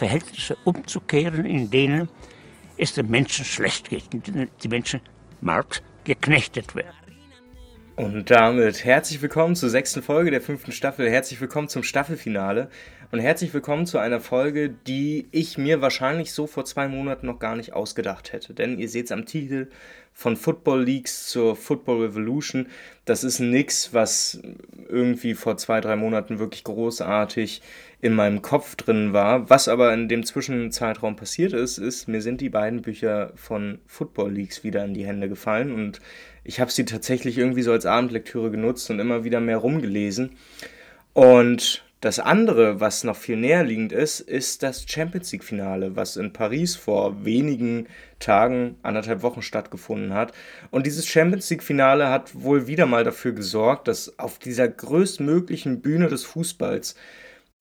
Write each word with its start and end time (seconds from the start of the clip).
Verhältnisse 0.00 0.56
umzukehren, 0.64 1.44
in 1.44 1.70
denen 1.70 2.08
es 2.78 2.94
den 2.94 3.10
Menschen 3.10 3.44
schlecht 3.44 3.90
geht, 3.90 4.14
in 4.14 4.22
denen 4.22 4.48
die 4.62 4.68
Menschen 4.68 5.02
Marx 5.42 5.82
geknechtet 6.04 6.74
werden. 6.74 6.96
Und 8.00 8.30
damit 8.30 8.82
herzlich 8.86 9.20
willkommen 9.20 9.54
zur 9.54 9.68
sechsten 9.68 10.02
Folge 10.02 10.30
der 10.30 10.40
fünften 10.40 10.72
Staffel. 10.72 11.10
Herzlich 11.10 11.38
willkommen 11.38 11.68
zum 11.68 11.82
Staffelfinale. 11.82 12.70
Und 13.12 13.18
herzlich 13.18 13.52
willkommen 13.52 13.84
zu 13.84 13.98
einer 13.98 14.20
Folge, 14.20 14.70
die 14.70 15.28
ich 15.32 15.58
mir 15.58 15.82
wahrscheinlich 15.82 16.32
so 16.32 16.46
vor 16.46 16.64
zwei 16.64 16.88
Monaten 16.88 17.26
noch 17.26 17.38
gar 17.38 17.56
nicht 17.56 17.74
ausgedacht 17.74 18.32
hätte. 18.32 18.54
Denn 18.54 18.78
ihr 18.78 18.88
seht 18.88 19.04
es 19.04 19.12
am 19.12 19.26
Titel 19.26 19.68
von 20.14 20.38
Football 20.38 20.84
Leagues 20.84 21.26
zur 21.26 21.56
Football 21.56 22.04
Revolution. 22.04 22.68
Das 23.04 23.22
ist 23.22 23.38
nix, 23.38 23.92
was 23.92 24.40
irgendwie 24.88 25.34
vor 25.34 25.58
zwei, 25.58 25.82
drei 25.82 25.96
Monaten 25.96 26.38
wirklich 26.38 26.64
großartig 26.64 27.60
in 28.00 28.14
meinem 28.14 28.40
Kopf 28.40 28.76
drin 28.76 29.12
war. 29.12 29.50
Was 29.50 29.68
aber 29.68 29.92
in 29.92 30.08
dem 30.08 30.24
Zwischenzeitraum 30.24 31.16
passiert 31.16 31.52
ist, 31.52 31.76
ist, 31.76 32.08
mir 32.08 32.22
sind 32.22 32.40
die 32.40 32.48
beiden 32.48 32.80
Bücher 32.80 33.32
von 33.34 33.78
Football 33.86 34.32
Leagues 34.32 34.64
wieder 34.64 34.82
in 34.86 34.94
die 34.94 35.04
Hände 35.04 35.28
gefallen 35.28 35.74
und 35.74 36.00
ich 36.44 36.60
habe 36.60 36.70
sie 36.70 36.84
tatsächlich 36.84 37.38
irgendwie 37.38 37.62
so 37.62 37.72
als 37.72 37.86
Abendlektüre 37.86 38.50
genutzt 38.50 38.90
und 38.90 38.98
immer 38.98 39.24
wieder 39.24 39.40
mehr 39.40 39.58
rumgelesen. 39.58 40.36
Und 41.12 41.84
das 42.00 42.18
andere, 42.18 42.80
was 42.80 43.04
noch 43.04 43.16
viel 43.16 43.36
näher 43.36 43.62
liegend 43.62 43.92
ist, 43.92 44.20
ist 44.20 44.62
das 44.62 44.86
Champions 44.88 45.32
League-Finale, 45.32 45.96
was 45.96 46.16
in 46.16 46.32
Paris 46.32 46.74
vor 46.74 47.26
wenigen 47.26 47.88
Tagen, 48.20 48.76
anderthalb 48.82 49.22
Wochen 49.22 49.42
stattgefunden 49.42 50.14
hat. 50.14 50.32
Und 50.70 50.86
dieses 50.86 51.06
Champions 51.06 51.50
League-Finale 51.50 52.08
hat 52.08 52.34
wohl 52.34 52.66
wieder 52.66 52.86
mal 52.86 53.04
dafür 53.04 53.32
gesorgt, 53.32 53.86
dass 53.86 54.18
auf 54.18 54.38
dieser 54.38 54.66
größtmöglichen 54.66 55.82
Bühne 55.82 56.08
des 56.08 56.24
Fußballs 56.24 56.94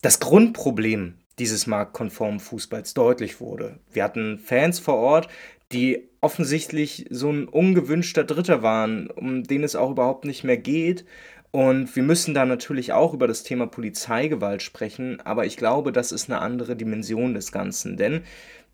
das 0.02 0.22
Grundproblem 0.22 1.16
dieses 1.38 1.68
marktkonformen 1.68 2.40
Fußballs 2.40 2.94
deutlich 2.94 3.42
wurde. 3.42 3.80
Wir 3.92 4.06
hatten 4.06 4.40
Fans 4.40 4.80
vor 4.80 4.96
Ort, 4.96 5.28
die 5.74 6.09
offensichtlich 6.22 7.06
so 7.10 7.32
ein 7.32 7.48
ungewünschter 7.48 8.24
Dritter 8.24 8.62
waren, 8.62 9.10
um 9.10 9.44
den 9.44 9.64
es 9.64 9.76
auch 9.76 9.92
überhaupt 9.92 10.26
nicht 10.26 10.44
mehr 10.44 10.58
geht. 10.58 11.06
Und 11.52 11.96
wir 11.96 12.04
müssen 12.04 12.34
da 12.36 12.46
natürlich 12.46 12.94
auch 12.94 13.14
über 13.14 13.28
das 13.28 13.44
Thema 13.44 13.66
Polizeigewalt 13.66 14.62
sprechen, 14.62 15.20
aber 15.22 15.46
ich 15.46 15.58
glaube, 15.58 15.92
das 15.92 16.12
ist 16.12 16.30
eine 16.30 16.42
andere 16.42 16.76
Dimension 16.76 17.34
des 17.34 17.52
Ganzen, 17.52 17.98
denn 17.98 18.22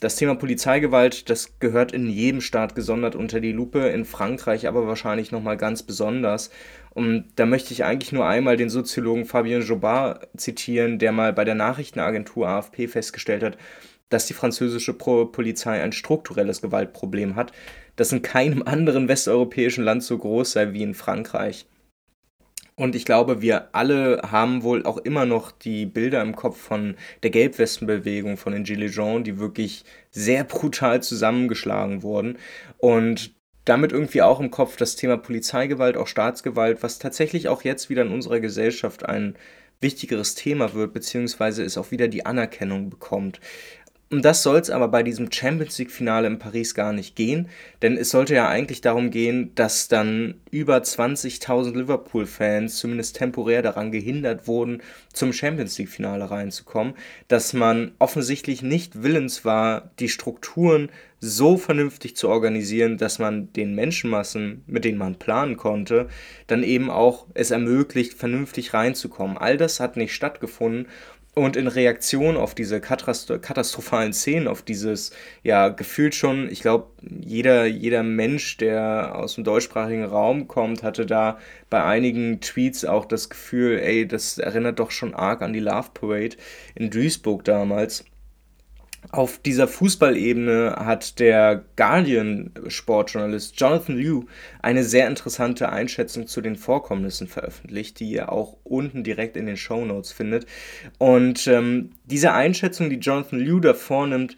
das 0.02 0.18
Thema 0.18 0.36
Polizeigewalt, 0.36 1.30
das 1.30 1.58
gehört 1.60 1.94
in 1.94 2.10
jedem 2.10 2.42
Staat 2.42 2.76
gesondert 2.76 3.16
unter 3.16 3.40
die 3.40 3.54
Lupe, 3.54 3.80
in 3.80 4.04
Frankreich 4.04 4.68
aber 4.68 4.88
wahrscheinlich 4.88 5.32
nochmal 5.32 5.56
ganz 5.56 5.84
besonders. 5.84 6.50
Und 6.94 7.26
da 7.38 7.46
möchte 7.46 7.74
ich 7.74 7.86
eigentlich 7.86 8.12
nur 8.12 8.28
einmal 8.28 8.58
den 8.58 8.70
Soziologen 8.70 9.26
Fabien 9.26 9.62
Jobard 9.62 10.28
zitieren, 10.36 11.00
der 11.00 11.14
mal 11.14 11.32
bei 11.32 11.46
der 11.46 11.56
Nachrichtenagentur 11.56 12.48
AFP 12.48 12.90
festgestellt 12.90 13.44
hat, 13.44 13.58
dass 14.10 14.28
die 14.28 14.34
französische 14.34 14.94
Polizei 14.94 15.82
ein 15.82 15.92
strukturelles 15.92 16.62
Gewaltproblem 16.62 17.36
hat, 17.36 17.52
das 17.96 18.12
in 18.12 18.22
keinem 18.22 18.64
anderen 18.66 19.08
westeuropäischen 19.08 19.84
Land 19.84 20.04
so 20.04 20.18
groß 20.18 20.52
sei 20.52 20.74
wie 20.74 20.84
in 20.84 20.94
Frankreich. 20.94 21.66
Und 22.78 22.94
ich 22.94 23.06
glaube, 23.06 23.42
wir 23.42 23.74
alle 23.74 24.22
haben 24.30 24.64
wohl 24.64 24.86
auch 24.86 24.98
immer 24.98 25.26
noch 25.26 25.52
die 25.52 25.86
Bilder 25.86 26.22
im 26.22 26.36
Kopf 26.36 26.58
von 26.58 26.96
der 27.24 27.30
Gelbwestenbewegung, 27.30 28.36
von 28.36 28.52
den 28.52 28.66
Gilets 28.66 28.98
jaunes, 28.98 29.24
die 29.24 29.40
wirklich 29.40 29.86
sehr 30.12 30.44
brutal 30.44 31.02
zusammengeschlagen 31.02 32.04
wurden. 32.04 32.38
Und 32.78 33.34
damit 33.64 33.94
irgendwie 33.94 34.22
auch 34.22 34.42
im 34.42 34.52
Kopf 34.52 34.76
das 34.76 34.98
Thema 34.98 35.18
Polizeigewalt, 35.18 35.96
auch 35.96 36.08
Staatsgewalt, 36.08 36.84
was 36.84 37.00
tatsächlich 37.00 37.48
auch 37.48 37.64
jetzt 37.64 37.90
wieder 37.90 38.02
in 38.02 38.12
unserer 38.12 38.42
Gesellschaft 38.42 39.06
ein 39.06 39.36
wichtigeres 39.80 40.36
Thema 40.36 40.74
wird, 40.74 40.94
beziehungsweise 40.94 41.64
es 41.64 41.78
auch 41.78 41.92
wieder 41.92 42.08
die 42.08 42.26
Anerkennung 42.26 42.90
bekommt. 42.90 43.40
Um 44.12 44.22
das 44.22 44.44
soll 44.44 44.60
es 44.60 44.70
aber 44.70 44.88
bei 44.88 45.02
diesem 45.02 45.32
Champions 45.32 45.80
League-Finale 45.80 46.28
in 46.28 46.38
Paris 46.38 46.76
gar 46.76 46.94
nicht 46.94 47.16
gehen, 47.16 47.50
denn 47.82 47.98
es 47.98 48.12
sollte 48.12 48.36
ja 48.36 48.48
eigentlich 48.48 48.82
darum 48.82 49.10
gehen, 49.10 49.52
dass 49.56 49.88
dann 49.88 50.36
über 50.52 50.78
20.000 50.78 51.76
Liverpool-Fans 51.76 52.78
zumindest 52.78 53.16
temporär 53.16 53.64
daran 53.64 53.92
gehindert 53.92 54.48
wurden, 54.48 54.84
zum 55.12 55.34
Champions 55.34 55.80
League-Finale 55.80 56.30
reinzukommen, 56.30 56.94
dass 57.28 57.54
man 57.54 57.94
offensichtlich 57.98 58.62
nicht 58.62 59.02
willens 59.02 59.44
war, 59.44 59.90
die 59.98 60.10
Strukturen 60.10 60.92
so 61.20 61.58
vernünftig 61.58 62.16
zu 62.16 62.30
organisieren, 62.30 62.98
dass 62.98 63.18
man 63.20 63.52
den 63.54 63.74
Menschenmassen, 63.74 64.64
mit 64.68 64.86
denen 64.86 65.00
man 65.00 65.16
planen 65.16 65.58
konnte, 65.58 66.08
dann 66.46 66.62
eben 66.62 66.92
auch 66.92 67.26
es 67.34 67.52
ermöglicht, 67.52 68.14
vernünftig 68.14 68.74
reinzukommen. 68.74 69.38
All 69.38 69.58
das 69.58 69.80
hat 69.80 69.98
nicht 69.98 70.14
stattgefunden 70.14 70.88
und 71.36 71.58
in 71.58 71.68
Reaktion 71.68 72.38
auf 72.38 72.56
diese 72.56 72.80
katastrophalen 72.80 74.14
Szenen, 74.14 74.48
auf 74.48 74.62
dieses, 74.62 75.12
ja, 75.44 75.68
gefühlt 75.68 76.16
schon, 76.16 76.50
ich 76.50 76.62
glaube, 76.62 76.88
jeder, 77.02 77.66
jeder 77.66 78.04
Mensch, 78.04 78.58
der 78.58 79.16
aus 79.16 79.36
dem 79.36 79.44
deutschsprachigen 79.44 80.06
Raum 80.06 80.48
kommt, 80.48 80.82
hatte 80.82 81.06
da 81.06 81.38
bei 81.70 81.84
einigen 81.84 82.40
Tweets 82.40 82.86
auch 82.86 83.06
das 83.06 83.30
Gefühl, 83.30 83.80
ey, 83.80 84.08
das 84.08 84.38
erinnert 84.38 84.80
doch 84.80 84.92
schon 84.92 85.14
arg 85.14 85.42
an 85.42 85.52
die 85.52 85.60
Love 85.60 85.90
Parade 85.94 86.38
in 86.74 86.90
Duisburg 86.90 87.44
damals. 87.44 88.06
Auf 89.12 89.40
dieser 89.40 89.68
Fußballebene 89.68 90.76
hat 90.78 91.20
der 91.20 91.64
Guardian-Sportjournalist 91.76 93.60
Jonathan 93.60 93.98
Liu 93.98 94.24
eine 94.62 94.84
sehr 94.84 95.08
interessante 95.08 95.70
Einschätzung 95.70 96.28
zu 96.28 96.42
den 96.42 96.56
Vorkommnissen 96.56 97.28
veröffentlicht, 97.28 98.00
die 98.00 98.10
ihr 98.10 98.32
auch 98.32 98.58
unten 98.64 99.04
direkt 99.04 99.38
in 99.38 99.46
den 99.46 99.58
Show 99.58 99.86
Notes 99.86 100.12
findet. 100.12 100.46
Und 100.98 101.48
ähm, 101.48 101.92
diese 102.06 102.34
Einschätzung, 102.34 102.90
die 102.90 102.98
Jonathan 102.98 103.40
Liu 103.40 103.60
da 103.60 103.74
vornimmt, 103.74 104.36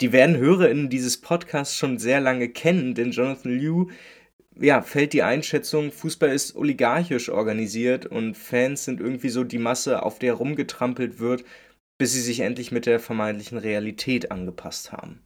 die 0.00 0.12
werden 0.12 0.36
HörerInnen 0.36 0.88
dieses 0.88 1.20
Podcasts 1.20 1.76
schon 1.76 1.98
sehr 1.98 2.20
lange 2.20 2.48
kennen, 2.48 2.94
denn 2.94 3.10
Jonathan 3.10 3.52
Liu 3.52 3.88
ja, 4.60 4.82
fällt 4.82 5.12
die 5.12 5.22
Einschätzung, 5.22 5.92
Fußball 5.92 6.30
ist 6.30 6.56
oligarchisch 6.56 7.28
organisiert 7.28 8.06
und 8.06 8.36
Fans 8.36 8.84
sind 8.84 9.00
irgendwie 9.00 9.28
so 9.28 9.44
die 9.44 9.58
Masse, 9.58 10.02
auf 10.02 10.18
der 10.18 10.34
rumgetrampelt 10.34 11.20
wird, 11.20 11.44
bis 11.98 12.12
sie 12.12 12.20
sich 12.20 12.40
endlich 12.40 12.72
mit 12.72 12.86
der 12.86 13.00
vermeintlichen 13.00 13.58
Realität 13.58 14.30
angepasst 14.30 14.92
haben. 14.92 15.20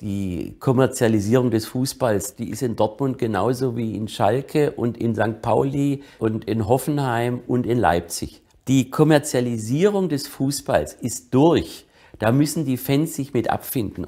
Die 0.00 0.56
Kommerzialisierung 0.58 1.50
des 1.50 1.66
Fußballs, 1.66 2.36
die 2.36 2.50
ist 2.50 2.62
in 2.62 2.76
Dortmund 2.76 3.18
genauso 3.18 3.76
wie 3.76 3.96
in 3.96 4.08
Schalke 4.08 4.72
und 4.72 4.96
in 4.96 5.14
St. 5.14 5.40
Pauli 5.40 6.02
und 6.18 6.44
in 6.46 6.66
Hoffenheim 6.66 7.40
und 7.46 7.66
in 7.66 7.78
Leipzig. 7.78 8.42
Die 8.66 8.90
Kommerzialisierung 8.90 10.08
des 10.08 10.26
Fußballs 10.26 10.94
ist 10.94 11.32
durch. 11.34 11.86
Da 12.18 12.32
müssen 12.32 12.64
die 12.64 12.76
Fans 12.76 13.14
sich 13.14 13.34
mit 13.34 13.50
abfinden. 13.50 14.06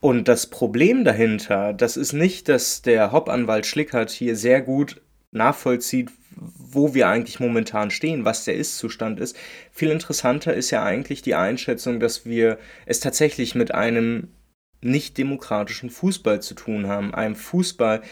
Und 0.00 0.28
das 0.28 0.48
Problem 0.48 1.04
dahinter, 1.04 1.72
das 1.72 1.96
ist 1.96 2.12
nicht, 2.12 2.48
dass 2.48 2.82
der 2.82 3.12
Hauptanwalt 3.12 3.66
Schlickert 3.66 4.10
hier 4.10 4.36
sehr 4.36 4.60
gut 4.60 5.00
nachvollzieht, 5.32 6.10
wo 6.36 6.94
wir 6.94 7.08
eigentlich 7.08 7.40
momentan 7.40 7.90
stehen, 7.90 8.24
was 8.24 8.44
der 8.44 8.54
Ist-Zustand 8.54 9.20
ist. 9.20 9.36
Viel 9.70 9.90
interessanter 9.90 10.54
ist 10.54 10.70
ja 10.70 10.82
eigentlich 10.82 11.22
die 11.22 11.34
Einschätzung, 11.34 12.00
dass 12.00 12.24
wir 12.24 12.58
es 12.86 13.00
tatsächlich 13.00 13.54
mit 13.54 13.74
einem 13.74 14.28
nicht 14.80 15.18
demokratischen 15.18 15.90
Fußball 15.90 16.40
zu 16.40 16.54
tun 16.54 16.86
haben. 16.86 17.14
Einem 17.14 17.36
Fußball, 17.36 18.02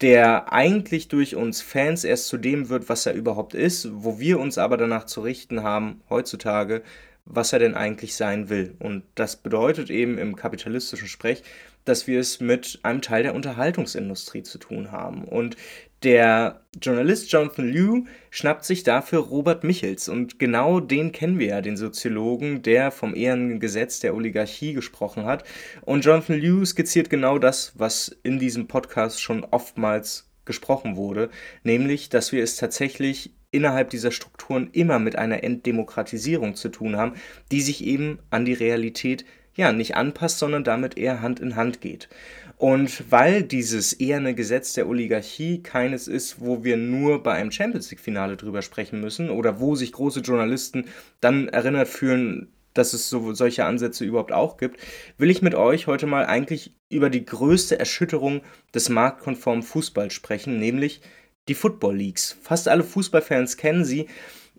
der 0.00 0.52
eigentlich 0.52 1.08
durch 1.08 1.36
uns 1.36 1.60
Fans 1.60 2.04
erst 2.04 2.28
zu 2.28 2.36
dem 2.38 2.68
wird, 2.68 2.88
was 2.88 3.06
er 3.06 3.14
überhaupt 3.14 3.54
ist, 3.54 3.88
wo 3.92 4.18
wir 4.18 4.38
uns 4.38 4.58
aber 4.58 4.76
danach 4.76 5.04
zu 5.04 5.20
richten 5.20 5.62
haben, 5.62 6.02
heutzutage, 6.08 6.82
was 7.24 7.52
er 7.52 7.58
denn 7.58 7.74
eigentlich 7.74 8.14
sein 8.14 8.48
will. 8.48 8.74
Und 8.78 9.04
das 9.14 9.36
bedeutet 9.36 9.90
eben 9.90 10.18
im 10.18 10.36
kapitalistischen 10.36 11.08
Sprech, 11.08 11.42
dass 11.84 12.06
wir 12.06 12.20
es 12.20 12.40
mit 12.40 12.80
einem 12.82 13.02
Teil 13.02 13.22
der 13.22 13.34
Unterhaltungsindustrie 13.34 14.42
zu 14.42 14.58
tun 14.58 14.92
haben. 14.92 15.24
Und 15.24 15.56
der 16.02 16.62
Journalist 16.80 17.32
Jonathan 17.32 17.68
Liu 17.68 18.04
schnappt 18.30 18.64
sich 18.64 18.84
dafür 18.84 19.20
Robert 19.20 19.64
Michels 19.64 20.08
und 20.08 20.38
genau 20.38 20.78
den 20.78 21.10
kennen 21.12 21.38
wir 21.38 21.48
ja, 21.48 21.60
den 21.60 21.76
Soziologen, 21.76 22.62
der 22.62 22.90
vom 22.90 23.14
Ehrengesetz 23.14 23.98
der 24.00 24.14
Oligarchie 24.14 24.74
gesprochen 24.74 25.24
hat. 25.24 25.44
Und 25.82 26.04
Jonathan 26.04 26.38
Liu 26.38 26.64
skizziert 26.64 27.10
genau 27.10 27.38
das, 27.38 27.72
was 27.76 28.16
in 28.22 28.38
diesem 28.38 28.68
Podcast 28.68 29.20
schon 29.20 29.44
oftmals 29.44 30.30
gesprochen 30.44 30.96
wurde, 30.96 31.30
nämlich, 31.62 32.08
dass 32.08 32.32
wir 32.32 32.42
es 32.42 32.56
tatsächlich 32.56 33.34
innerhalb 33.50 33.90
dieser 33.90 34.10
Strukturen 34.10 34.70
immer 34.72 34.98
mit 34.98 35.16
einer 35.16 35.42
Entdemokratisierung 35.42 36.54
zu 36.54 36.68
tun 36.68 36.96
haben, 36.96 37.14
die 37.50 37.60
sich 37.60 37.84
eben 37.84 38.18
an 38.30 38.44
die 38.44 38.52
Realität 38.52 39.24
ja 39.58 39.72
nicht 39.72 39.96
anpasst, 39.96 40.38
sondern 40.38 40.64
damit 40.64 40.96
eher 40.96 41.20
Hand 41.20 41.40
in 41.40 41.56
Hand 41.56 41.82
geht. 41.82 42.08
Und 42.56 43.10
weil 43.10 43.42
dieses 43.42 43.92
eher 43.92 44.16
eine 44.16 44.34
Gesetz 44.34 44.72
der 44.72 44.88
Oligarchie 44.88 45.62
keines 45.62 46.08
ist, 46.08 46.40
wo 46.40 46.64
wir 46.64 46.76
nur 46.76 47.22
bei 47.22 47.32
einem 47.34 47.52
Champions 47.52 47.90
League-Finale 47.90 48.36
drüber 48.36 48.62
sprechen 48.62 49.00
müssen 49.00 49.30
oder 49.30 49.60
wo 49.60 49.74
sich 49.74 49.92
große 49.92 50.20
Journalisten 50.20 50.86
dann 51.20 51.48
erinnert 51.48 51.88
fühlen, 51.88 52.48
dass 52.74 52.94
es 52.94 53.10
so, 53.10 53.34
solche 53.34 53.64
Ansätze 53.64 54.04
überhaupt 54.04 54.32
auch 54.32 54.56
gibt, 54.56 54.80
will 55.18 55.30
ich 55.30 55.42
mit 55.42 55.54
euch 55.54 55.86
heute 55.86 56.06
mal 56.06 56.26
eigentlich 56.26 56.72
über 56.88 57.10
die 57.10 57.24
größte 57.24 57.78
Erschütterung 57.78 58.42
des 58.74 58.88
marktkonformen 58.88 59.62
Fußballs 59.62 60.14
sprechen, 60.14 60.58
nämlich 60.58 61.00
die 61.48 61.54
Football 61.54 61.96
Leagues. 61.96 62.36
Fast 62.42 62.68
alle 62.68 62.84
Fußballfans 62.84 63.56
kennen 63.56 63.84
sie. 63.84 64.06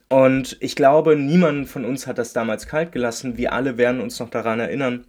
Und 0.10 0.58
ich 0.60 0.76
glaube, 0.76 1.16
niemand 1.16 1.70
von 1.70 1.86
uns 1.86 2.08
hat 2.08 2.18
das 2.18 2.34
damals 2.34 2.68
kalt 2.68 2.92
gelassen. 2.92 3.38
Wir 3.38 3.54
alle 3.54 3.78
werden 3.78 4.02
uns 4.02 4.20
noch 4.20 4.30
daran 4.30 4.60
erinnern, 4.60 5.06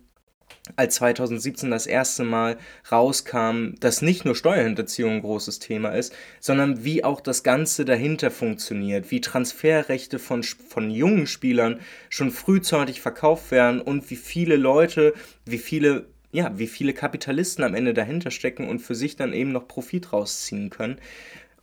als 0.76 0.97
2017 0.97 1.70
das 1.70 1.87
erste 1.87 2.23
Mal 2.23 2.58
rauskam, 2.93 3.75
dass 3.81 4.02
nicht 4.02 4.25
nur 4.25 4.35
Steuerhinterziehung 4.35 5.14
ein 5.14 5.20
großes 5.23 5.58
Thema 5.58 5.91
ist, 5.91 6.14
sondern 6.38 6.85
wie 6.85 7.02
auch 7.02 7.20
das 7.20 7.43
Ganze 7.43 7.85
dahinter 7.85 8.31
funktioniert, 8.31 9.11
wie 9.11 9.20
Transferrechte 9.20 10.19
von, 10.19 10.43
von 10.43 10.91
jungen 10.91 11.26
Spielern 11.26 11.81
schon 12.08 12.31
frühzeitig 12.31 13.00
verkauft 13.00 13.50
werden 13.50 13.81
und 13.81 14.11
wie 14.11 14.17
viele 14.17 14.56
Leute, 14.56 15.14
wie 15.47 15.58
viele, 15.58 16.08
ja, 16.31 16.52
wie 16.58 16.69
viele 16.69 16.93
Kapitalisten 16.93 17.64
am 17.64 17.75
Ende 17.75 17.94
dahinter 17.94 18.31
stecken 18.31 18.69
und 18.69 18.81
für 18.81 18.94
sich 18.94 19.17
dann 19.17 19.32
eben 19.32 19.52
noch 19.52 19.67
Profit 19.67 20.12
rausziehen 20.12 20.70
können. 20.70 20.99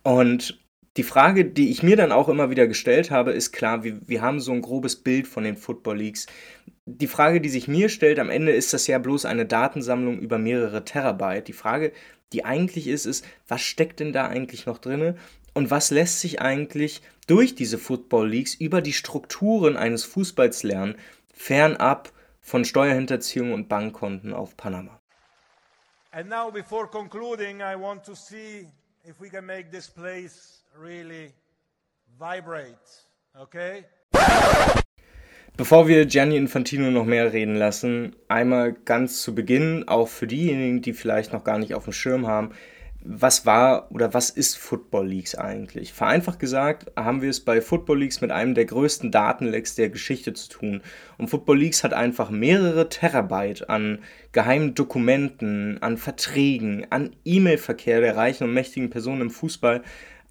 Und 0.02 0.58
die 0.98 1.04
Frage, 1.04 1.44
die 1.44 1.70
ich 1.70 1.84
mir 1.84 1.96
dann 1.96 2.10
auch 2.10 2.28
immer 2.28 2.50
wieder 2.50 2.66
gestellt 2.66 3.12
habe, 3.12 3.30
ist 3.30 3.52
klar, 3.52 3.84
wir, 3.84 4.00
wir 4.08 4.20
haben 4.20 4.40
so 4.40 4.50
ein 4.50 4.62
grobes 4.62 4.96
Bild 4.96 5.28
von 5.28 5.44
den 5.44 5.56
Football 5.56 5.98
Leagues. 5.98 6.26
Die 6.86 7.06
Frage, 7.06 7.40
die 7.40 7.50
sich 7.50 7.68
mir 7.68 7.88
stellt, 7.88 8.18
am 8.18 8.30
Ende 8.30 8.50
ist 8.50 8.72
das 8.72 8.88
ja 8.88 8.98
bloß 8.98 9.24
eine 9.24 9.46
Datensammlung 9.46 10.18
über 10.18 10.38
mehrere 10.38 10.84
Terabyte. 10.84 11.46
Die 11.46 11.52
Frage, 11.52 11.92
die 12.32 12.44
eigentlich 12.44 12.88
ist, 12.88 13.06
ist, 13.06 13.24
was 13.46 13.60
steckt 13.60 14.00
denn 14.00 14.12
da 14.12 14.26
eigentlich 14.26 14.66
noch 14.66 14.78
drin? 14.78 15.16
Und 15.54 15.70
was 15.70 15.92
lässt 15.92 16.18
sich 16.18 16.40
eigentlich 16.42 17.00
durch 17.28 17.54
diese 17.54 17.78
Football 17.78 18.28
Leagues 18.28 18.56
über 18.56 18.82
die 18.82 18.92
Strukturen 18.92 19.76
eines 19.76 20.02
Fußballs 20.02 20.64
lernen, 20.64 20.96
fernab 21.32 22.12
von 22.40 22.64
Steuerhinterziehung 22.64 23.52
und 23.52 23.68
Bankkonten 23.68 24.34
auf 24.34 24.56
Panama? 24.56 25.00
And 26.10 26.28
now 26.28 26.50
before 26.50 26.88
concluding, 26.88 27.60
I 27.60 27.76
want 27.80 28.02
to 28.04 28.16
see 28.16 28.66
if 29.08 29.20
we 29.20 29.28
can 29.28 29.46
make 29.46 29.70
this 29.70 29.88
place 29.88 30.57
really 30.76 31.32
vibrate. 32.18 33.06
Okay? 33.34 33.84
Bevor 35.56 35.88
wir 35.88 36.06
Gianni 36.06 36.36
Infantino 36.36 36.90
noch 36.90 37.04
mehr 37.04 37.32
reden 37.32 37.56
lassen, 37.56 38.14
einmal 38.28 38.72
ganz 38.72 39.22
zu 39.22 39.34
Beginn, 39.34 39.88
auch 39.88 40.08
für 40.08 40.26
diejenigen, 40.26 40.82
die 40.82 40.92
vielleicht 40.92 41.32
noch 41.32 41.44
gar 41.44 41.58
nicht 41.58 41.74
auf 41.74 41.84
dem 41.84 41.92
Schirm 41.92 42.26
haben, 42.26 42.52
was 43.00 43.46
war 43.46 43.90
oder 43.92 44.12
was 44.12 44.30
ist 44.30 44.58
Football 44.58 45.08
Leagues 45.08 45.34
eigentlich? 45.34 45.92
Vereinfacht 45.92 46.38
gesagt 46.38 46.92
haben 46.96 47.22
wir 47.22 47.30
es 47.30 47.40
bei 47.40 47.60
Football 47.60 48.00
Leagues 48.00 48.20
mit 48.20 48.30
einem 48.30 48.54
der 48.54 48.64
größten 48.64 49.10
Datenlecks 49.10 49.76
der 49.76 49.88
Geschichte 49.88 50.32
zu 50.32 50.48
tun. 50.48 50.82
Und 51.16 51.28
Football 51.28 51.58
Leagues 51.58 51.84
hat 51.84 51.94
einfach 51.94 52.30
mehrere 52.30 52.88
Terabyte 52.88 53.70
an 53.70 54.00
geheimen 54.32 54.74
Dokumenten, 54.74 55.78
an 55.80 55.96
Verträgen, 55.96 56.86
an 56.90 57.14
E-Mail-Verkehr 57.24 58.00
der 58.00 58.16
reichen 58.16 58.44
und 58.44 58.54
mächtigen 58.54 58.90
Personen 58.90 59.22
im 59.22 59.30
Fußball 59.30 59.82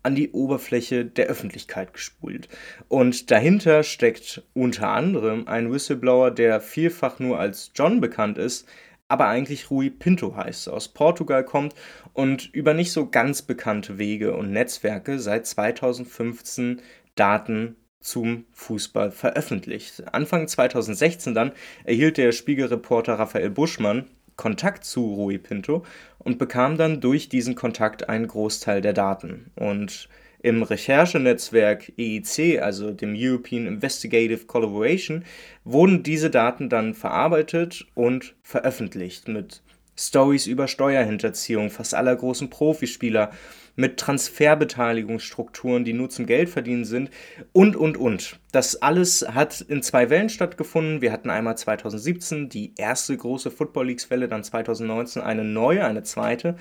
an 0.03 0.15
die 0.15 0.31
Oberfläche 0.31 1.05
der 1.05 1.27
Öffentlichkeit 1.27 1.93
gespult. 1.93 2.47
Und 2.87 3.31
dahinter 3.31 3.83
steckt 3.83 4.43
unter 4.53 4.89
anderem 4.89 5.47
ein 5.47 5.71
Whistleblower, 5.71 6.31
der 6.31 6.61
vielfach 6.61 7.19
nur 7.19 7.39
als 7.39 7.71
John 7.75 7.99
bekannt 7.99 8.37
ist, 8.37 8.67
aber 9.09 9.27
eigentlich 9.27 9.71
Rui 9.71 9.89
Pinto 9.89 10.35
heißt, 10.35 10.69
aus 10.69 10.89
Portugal 10.89 11.45
kommt 11.45 11.73
und 12.13 12.53
über 12.53 12.73
nicht 12.73 12.91
so 12.91 13.09
ganz 13.09 13.41
bekannte 13.41 13.97
Wege 13.97 14.35
und 14.35 14.51
Netzwerke 14.51 15.19
seit 15.19 15.45
2015 15.45 16.81
Daten 17.15 17.77
zum 17.99 18.45
Fußball 18.53 19.11
veröffentlicht. 19.11 20.13
Anfang 20.13 20.47
2016 20.47 21.33
dann 21.33 21.51
erhielt 21.83 22.17
der 22.17 22.31
Spiegelreporter 22.31 23.13
Raphael 23.13 23.49
Buschmann 23.49 24.07
Kontakt 24.35 24.83
zu 24.85 25.13
Rui 25.13 25.39
Pinto 25.39 25.83
und 26.27 26.39
bekam 26.39 26.77
dann 26.77 26.99
durch 26.99 27.29
diesen 27.29 27.55
Kontakt 27.55 28.09
einen 28.09 28.27
Großteil 28.27 28.81
der 28.81 28.91
Daten. 28.91 29.49
Und 29.55 30.09
im 30.41 30.61
Recherchenetzwerk 30.61 31.93
EIC, 31.97 32.61
also 32.61 32.91
dem 32.91 33.15
European 33.15 33.65
Investigative 33.65 34.45
Collaboration, 34.45 35.23
wurden 35.63 36.03
diese 36.03 36.29
Daten 36.29 36.67
dann 36.67 36.93
verarbeitet 36.95 37.87
und 37.95 38.35
veröffentlicht 38.43 39.29
mit 39.29 39.61
Stories 39.97 40.47
über 40.47 40.67
Steuerhinterziehung 40.67 41.69
fast 41.69 41.95
aller 41.95 42.17
großen 42.17 42.49
Profispieler 42.49 43.31
mit 43.77 43.97
Transferbeteiligungsstrukturen, 43.97 45.85
die 45.85 45.93
nur 45.93 46.09
zum 46.09 46.25
Geldverdienen 46.25 46.83
sind 46.83 47.09
und, 47.53 47.77
und, 47.77 47.95
und. 47.95 48.39
Das 48.51 48.81
alles 48.81 49.25
hat 49.29 49.61
in 49.61 49.83
zwei 49.83 50.09
Wellen 50.09 50.29
stattgefunden. 50.29 50.99
Wir 51.01 51.11
hatten 51.11 51.29
einmal 51.29 51.55
2017 51.55 52.49
die 52.49 52.73
erste 52.75 53.15
große 53.15 53.51
Football 53.51 53.87
Leagues-Welle, 53.87 54.27
dann 54.27 54.43
2019 54.43 55.21
eine 55.21 55.43
neue, 55.43 55.85
eine 55.85 56.01
zweite. 56.01 56.57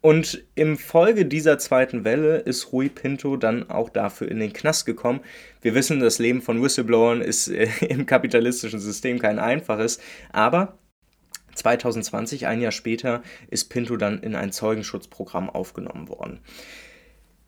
Und 0.00 0.44
im 0.56 0.76
Folge 0.76 1.24
dieser 1.24 1.58
zweiten 1.58 2.04
Welle 2.04 2.38
ist 2.38 2.72
Rui 2.72 2.88
Pinto 2.88 3.36
dann 3.36 3.70
auch 3.70 3.88
dafür 3.88 4.28
in 4.28 4.40
den 4.40 4.52
Knast 4.52 4.86
gekommen. 4.86 5.20
Wir 5.62 5.74
wissen, 5.74 6.00
das 6.00 6.18
Leben 6.18 6.42
von 6.42 6.60
Whistleblowern 6.60 7.20
ist 7.20 7.48
äh, 7.48 7.68
im 7.88 8.06
kapitalistischen 8.06 8.80
System 8.80 9.20
kein 9.20 9.38
einfaches, 9.38 10.00
aber 10.32 10.78
2020, 11.56 12.46
ein 12.46 12.60
Jahr 12.60 12.72
später, 12.72 13.22
ist 13.48 13.70
Pinto 13.70 13.96
dann 13.96 14.20
in 14.20 14.34
ein 14.34 14.52
Zeugenschutzprogramm 14.52 15.50
aufgenommen 15.50 16.08
worden. 16.08 16.40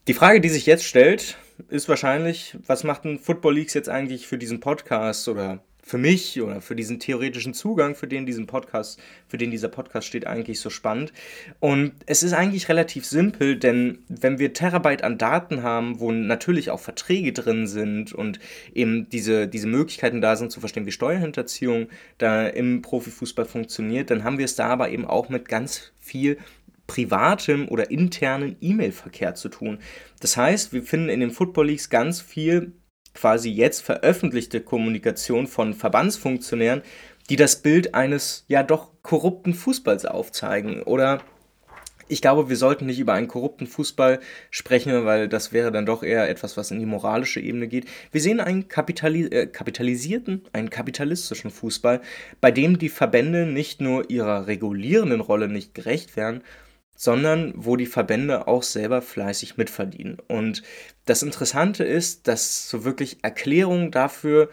Die 0.09 0.15
Frage, 0.15 0.41
die 0.41 0.49
sich 0.49 0.67
jetzt 0.67 0.85
stellt, 0.85 1.37
ist 1.69 1.89
wahrscheinlich, 1.89 2.57
was 2.67 2.83
macht 2.85 3.05
ein 3.05 3.19
Football 3.19 3.57
Leagues 3.57 3.75
jetzt 3.75 3.89
eigentlich 3.89 4.27
für 4.27 4.39
diesen 4.39 4.61
Podcast 4.61 5.29
oder 5.29 5.63
für 5.89 5.97
mich 5.97 6.39
oder 6.43 6.61
für 6.61 6.77
diesen 6.77 7.01
theoretischen 7.01 7.55
Zugang, 7.55 7.95
für 7.95 8.07
den 8.07 8.27
diesen 8.27 8.47
Podcast, 8.47 9.01
für 9.27 9.39
den 9.39 9.51
dieser 9.51 9.69
Podcast 9.69 10.07
steht, 10.07 10.27
eigentlich 10.27 10.61
so 10.61 10.69
spannend. 10.69 11.15
Und 11.61 11.93
es 12.05 12.23
ist 12.23 12.35
eigentlich 12.35 12.69
relativ 12.69 13.07
simpel, 13.07 13.57
denn 13.57 14.01
wenn 14.09 14.39
wir 14.39 14.53
Terabyte 14.53 15.03
an 15.03 15.17
Daten 15.17 15.63
haben, 15.63 15.99
wo 15.99 16.13
natürlich 16.13 16.71
auch 16.71 16.81
Verträge 16.81 17.33
drin 17.33 17.67
sind 17.67 18.13
und 18.13 18.39
eben 18.75 19.09
diese, 19.09 19.49
diese 19.49 19.67
Möglichkeiten 19.67 20.21
da 20.21 20.37
sind 20.37 20.53
zu 20.53 20.61
verstehen, 20.61 20.85
wie 20.85 20.93
Steuerhinterziehung 20.93 21.89
da 22.19 22.47
im 22.47 22.83
Profifußball 22.83 23.47
funktioniert, 23.47 24.11
dann 24.11 24.25
haben 24.25 24.37
wir 24.37 24.45
es 24.45 24.57
da 24.57 24.67
aber 24.67 24.91
eben 24.91 25.07
auch 25.07 25.31
mit 25.31 25.49
ganz 25.49 25.93
viel 25.99 26.37
privatem 26.87 27.67
oder 27.67 27.91
internen 27.91 28.57
E-Mail-Verkehr 28.61 29.35
zu 29.35 29.49
tun. 29.49 29.79
Das 30.21 30.37
heißt, 30.37 30.75
wir 30.75 30.83
finden 30.83 31.09
in 31.09 31.21
den 31.21 31.31
Football 31.31 31.69
Leagues 31.69 31.89
ganz 31.89 32.21
viel 32.21 32.73
quasi 33.19 33.51
jetzt 33.51 33.83
veröffentlichte 33.83 34.61
Kommunikation 34.61 35.49
von 35.49 35.75
Verbandsfunktionären, 35.75 36.83
die 37.29 37.37
das 37.37 37.57
Bild 37.57 37.95
eines 37.95 38.45
ja 38.47 38.63
doch 38.63 38.91
korrupten 39.03 39.55
Fußballs 39.55 40.07
aufzeigen. 40.07 40.83
Oder 40.85 41.21
ich 42.07 42.23
glaube, 42.23 42.49
wir 42.49 42.57
sollten 42.57 42.87
nicht 42.87 43.01
über 43.01 43.15
einen 43.15 43.27
korrupten 43.27 43.67
Fußball 43.67 44.21
sprechen, 44.51 45.05
weil 45.05 45.29
das 45.29 45.53
wäre 45.53 45.73
dann 45.73 45.85
doch 45.85 46.05
eher 46.05 46.29
etwas, 46.29 46.57
was 46.57 46.71
in 46.71 46.79
die 46.79 46.87
moralische 46.87 47.41
Ebene 47.41 47.67
geht. 47.67 47.87
Wir 48.13 48.21
sehen 48.21 48.39
einen 48.39 48.69
kapitali 48.69 49.25
äh, 49.27 49.47
kapitalisierten, 49.47 50.45
einen 50.53 50.71
kapitalistischen 50.71 51.51
Fußball, 51.51 52.01
bei 52.41 52.53
dem 52.53 52.79
die 52.79 52.89
Verbände 52.89 53.47
nicht 53.47 53.81
nur 53.81 54.09
ihrer 54.11 54.47
regulierenden 54.47 55.21
Rolle 55.21 55.49
nicht 55.49 55.75
gerecht 55.75 56.17
werden, 56.17 56.43
sondern 56.99 57.53
wo 57.55 57.77
die 57.77 57.87
Verbände 57.87 58.49
auch 58.49 58.65
selber 58.65 59.01
fleißig 59.03 59.57
mitverdienen. 59.57 60.19
Und 60.27 60.65
das 61.05 61.23
Interessante 61.23 61.85
ist, 61.85 62.27
dass 62.27 62.69
so 62.69 62.85
wirklich 62.85 63.19
Erklärungen 63.23 63.93
dafür 63.93 64.51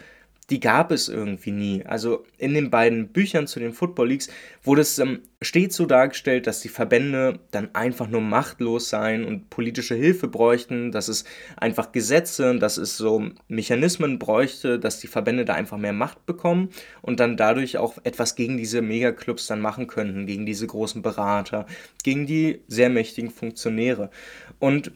die 0.49 0.59
gab 0.59 0.91
es 0.91 1.09
irgendwie 1.09 1.51
nie. 1.51 1.83
Also 1.85 2.23
in 2.37 2.53
den 2.53 2.69
beiden 2.69 3.07
Büchern 3.07 3.47
zu 3.47 3.59
den 3.59 3.73
Football 3.73 4.09
Leagues 4.09 4.29
wurde 4.63 4.81
es 4.81 4.99
ähm, 4.99 5.21
stets 5.41 5.75
so 5.75 5.87
dargestellt, 5.87 6.45
dass 6.45 6.61
die 6.61 6.69
Verbände 6.69 7.39
dann 7.49 7.73
einfach 7.73 8.07
nur 8.07 8.21
machtlos 8.21 8.89
seien 8.89 9.25
und 9.25 9.49
politische 9.49 9.95
Hilfe 9.95 10.27
bräuchten, 10.27 10.91
dass 10.91 11.07
es 11.07 11.25
einfach 11.57 11.91
Gesetze, 11.91 12.57
dass 12.59 12.77
es 12.77 12.95
so 12.95 13.29
Mechanismen 13.47 14.19
bräuchte, 14.19 14.77
dass 14.77 14.99
die 14.99 15.07
Verbände 15.07 15.45
da 15.45 15.53
einfach 15.53 15.77
mehr 15.77 15.93
Macht 15.93 16.25
bekommen 16.27 16.69
und 17.01 17.19
dann 17.19 17.37
dadurch 17.37 17.77
auch 17.77 17.97
etwas 18.03 18.35
gegen 18.35 18.57
diese 18.57 18.83
Megaclubs 18.83 19.47
dann 19.47 19.61
machen 19.61 19.87
könnten, 19.87 20.27
gegen 20.27 20.45
diese 20.45 20.67
großen 20.67 21.01
Berater, 21.01 21.65
gegen 22.03 22.27
die 22.27 22.61
sehr 22.67 22.89
mächtigen 22.89 23.31
Funktionäre. 23.31 24.11
Und 24.59 24.91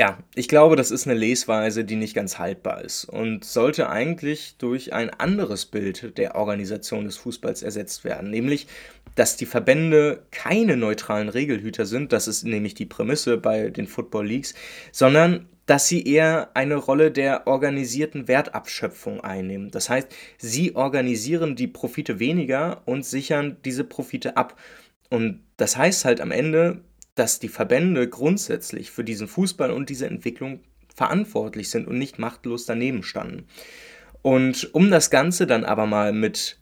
ja, 0.00 0.16
ich 0.34 0.48
glaube, 0.48 0.76
das 0.76 0.90
ist 0.90 1.06
eine 1.06 1.14
Lesweise, 1.14 1.84
die 1.84 1.96
nicht 1.96 2.14
ganz 2.14 2.38
haltbar 2.38 2.82
ist 2.82 3.04
und 3.04 3.44
sollte 3.44 3.90
eigentlich 3.90 4.54
durch 4.56 4.94
ein 4.94 5.10
anderes 5.10 5.66
Bild 5.66 6.16
der 6.16 6.36
Organisation 6.36 7.04
des 7.04 7.18
Fußballs 7.18 7.62
ersetzt 7.62 8.02
werden, 8.02 8.30
nämlich, 8.30 8.66
dass 9.14 9.36
die 9.36 9.44
Verbände 9.44 10.22
keine 10.30 10.78
neutralen 10.78 11.28
Regelhüter 11.28 11.84
sind, 11.84 12.14
das 12.14 12.28
ist 12.28 12.44
nämlich 12.44 12.72
die 12.72 12.86
Prämisse 12.86 13.36
bei 13.36 13.68
den 13.68 13.86
Football 13.86 14.26
Leagues, 14.26 14.54
sondern 14.90 15.50
dass 15.66 15.86
sie 15.86 16.02
eher 16.02 16.48
eine 16.54 16.76
Rolle 16.76 17.10
der 17.10 17.46
organisierten 17.46 18.26
Wertabschöpfung 18.26 19.20
einnehmen. 19.20 19.70
Das 19.70 19.90
heißt, 19.90 20.08
sie 20.38 20.76
organisieren 20.76 21.56
die 21.56 21.68
Profite 21.68 22.18
weniger 22.18 22.80
und 22.86 23.04
sichern 23.04 23.58
diese 23.66 23.84
Profite 23.84 24.38
ab. 24.38 24.58
Und 25.10 25.42
das 25.58 25.76
heißt 25.76 26.06
halt 26.06 26.22
am 26.22 26.30
Ende, 26.30 26.80
dass 27.20 27.38
die 27.38 27.50
Verbände 27.50 28.08
grundsätzlich 28.08 28.90
für 28.90 29.04
diesen 29.04 29.28
Fußball 29.28 29.72
und 29.72 29.90
diese 29.90 30.06
Entwicklung 30.06 30.60
verantwortlich 30.96 31.68
sind 31.68 31.86
und 31.86 31.98
nicht 31.98 32.18
machtlos 32.18 32.64
daneben 32.64 33.02
standen. 33.02 33.44
Und 34.22 34.72
um 34.72 34.90
das 34.90 35.10
Ganze 35.10 35.46
dann 35.46 35.66
aber 35.66 35.84
mal 35.84 36.14
mit 36.14 36.58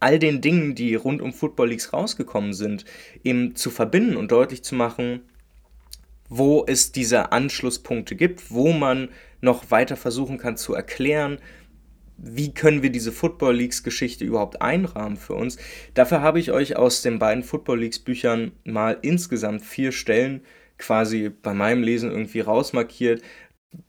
all 0.00 0.18
den 0.18 0.40
Dingen, 0.40 0.74
die 0.74 0.94
rund 0.94 1.20
um 1.20 1.34
Football 1.34 1.68
Leagues 1.68 1.92
rausgekommen 1.92 2.54
sind, 2.54 2.86
eben 3.24 3.54
zu 3.56 3.68
verbinden 3.68 4.16
und 4.16 4.32
deutlich 4.32 4.64
zu 4.64 4.74
machen, 4.74 5.20
wo 6.30 6.64
es 6.66 6.92
diese 6.92 7.32
Anschlusspunkte 7.32 8.16
gibt, 8.16 8.50
wo 8.50 8.72
man 8.72 9.10
noch 9.42 9.70
weiter 9.70 9.98
versuchen 9.98 10.38
kann 10.38 10.56
zu 10.56 10.72
erklären, 10.72 11.40
wie 12.22 12.52
können 12.52 12.82
wir 12.82 12.90
diese 12.90 13.12
Football 13.12 13.56
Leagues 13.56 13.82
Geschichte 13.82 14.24
überhaupt 14.24 14.60
einrahmen 14.60 15.16
für 15.16 15.34
uns. 15.34 15.56
Dafür 15.94 16.20
habe 16.20 16.38
ich 16.38 16.52
euch 16.52 16.76
aus 16.76 17.02
den 17.02 17.18
beiden 17.18 17.42
Football 17.42 17.80
Leagues 17.80 17.98
Büchern 17.98 18.52
mal 18.64 18.98
insgesamt 19.02 19.62
vier 19.62 19.92
Stellen 19.92 20.42
quasi 20.78 21.30
bei 21.30 21.54
meinem 21.54 21.82
Lesen 21.82 22.10
irgendwie 22.10 22.40
rausmarkiert, 22.40 23.22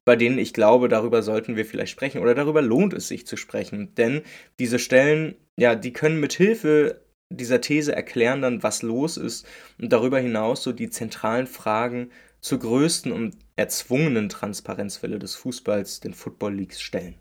bei 0.06 0.16
denen 0.16 0.38
ich 0.38 0.54
glaube, 0.54 0.90
darüber 0.90 1.24
sollten 1.24 1.56
wir 1.56 1.66
vielleicht 1.66 1.92
sprechen 1.92 2.22
oder 2.22 2.36
darüber 2.36 2.62
lohnt 2.62 2.94
es 2.94 3.08
sich 3.08 3.26
zu 3.26 3.36
sprechen. 3.36 3.94
Denn 3.96 4.22
diese 4.60 4.80
Stellen, 4.80 5.36
ja, 5.58 5.76
die 5.76 5.94
können 5.94 6.20
mit 6.20 6.34
Hilfe 6.34 7.02
dieser 7.30 7.62
These 7.62 7.96
erklären 7.96 8.42
dann, 8.42 8.62
was 8.64 8.82
los 8.82 9.18
ist 9.18 9.48
und 9.80 9.92
darüber 9.92 10.20
hinaus 10.20 10.64
so 10.64 10.74
die 10.74 10.90
zentralen 10.90 11.48
Fragen 11.48 12.12
zur 12.42 12.60
größten 12.60 13.12
und 13.12 13.38
erzwungenen 13.56 14.30
Transparenzwelle 14.30 15.20
des 15.20 15.36
Fußballs, 15.36 16.00
den 16.00 16.14
Football 16.14 16.56
Leagues, 16.56 16.82
stellen. 16.82 17.16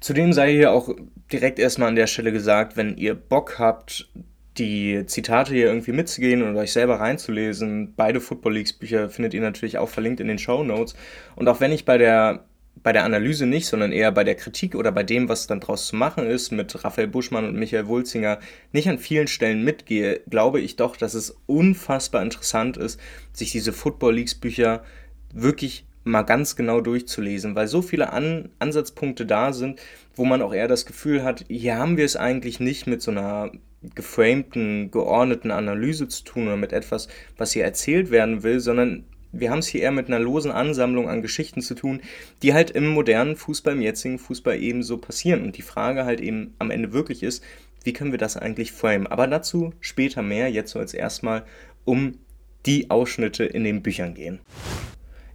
Zudem 0.00 0.32
sei 0.32 0.52
hier 0.52 0.72
auch 0.72 0.94
direkt 1.30 1.58
erstmal 1.58 1.88
an 1.88 1.96
der 1.96 2.06
Stelle 2.06 2.32
gesagt, 2.32 2.76
wenn 2.76 2.96
ihr 2.96 3.14
Bock 3.14 3.58
habt, 3.58 4.08
die 4.58 5.04
Zitate 5.06 5.52
hier 5.54 5.66
irgendwie 5.66 5.92
mitzugehen 5.92 6.42
und 6.42 6.56
euch 6.56 6.72
selber 6.72 7.00
reinzulesen. 7.00 7.94
Beide 7.96 8.20
Football 8.20 8.54
Leagues 8.54 8.72
Bücher 8.72 9.08
findet 9.08 9.34
ihr 9.34 9.40
natürlich 9.40 9.78
auch 9.78 9.88
verlinkt 9.88 10.20
in 10.20 10.28
den 10.28 10.38
Show 10.38 10.64
Notes. 10.64 10.94
Und 11.36 11.48
auch 11.48 11.60
wenn 11.60 11.72
ich 11.72 11.84
bei 11.84 11.98
der 11.98 12.44
bei 12.82 12.92
der 12.92 13.04
Analyse 13.04 13.46
nicht, 13.46 13.66
sondern 13.66 13.92
eher 13.92 14.10
bei 14.10 14.24
der 14.24 14.36
Kritik 14.36 14.74
oder 14.74 14.90
bei 14.90 15.02
dem, 15.02 15.28
was 15.28 15.46
dann 15.46 15.60
draus 15.60 15.88
zu 15.88 15.96
machen 15.96 16.26
ist, 16.26 16.50
mit 16.50 16.82
Raphael 16.82 17.08
Buschmann 17.08 17.44
und 17.44 17.56
Michael 17.56 17.88
Wulzinger 17.88 18.38
nicht 18.72 18.88
an 18.88 18.98
vielen 18.98 19.26
Stellen 19.26 19.64
mitgehe, 19.64 20.20
glaube 20.30 20.60
ich 20.60 20.76
doch, 20.76 20.96
dass 20.96 21.14
es 21.14 21.36
unfassbar 21.46 22.22
interessant 22.22 22.76
ist, 22.76 22.98
sich 23.32 23.52
diese 23.52 23.72
Football 23.72 24.14
Leagues 24.14 24.34
Bücher 24.34 24.82
wirklich 25.34 25.84
mal 26.10 26.22
ganz 26.22 26.56
genau 26.56 26.80
durchzulesen, 26.80 27.54
weil 27.54 27.68
so 27.68 27.82
viele 27.82 28.12
an 28.12 28.50
Ansatzpunkte 28.58 29.26
da 29.26 29.52
sind, 29.52 29.80
wo 30.14 30.24
man 30.24 30.42
auch 30.42 30.52
eher 30.52 30.68
das 30.68 30.86
Gefühl 30.86 31.22
hat, 31.22 31.44
hier 31.48 31.76
haben 31.76 31.96
wir 31.96 32.04
es 32.04 32.16
eigentlich 32.16 32.60
nicht 32.60 32.86
mit 32.86 33.02
so 33.02 33.10
einer 33.10 33.52
geframten, 33.94 34.90
geordneten 34.90 35.50
Analyse 35.50 36.08
zu 36.08 36.24
tun 36.24 36.46
oder 36.46 36.56
mit 36.56 36.72
etwas, 36.72 37.08
was 37.38 37.52
hier 37.52 37.64
erzählt 37.64 38.10
werden 38.10 38.42
will, 38.42 38.60
sondern 38.60 39.04
wir 39.32 39.50
haben 39.50 39.60
es 39.60 39.68
hier 39.68 39.82
eher 39.82 39.92
mit 39.92 40.08
einer 40.08 40.18
losen 40.18 40.50
Ansammlung 40.50 41.08
an 41.08 41.22
Geschichten 41.22 41.62
zu 41.62 41.74
tun, 41.74 42.00
die 42.42 42.52
halt 42.52 42.72
im 42.72 42.88
modernen 42.88 43.36
Fußball, 43.36 43.74
im 43.74 43.80
jetzigen 43.80 44.18
Fußball 44.18 44.60
ebenso 44.60 44.98
passieren. 44.98 45.44
Und 45.44 45.56
die 45.56 45.62
Frage 45.62 46.04
halt 46.04 46.20
eben 46.20 46.54
am 46.58 46.70
Ende 46.70 46.92
wirklich 46.92 47.22
ist, 47.22 47.42
wie 47.84 47.92
können 47.92 48.10
wir 48.10 48.18
das 48.18 48.36
eigentlich 48.36 48.72
framen? 48.72 49.06
Aber 49.06 49.26
dazu 49.26 49.72
später 49.80 50.22
mehr, 50.22 50.50
jetzt 50.50 50.72
soll 50.72 50.82
es 50.82 50.94
erstmal 50.94 51.44
um 51.84 52.18
die 52.66 52.90
Ausschnitte 52.90 53.44
in 53.44 53.64
den 53.64 53.82
Büchern 53.82 54.14
gehen. 54.14 54.40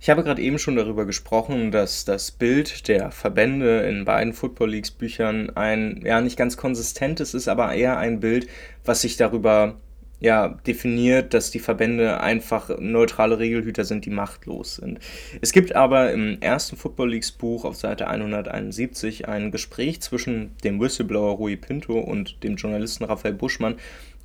Ich 0.06 0.10
habe 0.12 0.22
gerade 0.22 0.40
eben 0.40 0.60
schon 0.60 0.76
darüber 0.76 1.06
gesprochen, 1.06 1.72
dass 1.72 2.06
das 2.06 2.30
Bild 2.30 2.88
der 2.88 3.10
Verbände 3.10 3.80
in 3.90 4.06
beiden 4.06 4.34
Football 4.34 4.70
Leagues 4.70 4.92
Büchern 4.92 5.50
ein 5.58 6.00
ja 6.06 6.22
nicht 6.22 6.38
ganz 6.38 6.58
konsistentes 6.58 7.34
ist, 7.34 7.48
aber 7.48 7.74
eher 7.74 7.98
ein 7.98 8.20
Bild, 8.20 8.48
was 8.84 9.02
sich 9.02 9.18
darüber 9.18 9.78
ja, 10.20 10.50
definiert, 10.66 11.34
dass 11.34 11.52
die 11.52 11.60
Verbände 11.60 12.20
einfach 12.22 12.70
neutrale 12.80 13.40
Regelhüter 13.40 13.84
sind, 13.84 14.06
die 14.06 14.10
machtlos 14.10 14.78
sind. 14.78 15.00
Es 15.42 15.52
gibt 15.52 15.76
aber 15.76 16.12
im 16.12 16.42
ersten 16.42 16.78
Football 16.78 17.12
Leagues 17.12 17.32
Buch 17.32 17.66
auf 17.66 17.76
Seite 17.76 18.08
171 18.08 19.28
ein 19.28 19.52
Gespräch 19.52 20.02
zwischen 20.02 20.56
dem 20.64 20.80
Whistleblower 20.80 21.36
Rui 21.36 21.58
Pinto 21.58 22.00
und 22.00 22.44
dem 22.44 22.56
Journalisten 22.56 23.04
Raphael 23.04 23.34
Buschmann, 23.34 23.76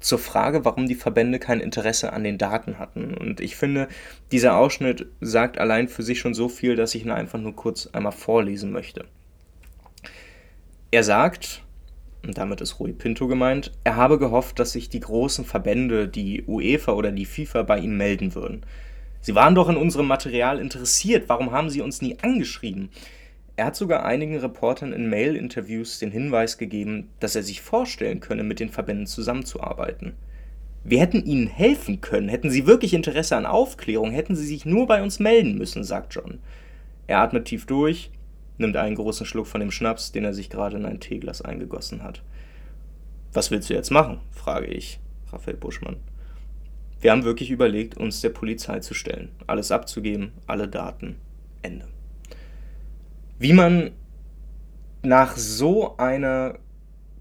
zur 0.01 0.19
Frage, 0.19 0.65
warum 0.65 0.89
die 0.89 0.95
Verbände 0.95 1.39
kein 1.39 1.61
Interesse 1.61 2.13
an 2.13 2.25
den 2.25 2.39
Daten 2.39 2.79
hatten. 2.79 3.15
Und 3.15 3.41
ich 3.41 3.55
finde, 3.55 3.87
dieser 4.33 4.57
Ausschnitt 4.57 5.07
sagt 5.21 5.59
allein 5.59 5.89
für 5.89 6.03
sich 6.03 6.19
schon 6.19 6.35
so 6.35 6.49
viel, 6.49 6.75
dass 6.75 6.95
ich 6.95 7.05
ihn 7.05 7.11
einfach 7.11 7.39
nur 7.39 7.55
kurz 7.55 7.87
einmal 7.89 8.13
vorlesen 8.13 8.73
möchte. 8.73 9.05
Er 10.91 11.05
sagt, 11.05 11.63
und 12.27 12.37
damit 12.37 12.61
ist 12.61 12.79
Rui 12.79 12.93
Pinto 12.93 13.29
gemeint, 13.29 13.73
er 13.85 13.97
habe 13.97 14.19
gehofft, 14.19 14.59
dass 14.59 14.73
sich 14.73 14.89
die 14.89 15.00
großen 15.00 15.45
Verbände, 15.45 16.09
die 16.09 16.45
UEFA 16.47 16.93
oder 16.93 17.12
die 17.12 17.25
FIFA, 17.25 17.62
bei 17.62 17.79
ihm 17.79 17.97
melden 17.97 18.35
würden. 18.35 18.62
Sie 19.23 19.35
waren 19.35 19.55
doch 19.55 19.69
in 19.69 19.77
unserem 19.77 20.07
Material 20.07 20.59
interessiert, 20.59 21.29
warum 21.29 21.53
haben 21.53 21.71
sie 21.71 21.83
uns 21.83 22.03
nie 22.03 22.19
angeschrieben? 22.21 22.91
Er 23.57 23.67
hat 23.67 23.77
sogar 23.77 24.05
einigen 24.05 24.39
Reportern 24.39 24.93
in 24.93 25.11
Mail-Interviews 25.11 25.99
den 25.99 26.11
Hinweis 26.11 26.57
gegeben, 26.57 27.11
dass 27.21 27.37
er 27.37 27.43
sich 27.43 27.61
vorstellen 27.61 28.21
könne, 28.21 28.43
mit 28.43 28.61
den 28.61 28.71
Verbänden 28.71 29.07
zusammenzuarbeiten. 29.07 30.15
Wir 30.83 31.00
hätten 31.00 31.25
ihnen 31.27 31.47
helfen 31.47 32.00
können, 32.00 32.31
hätten 32.31 32.50
sie 32.50 32.67
wirklich 32.67 32.95
Interesse 32.95 33.37
an 33.37 33.45
Aufklärung, 33.45 34.12
hätten 34.12 34.35
sie 34.35 34.47
sich 34.47 34.65
nur 34.65 34.87
bei 34.87 35.03
uns 35.03 35.19
melden 35.19 35.59
müssen, 35.59 35.85
sagt 35.85 36.15
John. 36.15 36.39
Er 37.07 37.19
atmet 37.19 37.47
tief 37.47 37.67
durch, 37.67 38.11
nimmt 38.61 38.76
einen 38.76 38.97
großen 38.97 39.26
Schluck 39.26 39.47
von 39.47 39.61
dem 39.61 39.71
Schnaps, 39.71 40.12
den 40.12 40.25
er 40.25 40.35
sich 40.35 40.50
gerade 40.50 40.76
in 40.76 40.87
ein 40.87 41.00
Teeglas 41.00 41.43
eingegossen 41.43 42.02
hat. 42.02 42.23
Was 43.33 43.50
willst 43.50 43.71
du 43.71 43.75
jetzt 43.75 43.90
machen? 43.90 44.21
frage 44.31 44.67
ich 44.67 45.00
Raphael 45.33 45.57
Buschmann. 45.57 45.97
Wir 47.00 47.12
haben 47.12 47.25
wirklich 47.25 47.50
überlegt, 47.50 47.97
uns 47.97 48.21
der 48.21 48.31
Polizei 48.31 48.81
zu 48.81 48.95
stellen, 48.95 49.31
alles 49.47 49.71
abzugeben, 49.71 50.33
alle 50.47 50.69
Daten. 50.69 51.17
Ende 51.62 51.87
wie 53.40 53.55
man 53.55 53.90
nach 55.02 55.37
so 55.37 55.97
einer 55.97 56.59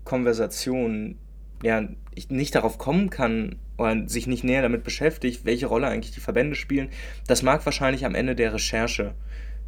Konversation 0.04 1.18
ja 1.64 1.88
nicht 2.28 2.54
darauf 2.54 2.78
kommen 2.78 3.10
kann 3.10 3.56
oder 3.78 4.08
sich 4.08 4.28
nicht 4.28 4.44
näher 4.44 4.62
damit 4.62 4.84
beschäftigt, 4.84 5.46
welche 5.46 5.68
Rolle 5.68 5.88
eigentlich 5.88 6.14
die 6.14 6.20
Verbände 6.20 6.56
spielen, 6.56 6.90
das 7.26 7.42
mag 7.42 7.66
wahrscheinlich 7.66 8.06
am 8.06 8.16
Ende 8.16 8.36
der 8.36 8.54
Recherche 8.54 9.16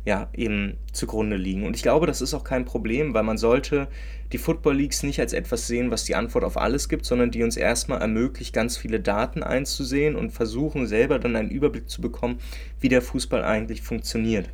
ja 0.05 0.29
eben 0.33 0.77
zugrunde 0.93 1.35
liegen. 1.35 1.65
Und 1.65 1.75
ich 1.75 1.83
glaube, 1.83 2.07
das 2.07 2.21
ist 2.21 2.33
auch 2.33 2.43
kein 2.43 2.65
Problem, 2.65 3.13
weil 3.13 3.23
man 3.23 3.37
sollte 3.37 3.87
die 4.31 4.37
Football 4.37 4.77
Leagues 4.77 5.03
nicht 5.03 5.19
als 5.19 5.33
etwas 5.33 5.67
sehen, 5.67 5.91
was 5.91 6.05
die 6.05 6.15
Antwort 6.15 6.43
auf 6.43 6.57
alles 6.57 6.89
gibt, 6.89 7.05
sondern 7.05 7.31
die 7.31 7.43
uns 7.43 7.57
erstmal 7.57 8.01
ermöglicht, 8.01 8.53
ganz 8.53 8.77
viele 8.77 8.99
Daten 8.99 9.43
einzusehen 9.43 10.15
und 10.15 10.31
versuchen 10.31 10.87
selber 10.87 11.19
dann 11.19 11.35
einen 11.35 11.49
Überblick 11.49 11.89
zu 11.89 12.01
bekommen, 12.01 12.39
wie 12.79 12.89
der 12.89 13.01
Fußball 13.01 13.43
eigentlich 13.43 13.81
funktioniert. 13.81 14.49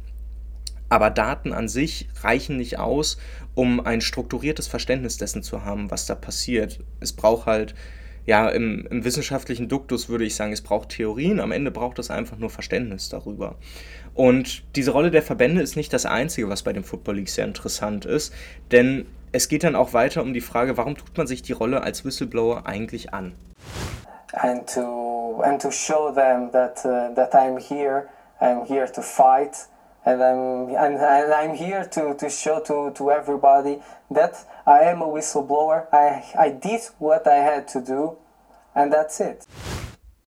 Aber 0.89 1.09
Daten 1.09 1.51
an 1.53 1.67
sich 1.67 2.07
reichen 2.21 2.57
nicht 2.57 2.79
aus, 2.79 3.17
um 3.55 3.79
ein 3.79 4.01
strukturiertes 4.01 4.67
Verständnis 4.67 5.17
dessen 5.17 5.43
zu 5.43 5.65
haben, 5.65 5.91
was 5.91 6.05
da 6.05 6.15
passiert. 6.15 6.79
Es 6.99 7.13
braucht 7.13 7.45
halt, 7.45 7.75
ja, 8.27 8.49
im, 8.49 8.85
im 8.91 9.05
wissenschaftlichen 9.05 9.69
Duktus 9.69 10.09
würde 10.09 10.25
ich 10.25 10.35
sagen, 10.35 10.51
es 10.51 10.61
braucht 10.61 10.89
Theorien, 10.89 11.39
am 11.39 11.53
Ende 11.53 11.71
braucht 11.71 11.97
es 11.97 12.11
einfach 12.11 12.37
nur 12.37 12.49
Verständnis 12.49 13.07
darüber. 13.07 13.55
Und 14.13 14.63
diese 14.75 14.91
Rolle 14.91 15.11
der 15.11 15.23
Verbände 15.23 15.61
ist 15.61 15.77
nicht 15.77 15.93
das 15.93 16.05
Einzige, 16.05 16.49
was 16.49 16.61
bei 16.61 16.73
dem 16.73 16.83
Football 16.83 17.15
League 17.15 17.29
sehr 17.29 17.45
interessant 17.45 18.05
ist, 18.05 18.33
denn 18.71 19.05
es 19.31 19.47
geht 19.47 19.63
dann 19.63 19.75
auch 19.75 19.93
weiter 19.93 20.21
um 20.21 20.33
die 20.33 20.41
Frage, 20.41 20.75
warum 20.75 20.97
tut 20.97 21.17
man 21.17 21.25
sich 21.25 21.41
die 21.41 21.53
Rolle 21.53 21.83
als 21.83 22.03
Whistleblower 22.03 22.65
eigentlich 22.65 23.13
an? 23.13 23.33
And 24.33 24.67
to, 24.73 25.41
and 25.41 25.61
to 25.61 25.71
show 25.71 26.11
them 26.11 26.51
that, 26.51 26.85
uh, 26.85 27.15
that 27.15 27.33
I'm 27.33 27.57
here, 27.57 28.09
I'm 28.41 28.65
here 28.65 28.91
to 28.91 29.01
fight 29.01 29.67
and 30.05 30.21
I'm 30.21 30.75
and, 30.75 30.97
and 30.99 31.33
I'm 31.33 31.53
here 31.53 31.85
to, 31.91 32.13
to 32.13 32.29
show 32.29 32.59
to, 32.59 32.91
to 32.91 33.11
everybody 33.11 33.79
that 34.09 34.45
I 34.67 34.89
am 34.91 35.01
a 35.01 35.07
whistleblower. 35.07 35.87
I, 35.93 36.21
I 36.37 36.51
did 36.51 36.81
what 36.99 37.25
I 37.25 37.37
had 37.37 37.67
to 37.69 37.79
do 37.79 38.17
and 38.75 38.93
that's 38.93 39.19
it. 39.19 39.45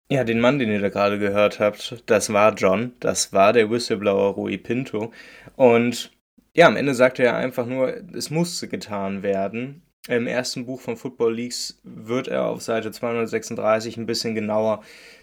Ja, 0.08 0.24
den 0.24 0.40
Mann, 0.40 0.58
den 0.58 0.70
ihr 0.70 0.80
da 0.80 0.88
gerade 0.88 1.18
gehört 1.18 1.60
habt, 1.60 2.02
das 2.06 2.32
war 2.32 2.54
John, 2.54 2.92
das 3.00 3.32
war 3.32 3.52
der 3.52 3.70
Whistleblower 3.70 4.34
Rui 4.34 4.56
Pinto. 4.56 5.12
Und 5.56 6.10
ja, 6.54 6.66
am 6.66 6.76
Ende 6.76 6.94
sagte 6.94 7.22
er 7.22 7.36
einfach 7.36 7.66
nur, 7.66 7.94
es 8.14 8.30
musste 8.30 8.68
getan 8.68 9.22
werden. 9.22 9.82
Im 10.08 10.26
ersten 10.26 10.64
Buch 10.66 10.80
von 10.80 10.96
Football 10.96 11.34
Leagues 11.34 11.80
wird 11.84 12.26
er 12.26 12.46
auf 12.46 12.62
Seite 12.62 12.90
236 12.90 13.98
ein 13.98 14.06
bisschen 14.06 14.34
genauer 14.34 14.80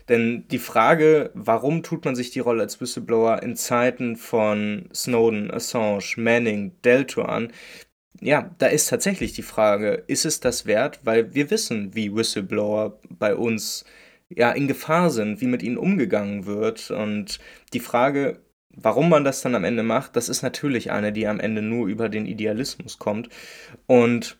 denn 0.09 0.47
die 0.49 0.59
Frage, 0.59 1.31
warum 1.33 1.83
tut 1.83 2.05
man 2.05 2.15
sich 2.15 2.31
die 2.31 2.39
Rolle 2.39 2.63
als 2.63 2.79
Whistleblower 2.79 3.43
in 3.43 3.55
Zeiten 3.55 4.15
von 4.15 4.89
Snowden, 4.93 5.51
Assange, 5.51 6.13
Manning, 6.15 6.71
Delto 6.83 7.23
an, 7.23 7.51
ja, 8.21 8.51
da 8.57 8.67
ist 8.67 8.89
tatsächlich 8.89 9.33
die 9.33 9.43
Frage, 9.43 10.03
ist 10.07 10.25
es 10.25 10.39
das 10.39 10.65
wert? 10.65 10.99
Weil 11.03 11.33
wir 11.33 11.51
wissen, 11.51 11.93
wie 11.95 12.13
Whistleblower 12.13 12.99
bei 13.09 13.35
uns 13.35 13.85
ja 14.29 14.51
in 14.51 14.67
Gefahr 14.67 15.09
sind, 15.09 15.41
wie 15.41 15.47
mit 15.47 15.63
ihnen 15.63 15.77
umgegangen 15.77 16.45
wird. 16.45 16.91
Und 16.91 17.39
die 17.73 17.79
Frage, 17.79 18.39
warum 18.69 19.09
man 19.09 19.23
das 19.23 19.41
dann 19.41 19.55
am 19.55 19.63
Ende 19.63 19.83
macht, 19.83 20.15
das 20.15 20.29
ist 20.29 20.41
natürlich 20.41 20.91
eine, 20.91 21.11
die 21.11 21.27
am 21.27 21.39
Ende 21.39 21.61
nur 21.61 21.87
über 21.87 22.09
den 22.09 22.25
Idealismus 22.25 22.99
kommt. 22.99 23.29
Und 23.85 24.37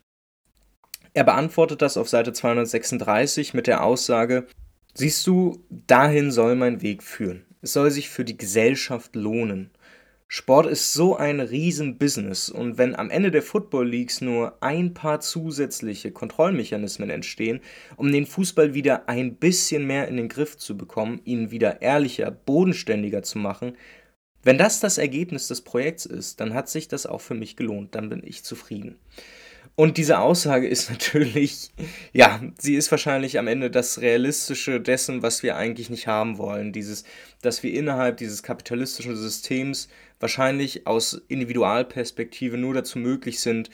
er 1.14 1.24
beantwortet 1.24 1.82
das 1.82 1.98
auf 1.98 2.10
Seite 2.10 2.34
236 2.34 3.54
mit 3.54 3.68
der 3.68 3.84
Aussage, 3.84 4.46
siehst 4.94 5.26
du, 5.26 5.64
dahin 5.70 6.32
soll 6.32 6.56
mein 6.56 6.82
Weg 6.82 7.04
führen. 7.04 7.46
Es 7.62 7.74
soll 7.74 7.90
sich 7.92 8.10
für 8.10 8.24
die 8.24 8.38
Gesellschaft 8.38 9.16
lohnen. 9.16 9.72
Sport 10.30 10.68
ist 10.68 10.92
so 10.92 11.16
ein 11.16 11.40
Riesenbusiness 11.40 12.50
und 12.50 12.78
wenn 12.78 12.96
am 12.96 13.10
Ende 13.10 13.32
der 13.32 13.42
Football 13.42 13.88
Leagues 13.88 14.20
nur 14.20 14.62
ein 14.62 14.94
paar 14.94 15.22
zusätzliche 15.22 16.12
Kontrollmechanismen 16.12 17.10
entstehen, 17.10 17.62
um 17.96 18.12
den 18.12 18.26
Fußball 18.26 18.74
wieder 18.74 19.08
ein 19.08 19.36
bisschen 19.36 19.88
mehr 19.88 20.10
in 20.10 20.18
den 20.18 20.28
Griff 20.28 20.58
zu 20.58 20.76
bekommen, 20.76 21.22
ihn 21.24 21.50
wieder 21.50 21.82
ehrlicher, 21.82 22.30
bodenständiger 22.30 23.24
zu 23.24 23.40
machen, 23.40 23.78
wenn 24.44 24.58
das 24.58 24.82
das 24.82 24.98
Ergebnis 24.98 25.48
des 25.48 25.62
Projekts 25.62 26.06
ist, 26.06 26.42
dann 26.42 26.54
hat 26.54 26.68
sich 26.68 26.90
das 26.90 27.06
auch 27.06 27.22
für 27.22 27.34
mich 27.34 27.56
gelohnt, 27.56 27.96
dann 27.96 28.10
bin 28.10 28.22
ich 28.24 28.44
zufrieden. 28.44 28.98
Und 29.80 29.98
diese 29.98 30.20
Aussage 30.20 30.68
ist 30.68 30.90
natürlich, 30.90 31.70
ja, 32.12 32.42
sie 32.58 32.76
ist 32.76 32.90
wahrscheinlich 32.90 33.38
am 33.38 33.48
Ende 33.48 33.70
das 33.70 34.02
Realistische 34.02 34.82
dessen, 34.82 35.22
was 35.22 35.44
wir 35.44 35.56
eigentlich 35.56 35.90
nicht 35.90 36.08
haben 36.08 36.40
wollen. 36.40 36.74
Dieses, 36.74 37.04
dass 37.42 37.62
wir 37.62 37.74
innerhalb 37.74 38.18
dieses 38.18 38.42
kapitalistischen 38.42 39.16
Systems 39.16 39.88
wahrscheinlich 40.20 40.88
aus 40.88 41.14
Individualperspektive 41.28 42.58
nur 42.58 42.74
dazu 42.74 42.98
möglich 42.98 43.40
sind, 43.40 43.70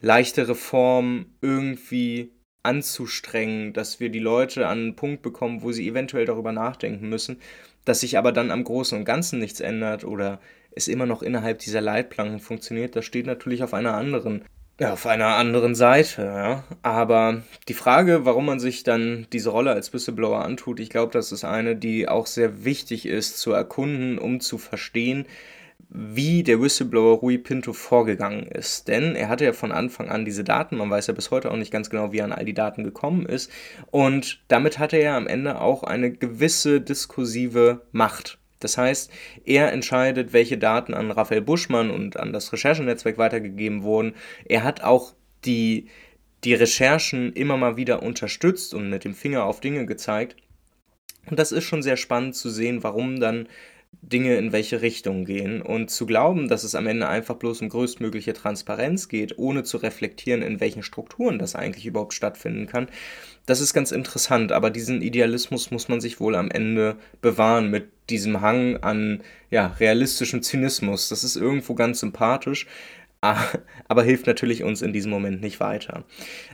leichte 0.00 0.46
Reformen 0.46 1.34
irgendwie 1.40 2.30
anzustrengen, 2.62 3.72
dass 3.72 4.00
wir 4.00 4.10
die 4.10 4.18
Leute 4.18 4.66
an 4.66 4.78
einen 4.78 4.96
Punkt 4.96 5.22
bekommen, 5.22 5.62
wo 5.62 5.72
sie 5.72 5.88
eventuell 5.88 6.26
darüber 6.26 6.52
nachdenken 6.52 7.08
müssen, 7.08 7.40
dass 7.86 8.00
sich 8.00 8.18
aber 8.18 8.32
dann 8.32 8.50
am 8.50 8.64
Großen 8.64 8.98
und 8.98 9.04
Ganzen 9.04 9.38
nichts 9.38 9.60
ändert 9.60 10.04
oder 10.04 10.40
es 10.70 10.88
immer 10.88 11.06
noch 11.06 11.22
innerhalb 11.22 11.60
dieser 11.60 11.80
Leitplanken 11.80 12.40
funktioniert, 12.40 12.96
das 12.96 13.04
steht 13.04 13.26
natürlich 13.26 13.62
auf 13.62 13.74
einer 13.74 13.94
anderen 13.94 14.44
ja, 14.80 14.92
auf 14.92 15.06
einer 15.06 15.36
anderen 15.36 15.74
Seite, 15.74 16.22
ja. 16.24 16.64
Aber 16.82 17.42
die 17.68 17.74
Frage, 17.74 18.24
warum 18.24 18.46
man 18.46 18.58
sich 18.58 18.82
dann 18.82 19.26
diese 19.32 19.50
Rolle 19.50 19.70
als 19.72 19.92
Whistleblower 19.92 20.44
antut, 20.44 20.80
ich 20.80 20.90
glaube, 20.90 21.12
das 21.12 21.30
ist 21.30 21.44
eine, 21.44 21.76
die 21.76 22.08
auch 22.08 22.26
sehr 22.26 22.64
wichtig 22.64 23.06
ist 23.06 23.38
zu 23.38 23.52
erkunden, 23.52 24.18
um 24.18 24.40
zu 24.40 24.58
verstehen, 24.58 25.26
wie 25.90 26.42
der 26.42 26.60
Whistleblower 26.60 27.18
Rui 27.18 27.38
Pinto 27.38 27.72
vorgegangen 27.72 28.48
ist. 28.48 28.88
Denn 28.88 29.14
er 29.14 29.28
hatte 29.28 29.44
ja 29.44 29.52
von 29.52 29.70
Anfang 29.70 30.08
an 30.08 30.24
diese 30.24 30.42
Daten, 30.42 30.76
man 30.76 30.90
weiß 30.90 31.06
ja 31.06 31.14
bis 31.14 31.30
heute 31.30 31.52
auch 31.52 31.56
nicht 31.56 31.70
ganz 31.70 31.88
genau, 31.88 32.12
wie 32.12 32.18
er 32.18 32.24
an 32.24 32.32
all 32.32 32.44
die 32.44 32.54
Daten 32.54 32.82
gekommen 32.82 33.26
ist. 33.26 33.50
Und 33.92 34.42
damit 34.48 34.80
hatte 34.80 34.96
er 34.96 35.14
am 35.14 35.28
Ende 35.28 35.60
auch 35.60 35.84
eine 35.84 36.10
gewisse 36.10 36.80
diskursive 36.80 37.82
Macht. 37.92 38.38
Das 38.64 38.78
heißt, 38.78 39.10
er 39.44 39.72
entscheidet, 39.72 40.32
welche 40.32 40.56
Daten 40.56 40.94
an 40.94 41.10
Raphael 41.10 41.42
Buschmann 41.42 41.90
und 41.90 42.18
an 42.18 42.32
das 42.32 42.52
Recherchenetzwerk 42.52 43.18
weitergegeben 43.18 43.82
wurden. 43.82 44.14
Er 44.46 44.64
hat 44.64 44.82
auch 44.82 45.14
die, 45.44 45.88
die 46.44 46.54
Recherchen 46.54 47.32
immer 47.34 47.58
mal 47.58 47.76
wieder 47.76 48.02
unterstützt 48.02 48.72
und 48.72 48.88
mit 48.88 49.04
dem 49.04 49.14
Finger 49.14 49.44
auf 49.44 49.60
Dinge 49.60 49.84
gezeigt. 49.84 50.36
Und 51.26 51.38
das 51.38 51.52
ist 51.52 51.64
schon 51.64 51.82
sehr 51.82 51.98
spannend 51.98 52.34
zu 52.36 52.48
sehen, 52.48 52.82
warum 52.82 53.20
dann 53.20 53.48
Dinge 54.02 54.36
in 54.36 54.52
welche 54.52 54.82
Richtung 54.82 55.24
gehen. 55.24 55.62
Und 55.62 55.90
zu 55.90 56.06
glauben, 56.06 56.48
dass 56.48 56.64
es 56.64 56.74
am 56.74 56.86
Ende 56.86 57.08
einfach 57.08 57.36
bloß 57.36 57.62
um 57.62 57.68
größtmögliche 57.68 58.32
Transparenz 58.32 59.08
geht, 59.08 59.38
ohne 59.38 59.62
zu 59.62 59.76
reflektieren, 59.78 60.42
in 60.42 60.60
welchen 60.60 60.82
Strukturen 60.82 61.38
das 61.38 61.54
eigentlich 61.54 61.86
überhaupt 61.86 62.14
stattfinden 62.14 62.66
kann, 62.66 62.88
das 63.46 63.60
ist 63.60 63.74
ganz 63.74 63.92
interessant. 63.92 64.52
Aber 64.52 64.70
diesen 64.70 65.02
Idealismus 65.02 65.70
muss 65.70 65.88
man 65.88 66.00
sich 66.00 66.20
wohl 66.20 66.34
am 66.34 66.50
Ende 66.50 66.96
bewahren 67.20 67.70
mit 67.70 67.88
diesem 68.10 68.40
Hang 68.40 68.76
an 68.78 69.22
ja, 69.50 69.68
realistischem 69.78 70.42
Zynismus. 70.42 71.08
Das 71.08 71.24
ist 71.24 71.36
irgendwo 71.36 71.74
ganz 71.74 72.00
sympathisch 72.00 72.66
aber 73.88 74.02
hilft 74.02 74.26
natürlich 74.26 74.62
uns 74.62 74.82
in 74.82 74.92
diesem 74.92 75.10
Moment 75.10 75.40
nicht 75.40 75.60
weiter. 75.60 76.04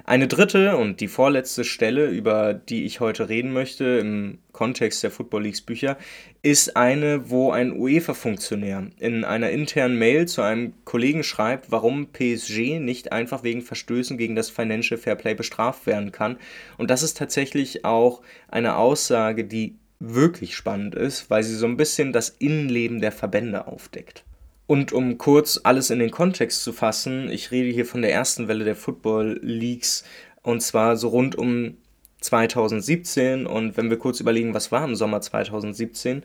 Eine 0.05 0.29
dritte 0.29 0.77
und 0.77 1.01
die 1.01 1.09
vorletzte 1.09 1.65
Stelle, 1.65 2.09
über 2.09 2.55
die 2.55 2.85
ich 2.85 3.01
heute 3.01 3.29
reden 3.29 3.53
möchte 3.53 3.85
im 3.85 4.39
Kontext 4.53 5.03
der 5.03 5.11
Football 5.11 5.45
Leagues 5.45 5.63
Bücher, 5.63 5.97
ist 6.43 6.77
eine, 6.77 7.31
wo 7.31 7.51
ein 7.51 7.73
UEFA-Funktionär 7.73 8.91
in 8.99 9.25
einer 9.25 9.51
internen 9.51 9.99
Mail 9.99 10.27
zu 10.27 10.43
einem 10.43 10.73
Kollegen 10.85 11.23
schreibt, 11.23 11.71
warum 11.71 12.09
PSG 12.13 12.79
nicht 12.79 13.13
einfach 13.13 13.43
wegen 13.43 13.63
Verstößen 13.63 14.17
gegen 14.17 14.37
das 14.37 14.51
Financial 14.51 14.99
Fairplay 14.99 15.35
bestraft 15.35 15.87
werden 15.87 16.13
kann. 16.13 16.39
Und 16.79 16.91
das 16.91 17.03
ist 17.03 17.17
tatsächlich 17.17 17.85
auch 17.85 18.23
eine 18.49 18.77
Aussage, 18.77 19.45
die 19.45 19.77
wirklich 19.99 20.57
spannend 20.57 20.95
ist, 20.95 21.29
weil 21.29 21.43
sie 21.43 21.55
so 21.55 21.67
ein 21.67 21.77
bisschen 21.77 22.13
das 22.13 22.31
Innenleben 22.31 23.01
der 23.01 23.13
Verbände 23.13 23.67
aufdeckt. 23.67 24.25
Und 24.71 24.93
um 24.93 25.19
kurz 25.19 25.59
alles 25.65 25.91
in 25.91 25.99
den 25.99 26.13
Kontext 26.13 26.63
zu 26.63 26.73
fassen, 26.73 27.29
ich 27.29 27.51
rede 27.51 27.71
hier 27.71 27.85
von 27.85 28.03
der 28.03 28.13
ersten 28.13 28.47
Welle 28.47 28.65
der 28.65 28.77
Football 28.77 29.41
Leagues 29.43 30.05
und 30.43 30.63
zwar 30.63 30.97
so 30.97 31.09
rund 31.09 31.35
um 31.35 31.77
2017 32.21 33.47
und 33.47 33.77
wenn 33.77 33.91
wir 33.91 33.99
kurz 33.99 34.21
überlegen, 34.21 34.55
was 34.55 34.71
war 34.71 34.85
im 34.85 34.95
Sommer 34.95 35.23
2017, 35.23 36.23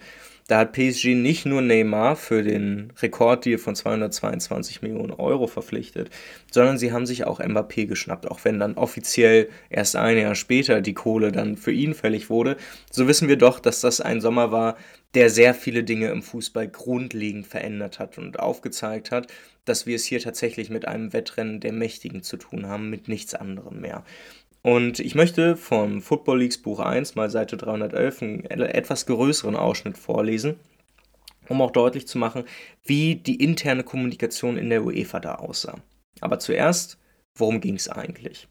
da 0.48 0.60
hat 0.60 0.74
PSG 0.74 1.16
nicht 1.16 1.48
nur 1.48 1.62
Neymar 1.62 2.16
für 2.16 2.44
den 2.44 2.94
Rekorddeal 3.02 3.58
von 3.58 3.76
222 3.76 4.84
Millionen 4.84 5.12
Euro 5.12 5.48
verpflichtet, 5.48 6.12
sondern 6.52 6.78
sie 6.78 6.92
haben 6.92 7.08
sich 7.08 7.24
auch 7.26 7.40
Mbappé 7.40 7.88
geschnappt, 7.88 8.30
auch 8.30 8.40
wenn 8.44 8.60
dann 8.60 8.76
offiziell 8.76 9.50
erst 9.72 9.96
ein 9.96 10.18
Jahr 10.18 10.36
später 10.36 10.82
die 10.82 10.94
Kohle 10.94 11.32
dann 11.32 11.58
für 11.58 11.72
ihn 11.72 11.96
fällig 11.96 12.30
wurde. 12.30 12.58
So 12.92 13.08
wissen 13.08 13.28
wir 13.28 13.38
doch, 13.38 13.60
dass 13.60 13.82
das 13.82 14.02
ein 14.02 14.22
Sommer 14.22 14.52
war, 14.52 14.78
der 15.16 15.32
sehr 15.32 15.56
viele 15.56 15.84
Dinge 15.84 16.10
im 16.10 16.22
Fußball 16.22 16.68
grundlegend 16.68 17.48
verändert 17.48 17.98
hat 17.98 18.20
und 18.20 18.40
aufgezeigt 18.40 19.10
hat, 19.12 19.28
dass 19.64 19.88
wir 19.88 19.96
es 19.96 20.06
hier 20.06 20.20
tatsächlich 20.20 20.70
mit 20.70 20.88
einem 20.88 21.12
Wettrennen 21.12 21.60
der 21.60 21.74
Mächtigen 21.74 22.22
zu 22.22 22.38
tun 22.38 22.68
haben, 22.68 22.92
mit 22.92 23.08
nichts 23.08 23.34
anderem 23.34 23.82
mehr. 23.82 24.04
Und 24.66 25.00
ich 25.00 25.14
möchte 25.14 25.58
vom 25.58 26.02
Football 26.02 26.40
Leagues 26.40 26.58
Buch 26.58 26.80
1 26.80 27.14
mal 27.14 27.30
Seite 27.30 27.56
311 27.56 28.22
einen 28.24 28.44
etwas 28.46 29.06
größeren 29.06 29.56
Ausschnitt 29.56 29.96
vorlesen, 29.96 30.60
um 31.48 31.62
auch 31.62 31.70
deutlich 31.70 32.08
zu 32.08 32.18
machen, 32.18 32.46
wie 32.84 33.14
die 33.14 33.36
interne 33.36 33.84
Kommunikation 33.84 34.58
in 34.58 34.72
der 34.72 34.84
UEFA 34.84 35.20
da 35.20 35.36
aussah. 35.36 35.76
Aber 36.20 36.40
zuerst, 36.40 36.98
worum 37.38 37.62
ging 37.62 37.76
es 37.76 37.90
eigentlich? 37.90 38.48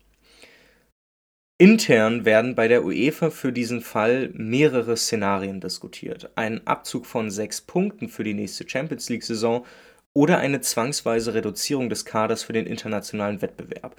Intern 1.58 2.24
werden 2.24 2.54
bei 2.54 2.68
der 2.68 2.84
UEFA 2.84 3.30
für 3.30 3.52
diesen 3.52 3.80
Fall 3.80 4.30
mehrere 4.34 4.96
Szenarien 4.96 5.60
diskutiert. 5.60 6.30
Ein 6.36 6.64
Abzug 6.64 7.06
von 7.06 7.28
sechs 7.28 7.60
Punkten 7.60 8.08
für 8.08 8.22
die 8.22 8.34
nächste 8.34 8.68
Champions 8.68 9.08
League-Saison 9.08 9.66
oder 10.12 10.38
eine 10.38 10.60
zwangsweise 10.60 11.34
Reduzierung 11.34 11.88
des 11.88 12.04
Kaders 12.04 12.44
für 12.44 12.52
den 12.52 12.66
internationalen 12.66 13.42
Wettbewerb. 13.42 13.96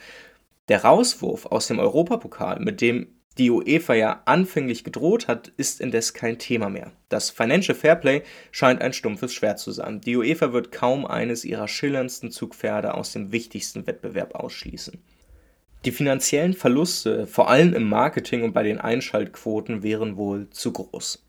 Der 0.67 0.83
Rauswurf 0.83 1.45
aus 1.45 1.67
dem 1.67 1.79
Europapokal, 1.79 2.59
mit 2.59 2.81
dem 2.81 3.07
die 3.37 3.51
UEFA 3.51 3.93
ja 3.93 4.21
anfänglich 4.25 4.83
gedroht 4.83 5.27
hat, 5.27 5.49
ist 5.57 5.81
indes 5.81 6.13
kein 6.13 6.39
Thema 6.39 6.69
mehr. 6.69 6.93
Das 7.09 7.29
Financial 7.29 7.77
Fairplay 7.77 8.23
scheint 8.51 8.81
ein 8.81 8.93
stumpfes 8.93 9.33
Schwert 9.33 9.59
zu 9.59 9.71
sein. 9.71 9.99
Die 9.99 10.15
UEFA 10.15 10.53
wird 10.53 10.71
kaum 10.71 11.05
eines 11.05 11.43
ihrer 11.43 11.67
schillerndsten 11.67 12.31
Zugpferde 12.31 12.93
aus 12.93 13.11
dem 13.11 13.31
wichtigsten 13.31 13.85
Wettbewerb 13.87 14.35
ausschließen. 14.35 15.03
Die 15.83 15.91
finanziellen 15.91 16.53
Verluste, 16.53 17.27
vor 17.27 17.49
allem 17.49 17.73
im 17.73 17.87
Marketing 17.87 18.43
und 18.43 18.53
bei 18.53 18.63
den 18.63 18.79
Einschaltquoten, 18.79 19.83
wären 19.83 20.17
wohl 20.17 20.49
zu 20.49 20.71
groß. 20.71 21.24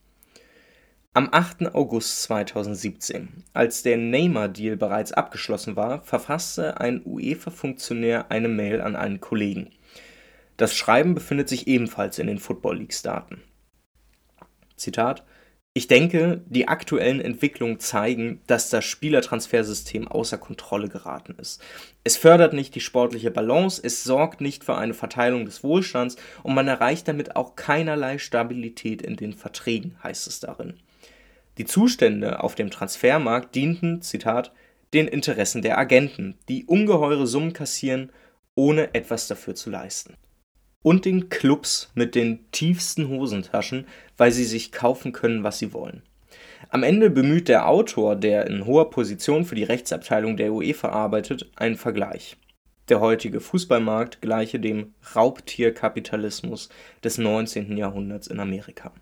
Am 1.16 1.30
8. 1.32 1.74
August 1.74 2.24
2017, 2.24 3.42
als 3.54 3.82
der 3.82 3.96
Neymar-Deal 3.96 4.76
bereits 4.76 5.12
abgeschlossen 5.12 5.74
war, 5.74 6.02
verfasste 6.02 6.78
ein 6.78 7.00
UEFA-Funktionär 7.06 8.30
eine 8.30 8.48
Mail 8.48 8.82
an 8.82 8.96
einen 8.96 9.18
Kollegen. 9.18 9.70
Das 10.58 10.76
Schreiben 10.76 11.14
befindet 11.14 11.48
sich 11.48 11.68
ebenfalls 11.68 12.18
in 12.18 12.26
den 12.26 12.38
Football 12.38 12.80
Leagues-Daten. 12.80 13.40
Zitat: 14.76 15.24
Ich 15.72 15.86
denke, 15.86 16.42
die 16.50 16.68
aktuellen 16.68 17.22
Entwicklungen 17.22 17.80
zeigen, 17.80 18.42
dass 18.46 18.68
das 18.68 18.84
Spielertransfersystem 18.84 20.08
außer 20.08 20.36
Kontrolle 20.36 20.90
geraten 20.90 21.34
ist. 21.38 21.62
Es 22.04 22.18
fördert 22.18 22.52
nicht 22.52 22.74
die 22.74 22.82
sportliche 22.82 23.30
Balance, 23.30 23.80
es 23.82 24.04
sorgt 24.04 24.42
nicht 24.42 24.64
für 24.64 24.76
eine 24.76 24.92
Verteilung 24.92 25.46
des 25.46 25.64
Wohlstands 25.64 26.16
und 26.42 26.54
man 26.54 26.68
erreicht 26.68 27.08
damit 27.08 27.36
auch 27.36 27.56
keinerlei 27.56 28.18
Stabilität 28.18 29.00
in 29.00 29.16
den 29.16 29.32
Verträgen, 29.32 29.96
heißt 30.02 30.26
es 30.26 30.40
darin. 30.40 30.74
Die 31.58 31.64
Zustände 31.64 32.42
auf 32.42 32.54
dem 32.54 32.70
Transfermarkt 32.70 33.54
dienten, 33.54 34.02
Zitat, 34.02 34.52
den 34.92 35.08
Interessen 35.08 35.62
der 35.62 35.78
Agenten, 35.78 36.36
die 36.48 36.64
ungeheure 36.64 37.26
Summen 37.26 37.52
kassieren, 37.52 38.12
ohne 38.54 38.94
etwas 38.94 39.26
dafür 39.28 39.54
zu 39.54 39.70
leisten. 39.70 40.16
Und 40.82 41.04
den 41.04 41.28
Clubs 41.28 41.90
mit 41.94 42.14
den 42.14 42.50
tiefsten 42.52 43.08
Hosentaschen, 43.08 43.86
weil 44.16 44.32
sie 44.32 44.44
sich 44.44 44.70
kaufen 44.70 45.12
können, 45.12 45.42
was 45.42 45.58
sie 45.58 45.72
wollen. 45.72 46.02
Am 46.68 46.82
Ende 46.82 47.10
bemüht 47.10 47.48
der 47.48 47.68
Autor, 47.68 48.16
der 48.16 48.46
in 48.46 48.66
hoher 48.66 48.90
Position 48.90 49.44
für 49.44 49.54
die 49.54 49.64
Rechtsabteilung 49.64 50.36
der 50.36 50.52
UEFA 50.52 50.90
arbeitet, 50.90 51.50
einen 51.56 51.76
Vergleich. 51.76 52.36
Der 52.88 53.00
heutige 53.00 53.40
Fußballmarkt 53.40 54.20
gleiche 54.20 54.60
dem 54.60 54.94
Raubtierkapitalismus 55.14 56.68
des 57.02 57.18
19. 57.18 57.76
Jahrhunderts 57.76 58.28
in 58.28 58.38
Amerika. 58.38 58.92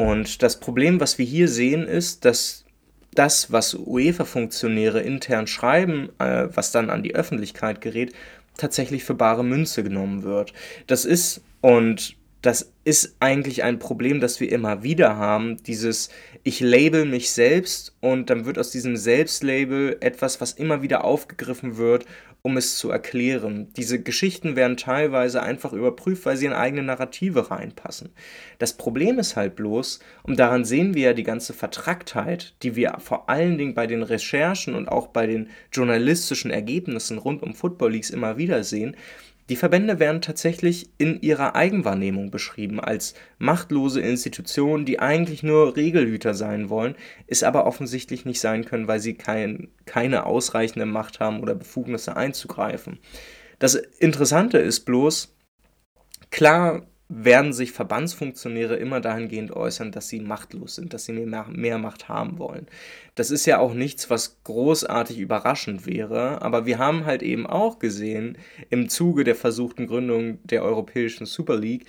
Und 0.00 0.42
das 0.42 0.58
Problem, 0.58 0.98
was 0.98 1.18
wir 1.18 1.26
hier 1.26 1.46
sehen, 1.46 1.86
ist, 1.86 2.24
dass 2.24 2.64
das, 3.12 3.52
was 3.52 3.74
UEFA-Funktionäre 3.74 5.02
intern 5.02 5.46
schreiben, 5.46 6.08
äh, 6.18 6.48
was 6.54 6.72
dann 6.72 6.88
an 6.88 7.02
die 7.02 7.14
Öffentlichkeit 7.14 7.82
gerät, 7.82 8.14
tatsächlich 8.56 9.04
für 9.04 9.12
bare 9.12 9.44
Münze 9.44 9.82
genommen 9.82 10.22
wird. 10.22 10.54
Das 10.86 11.04
ist, 11.04 11.42
und 11.60 12.16
das 12.40 12.72
ist 12.84 13.16
eigentlich 13.20 13.62
ein 13.62 13.78
Problem, 13.78 14.20
das 14.20 14.40
wir 14.40 14.50
immer 14.50 14.82
wieder 14.82 15.16
haben. 15.16 15.62
Dieses, 15.64 16.08
ich 16.44 16.60
label 16.60 17.04
mich 17.04 17.30
selbst 17.30 17.94
und 18.00 18.30
dann 18.30 18.46
wird 18.46 18.58
aus 18.58 18.70
diesem 18.70 18.96
Selbstlabel 18.96 19.98
etwas, 20.00 20.40
was 20.40 20.52
immer 20.52 20.80
wieder 20.80 21.04
aufgegriffen 21.04 21.76
wird, 21.76 22.06
um 22.42 22.56
es 22.56 22.78
zu 22.78 22.90
erklären. 22.90 23.68
Diese 23.76 24.02
Geschichten 24.02 24.56
werden 24.56 24.76
teilweise 24.76 25.42
einfach 25.42 25.72
überprüft, 25.72 26.24
weil 26.26 26.36
sie 26.36 26.46
in 26.46 26.52
eigene 26.52 26.82
Narrative 26.82 27.50
reinpassen. 27.50 28.10
Das 28.58 28.74
Problem 28.76 29.18
ist 29.18 29.36
halt 29.36 29.56
bloß, 29.56 30.00
und 30.22 30.38
daran 30.38 30.64
sehen 30.64 30.94
wir 30.94 31.02
ja 31.02 31.12
die 31.12 31.22
ganze 31.22 31.52
Vertracktheit, 31.52 32.54
die 32.62 32.76
wir 32.76 32.96
vor 32.98 33.28
allen 33.28 33.58
Dingen 33.58 33.74
bei 33.74 33.86
den 33.86 34.02
Recherchen 34.02 34.74
und 34.74 34.88
auch 34.88 35.08
bei 35.08 35.26
den 35.26 35.50
journalistischen 35.72 36.50
Ergebnissen 36.50 37.18
rund 37.18 37.42
um 37.42 37.54
Football 37.54 37.92
Leagues 37.92 38.10
immer 38.10 38.38
wieder 38.38 38.64
sehen, 38.64 38.96
die 39.50 39.56
Verbände 39.56 39.98
werden 39.98 40.22
tatsächlich 40.22 40.90
in 40.96 41.20
ihrer 41.22 41.56
Eigenwahrnehmung 41.56 42.30
beschrieben 42.30 42.78
als 42.78 43.14
machtlose 43.38 44.00
Institutionen, 44.00 44.84
die 44.84 45.00
eigentlich 45.00 45.42
nur 45.42 45.74
Regelhüter 45.74 46.34
sein 46.34 46.70
wollen, 46.70 46.94
es 47.26 47.42
aber 47.42 47.66
offensichtlich 47.66 48.24
nicht 48.24 48.40
sein 48.40 48.64
können, 48.64 48.86
weil 48.86 49.00
sie 49.00 49.14
kein, 49.14 49.68
keine 49.86 50.24
ausreichende 50.24 50.86
Macht 50.86 51.18
haben 51.18 51.40
oder 51.40 51.56
Befugnisse 51.56 52.16
einzugreifen. 52.16 53.00
Das 53.58 53.74
Interessante 53.74 54.58
ist 54.58 54.84
bloß, 54.84 55.34
klar 56.30 56.86
werden 57.12 57.52
sich 57.52 57.72
Verbandsfunktionäre 57.72 58.76
immer 58.76 59.00
dahingehend 59.00 59.50
äußern, 59.50 59.90
dass 59.90 60.08
sie 60.08 60.20
machtlos 60.20 60.76
sind, 60.76 60.94
dass 60.94 61.06
sie 61.06 61.12
mehr, 61.12 61.46
mehr, 61.48 61.78
Macht 61.78 62.08
haben 62.08 62.38
wollen. 62.38 62.68
Das 63.16 63.32
ist 63.32 63.46
ja 63.46 63.58
auch 63.58 63.74
nichts, 63.74 64.10
was 64.10 64.42
großartig 64.44 65.18
überraschend 65.18 65.86
wäre, 65.86 66.40
aber 66.40 66.66
wir 66.66 66.78
haben 66.78 67.06
halt 67.06 67.22
eben 67.24 67.48
auch 67.48 67.80
gesehen, 67.80 68.38
im 68.70 68.88
Zuge 68.88 69.24
der 69.24 69.34
versuchten 69.34 69.88
Gründung 69.88 70.38
der 70.44 70.62
Europäischen 70.62 71.26
Super 71.26 71.56
League, 71.56 71.86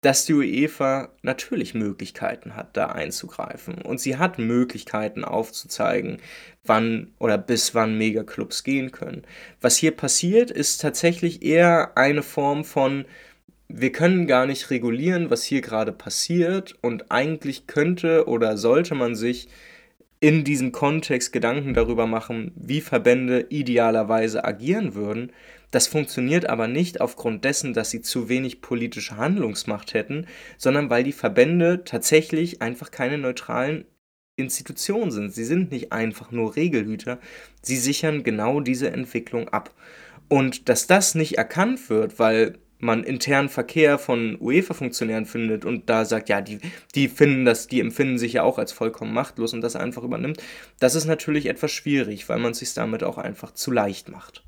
dass 0.00 0.24
die 0.24 0.34
UEFA 0.34 1.10
natürlich 1.22 1.74
Möglichkeiten 1.74 2.56
hat, 2.56 2.76
da 2.76 2.86
einzugreifen. 2.86 3.82
Und 3.82 4.00
sie 4.00 4.16
hat 4.16 4.38
Möglichkeiten 4.38 5.24
aufzuzeigen, 5.24 6.18
wann 6.62 7.12
oder 7.18 7.36
bis 7.38 7.74
wann 7.74 7.98
Megaclubs 7.98 8.64
gehen 8.64 8.92
können. 8.92 9.22
Was 9.60 9.76
hier 9.76 9.92
passiert, 9.92 10.50
ist 10.50 10.80
tatsächlich 10.80 11.42
eher 11.42 11.96
eine 11.96 12.22
Form 12.22 12.64
von 12.64 13.04
wir 13.68 13.92
können 13.92 14.26
gar 14.26 14.46
nicht 14.46 14.70
regulieren, 14.70 15.30
was 15.30 15.44
hier 15.44 15.60
gerade 15.60 15.92
passiert 15.92 16.76
und 16.80 17.10
eigentlich 17.10 17.66
könnte 17.66 18.28
oder 18.28 18.56
sollte 18.56 18.94
man 18.94 19.14
sich 19.14 19.48
in 20.20 20.44
diesem 20.44 20.72
Kontext 20.72 21.32
Gedanken 21.32 21.74
darüber 21.74 22.06
machen, 22.06 22.52
wie 22.56 22.80
Verbände 22.80 23.46
idealerweise 23.50 24.44
agieren 24.44 24.94
würden. 24.94 25.32
Das 25.70 25.86
funktioniert 25.86 26.48
aber 26.48 26.68
nicht 26.68 27.00
aufgrund 27.00 27.44
dessen, 27.44 27.74
dass 27.74 27.90
sie 27.90 28.00
zu 28.00 28.28
wenig 28.28 28.62
politische 28.62 29.16
Handlungsmacht 29.16 29.92
hätten, 29.92 30.26
sondern 30.56 30.88
weil 30.88 31.04
die 31.04 31.12
Verbände 31.12 31.84
tatsächlich 31.84 32.62
einfach 32.62 32.90
keine 32.90 33.18
neutralen 33.18 33.84
Institutionen 34.36 35.10
sind. 35.10 35.34
Sie 35.34 35.44
sind 35.44 35.72
nicht 35.72 35.92
einfach 35.92 36.30
nur 36.30 36.56
Regelhüter, 36.56 37.18
sie 37.60 37.76
sichern 37.76 38.22
genau 38.22 38.60
diese 38.60 38.90
Entwicklung 38.90 39.48
ab. 39.48 39.74
Und 40.28 40.68
dass 40.68 40.86
das 40.86 41.14
nicht 41.14 41.36
erkannt 41.36 41.90
wird, 41.90 42.18
weil 42.18 42.58
man 42.84 43.02
internen 43.02 43.48
Verkehr 43.48 43.98
von 43.98 44.36
UEFA-Funktionären 44.40 45.26
findet 45.26 45.64
und 45.64 45.88
da 45.88 46.04
sagt, 46.04 46.28
ja, 46.28 46.40
die, 46.40 46.58
die 46.94 47.08
finden 47.08 47.44
das, 47.44 47.66
die 47.66 47.80
empfinden 47.80 48.18
sich 48.18 48.34
ja 48.34 48.42
auch 48.42 48.58
als 48.58 48.72
vollkommen 48.72 49.12
machtlos 49.12 49.54
und 49.54 49.62
das 49.62 49.74
einfach 49.74 50.02
übernimmt, 50.02 50.42
das 50.78 50.94
ist 50.94 51.06
natürlich 51.06 51.46
etwas 51.46 51.72
schwierig, 51.72 52.28
weil 52.28 52.38
man 52.38 52.54
sich 52.54 52.74
damit 52.74 53.02
auch 53.02 53.18
einfach 53.18 53.52
zu 53.52 53.70
leicht 53.70 54.10
macht. 54.10 54.44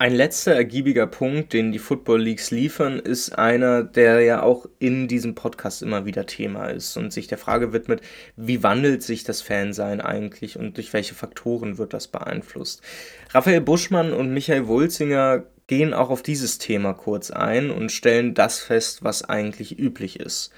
Ein 0.00 0.14
letzter 0.14 0.52
ergiebiger 0.52 1.08
Punkt, 1.08 1.52
den 1.52 1.72
die 1.72 1.80
Football 1.80 2.22
Leagues 2.22 2.52
liefern, 2.52 3.00
ist 3.00 3.36
einer, 3.36 3.82
der 3.82 4.20
ja 4.20 4.44
auch 4.44 4.66
in 4.78 5.08
diesem 5.08 5.34
Podcast 5.34 5.82
immer 5.82 6.06
wieder 6.06 6.24
Thema 6.24 6.66
ist 6.66 6.96
und 6.96 7.12
sich 7.12 7.26
der 7.26 7.36
Frage 7.36 7.72
widmet, 7.72 8.00
wie 8.36 8.62
wandelt 8.62 9.02
sich 9.02 9.24
das 9.24 9.42
Fansein 9.42 10.00
eigentlich 10.00 10.56
und 10.56 10.76
durch 10.76 10.92
welche 10.92 11.16
Faktoren 11.16 11.78
wird 11.78 11.94
das 11.94 12.06
beeinflusst. 12.06 12.80
Raphael 13.30 13.60
Buschmann 13.60 14.12
und 14.12 14.32
Michael 14.32 14.68
Wulzinger 14.68 15.46
gehen 15.68 15.94
auch 15.94 16.10
auf 16.10 16.22
dieses 16.22 16.58
Thema 16.58 16.94
kurz 16.94 17.30
ein 17.30 17.70
und 17.70 17.92
stellen 17.92 18.34
das 18.34 18.58
fest, 18.58 19.04
was 19.04 19.22
eigentlich 19.22 19.78
üblich 19.78 20.18
ist. 20.18 20.50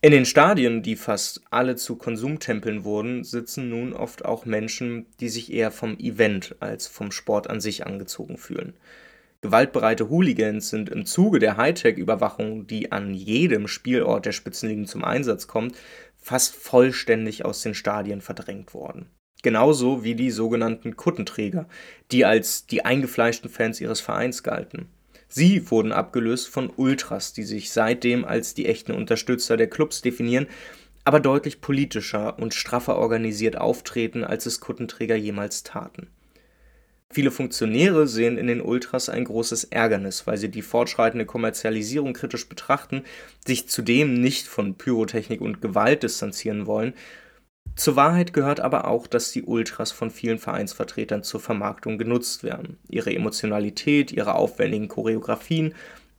In 0.00 0.12
den 0.12 0.26
Stadien, 0.26 0.82
die 0.82 0.94
fast 0.94 1.42
alle 1.50 1.74
zu 1.74 1.96
Konsumtempeln 1.96 2.84
wurden, 2.84 3.24
sitzen 3.24 3.68
nun 3.68 3.92
oft 3.92 4.24
auch 4.24 4.44
Menschen, 4.44 5.06
die 5.18 5.28
sich 5.28 5.52
eher 5.52 5.72
vom 5.72 5.98
Event 5.98 6.54
als 6.60 6.86
vom 6.86 7.10
Sport 7.10 7.50
an 7.50 7.60
sich 7.60 7.84
angezogen 7.84 8.36
fühlen. 8.36 8.74
Gewaltbereite 9.40 10.08
Hooligans 10.08 10.68
sind 10.68 10.88
im 10.88 11.04
Zuge 11.04 11.40
der 11.40 11.56
Hightech-Überwachung, 11.56 12.68
die 12.68 12.92
an 12.92 13.12
jedem 13.14 13.66
Spielort 13.66 14.26
der 14.26 14.32
Spitzenligen 14.32 14.86
zum 14.86 15.04
Einsatz 15.04 15.48
kommt, 15.48 15.76
fast 16.16 16.54
vollständig 16.54 17.44
aus 17.44 17.62
den 17.62 17.74
Stadien 17.74 18.20
verdrängt 18.20 18.74
worden. 18.74 19.10
Genauso 19.42 20.02
wie 20.02 20.14
die 20.14 20.30
sogenannten 20.30 20.96
Kuttenträger, 20.96 21.68
die 22.10 22.24
als 22.24 22.66
die 22.66 22.84
eingefleischten 22.84 23.48
Fans 23.48 23.80
ihres 23.80 24.00
Vereins 24.00 24.42
galten. 24.42 24.88
Sie 25.28 25.70
wurden 25.70 25.92
abgelöst 25.92 26.48
von 26.48 26.70
Ultras, 26.74 27.34
die 27.34 27.44
sich 27.44 27.70
seitdem 27.70 28.24
als 28.24 28.54
die 28.54 28.66
echten 28.66 28.92
Unterstützer 28.92 29.56
der 29.56 29.68
Clubs 29.68 30.02
definieren, 30.02 30.46
aber 31.04 31.20
deutlich 31.20 31.60
politischer 31.60 32.38
und 32.38 32.54
straffer 32.54 32.96
organisiert 32.96 33.56
auftreten, 33.56 34.24
als 34.24 34.46
es 34.46 34.60
Kuttenträger 34.60 35.16
jemals 35.16 35.62
taten. 35.62 36.08
Viele 37.10 37.30
Funktionäre 37.30 38.06
sehen 38.06 38.36
in 38.36 38.48
den 38.48 38.60
Ultras 38.60 39.08
ein 39.08 39.24
großes 39.24 39.64
Ärgernis, 39.64 40.26
weil 40.26 40.36
sie 40.36 40.50
die 40.50 40.60
fortschreitende 40.60 41.24
Kommerzialisierung 41.24 42.12
kritisch 42.12 42.48
betrachten, 42.48 43.04
sich 43.46 43.68
zudem 43.68 44.20
nicht 44.20 44.46
von 44.46 44.74
Pyrotechnik 44.74 45.40
und 45.40 45.62
Gewalt 45.62 46.02
distanzieren 46.02 46.66
wollen 46.66 46.92
zur 47.78 47.94
Wahrheit 47.94 48.32
gehört 48.32 48.58
aber 48.58 48.88
auch, 48.88 49.06
dass 49.06 49.30
die 49.30 49.44
Ultras 49.44 49.92
von 49.92 50.10
vielen 50.10 50.38
Vereinsvertretern 50.38 51.22
zur 51.22 51.38
Vermarktung 51.38 51.96
genutzt 51.96 52.42
werden. 52.42 52.76
Ihre 52.88 53.14
Emotionalität, 53.14 54.10
ihre 54.10 54.34
aufwendigen 54.34 54.88
Choreografien 54.88 55.76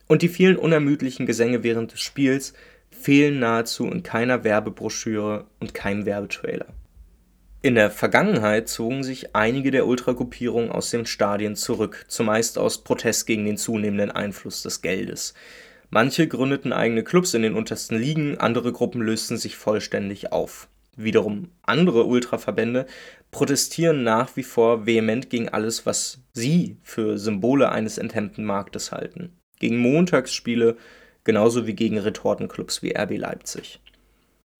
und 0.08 0.22
die 0.22 0.30
vielen 0.30 0.56
unermüdlichen 0.56 1.26
Gesänge 1.26 1.62
während 1.62 1.92
des 1.92 2.00
Spiels 2.00 2.54
fehlen 2.90 3.40
nahezu 3.40 3.84
in 3.86 4.02
keiner 4.02 4.42
Werbebroschüre 4.42 5.44
und 5.60 5.74
keinem 5.74 6.06
Werbetrailer. 6.06 6.64
In 7.60 7.74
der 7.74 7.90
Vergangenheit 7.90 8.70
zogen 8.70 9.04
sich 9.04 9.36
einige 9.36 9.70
der 9.70 9.86
Ultragruppierungen 9.86 10.72
aus 10.72 10.88
den 10.88 11.04
Stadien 11.04 11.56
zurück, 11.56 12.06
zumeist 12.08 12.56
aus 12.56 12.82
Protest 12.84 13.26
gegen 13.26 13.44
den 13.44 13.58
zunehmenden 13.58 14.10
Einfluss 14.10 14.62
des 14.62 14.80
Geldes. 14.80 15.34
Manche 15.90 16.26
gründeten 16.26 16.72
eigene 16.72 17.04
Clubs 17.04 17.34
in 17.34 17.42
den 17.42 17.54
untersten 17.54 17.98
Ligen, 17.98 18.38
andere 18.38 18.72
Gruppen 18.72 19.02
lösten 19.02 19.36
sich 19.36 19.56
vollständig 19.56 20.32
auf. 20.32 20.68
Wiederum 21.02 21.50
andere 21.62 22.04
Ultraverbände 22.04 22.86
protestieren 23.30 24.02
nach 24.02 24.36
wie 24.36 24.42
vor 24.42 24.86
vehement 24.86 25.30
gegen 25.30 25.48
alles, 25.48 25.86
was 25.86 26.22
sie 26.32 26.78
für 26.82 27.18
Symbole 27.18 27.70
eines 27.70 27.98
enthemmten 27.98 28.44
Marktes 28.44 28.92
halten. 28.92 29.38
Gegen 29.58 29.78
Montagsspiele 29.78 30.76
genauso 31.24 31.66
wie 31.66 31.74
gegen 31.74 31.98
Retortenclubs 31.98 32.82
wie 32.82 32.96
RB 32.96 33.16
Leipzig. 33.18 33.80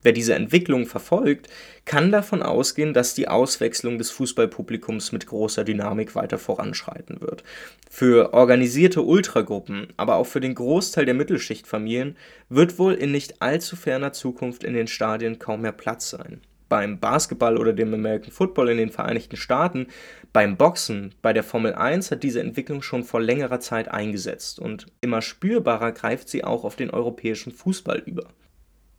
Wer 0.03 0.13
diese 0.13 0.35
Entwicklung 0.35 0.87
verfolgt, 0.87 1.49
kann 1.85 2.11
davon 2.11 2.43
ausgehen, 2.43 2.95
dass 2.95 3.15
die 3.15 3.29
Auswechslung 3.29 3.99
des 3.99 4.11
Fußballpublikums 4.11 5.13
mit 5.13 5.27
großer 5.27 5.63
Dynamik 5.63 6.15
weiter 6.15 6.39
voranschreiten 6.39 7.21
wird. 7.21 7.45
Für 7.91 8.33
organisierte 8.33 9.03
Ultragruppen, 9.03 9.89
aber 9.99 10.17
auch 10.17 10.27
für 10.27 10.41
den 10.41 10.55
Großteil 10.55 11.05
der 11.05 11.13
Mittelschichtfamilien 11.15 12.17
wird 12.49 12.79
wohl 12.79 12.95
in 12.95 13.13
nicht 13.13 13.43
allzu 13.43 13.77
ferner 13.77 14.15
Zukunft 14.15 14.65
in 14.65 14.73
den 14.73 14.87
Stadien 14.87 15.39
kaum 15.39 15.61
mehr 15.61 15.73
Platz 15.73 16.09
sein. 16.09 16.41
Beim 16.71 16.99
Basketball 16.99 17.59
oder 17.59 17.75
dem 17.75 17.93
American 17.93 18.31
Football 18.31 18.71
in 18.71 18.79
den 18.79 18.91
Vereinigten 18.91 19.37
Staaten, 19.37 19.89
beim 20.33 20.57
Boxen, 20.57 21.15
bei 21.21 21.35
der 21.35 21.43
Formel 21.43 21.75
1 21.75 22.11
hat 22.11 22.23
diese 22.23 22.41
Entwicklung 22.41 22.81
schon 22.81 23.03
vor 23.03 23.21
längerer 23.21 23.61
Zeit 23.61 23.89
eingesetzt 23.89 24.61
und 24.61 24.87
immer 25.03 25.21
spürbarer 25.21 25.93
greift 25.93 26.31
sie 26.31 26.45
auch 26.45 26.65
auf 26.65 26.77
den 26.77 26.91
europäischen 26.91 27.53
Fußball 27.53 27.99
über. 28.07 28.29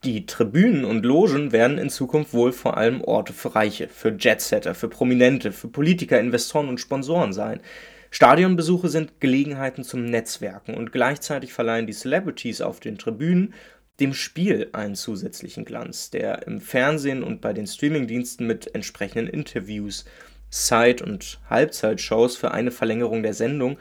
Die 0.03 0.25
Tribünen 0.25 0.83
und 0.83 1.05
Logen 1.05 1.51
werden 1.51 1.77
in 1.77 1.91
Zukunft 1.91 2.33
wohl 2.33 2.53
vor 2.53 2.75
allem 2.75 3.01
Orte 3.01 3.33
für 3.33 3.53
Reiche, 3.53 3.87
für 3.87 4.17
Jetsetter, 4.17 4.73
für 4.73 4.89
Prominente, 4.89 5.51
für 5.51 5.67
Politiker, 5.67 6.19
Investoren 6.19 6.69
und 6.69 6.79
Sponsoren 6.79 7.33
sein. 7.33 7.61
Stadionbesuche 8.09 8.89
sind 8.89 9.21
Gelegenheiten 9.21 9.83
zum 9.83 10.05
Netzwerken 10.05 10.73
und 10.73 10.91
gleichzeitig 10.91 11.53
verleihen 11.53 11.85
die 11.85 11.93
Celebrities 11.93 12.61
auf 12.61 12.79
den 12.79 12.97
Tribünen 12.97 13.53
dem 13.99 14.15
Spiel 14.15 14.69
einen 14.73 14.95
zusätzlichen 14.95 15.65
Glanz, 15.65 16.09
der 16.09 16.47
im 16.47 16.61
Fernsehen 16.61 17.21
und 17.21 17.39
bei 17.39 17.53
den 17.53 17.67
Streamingdiensten 17.67 18.47
mit 18.47 18.73
entsprechenden 18.73 19.27
Interviews, 19.27 20.05
Side- 20.49 21.03
und 21.03 21.39
Halbzeitshows 21.47 22.37
für 22.37 22.49
eine 22.49 22.71
Verlängerung 22.71 23.21
der 23.21 23.35
Sendung 23.35 23.77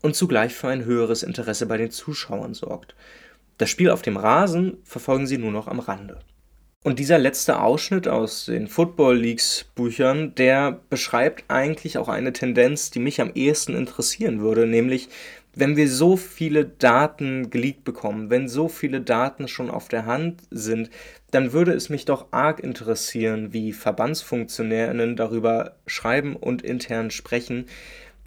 und 0.00 0.16
zugleich 0.16 0.54
für 0.54 0.68
ein 0.68 0.86
höheres 0.86 1.22
Interesse 1.22 1.66
bei 1.66 1.76
den 1.76 1.90
Zuschauern 1.90 2.54
sorgt. 2.54 2.94
Das 3.58 3.68
Spiel 3.68 3.90
auf 3.90 4.02
dem 4.02 4.16
Rasen 4.16 4.78
verfolgen 4.84 5.26
sie 5.26 5.38
nur 5.38 5.50
noch 5.50 5.66
am 5.66 5.80
Rande. 5.80 6.20
Und 6.84 7.00
dieser 7.00 7.18
letzte 7.18 7.60
Ausschnitt 7.60 8.06
aus 8.06 8.46
den 8.46 8.68
Football 8.68 9.18
Leagues 9.18 9.66
Büchern, 9.74 10.34
der 10.36 10.80
beschreibt 10.88 11.44
eigentlich 11.48 11.98
auch 11.98 12.08
eine 12.08 12.32
Tendenz, 12.32 12.90
die 12.90 13.00
mich 13.00 13.20
am 13.20 13.32
ehesten 13.34 13.74
interessieren 13.74 14.40
würde, 14.40 14.66
nämlich 14.66 15.08
wenn 15.54 15.76
wir 15.76 15.90
so 15.90 16.16
viele 16.16 16.64
Daten 16.64 17.50
geleakt 17.50 17.82
bekommen, 17.82 18.30
wenn 18.30 18.48
so 18.48 18.68
viele 18.68 19.00
Daten 19.00 19.48
schon 19.48 19.70
auf 19.70 19.88
der 19.88 20.06
Hand 20.06 20.42
sind, 20.52 20.88
dann 21.32 21.52
würde 21.52 21.72
es 21.72 21.88
mich 21.88 22.04
doch 22.04 22.28
arg 22.30 22.60
interessieren, 22.60 23.52
wie 23.52 23.72
Verbandsfunktionärinnen 23.72 25.16
darüber 25.16 25.76
schreiben 25.88 26.36
und 26.36 26.62
intern 26.62 27.10
sprechen, 27.10 27.66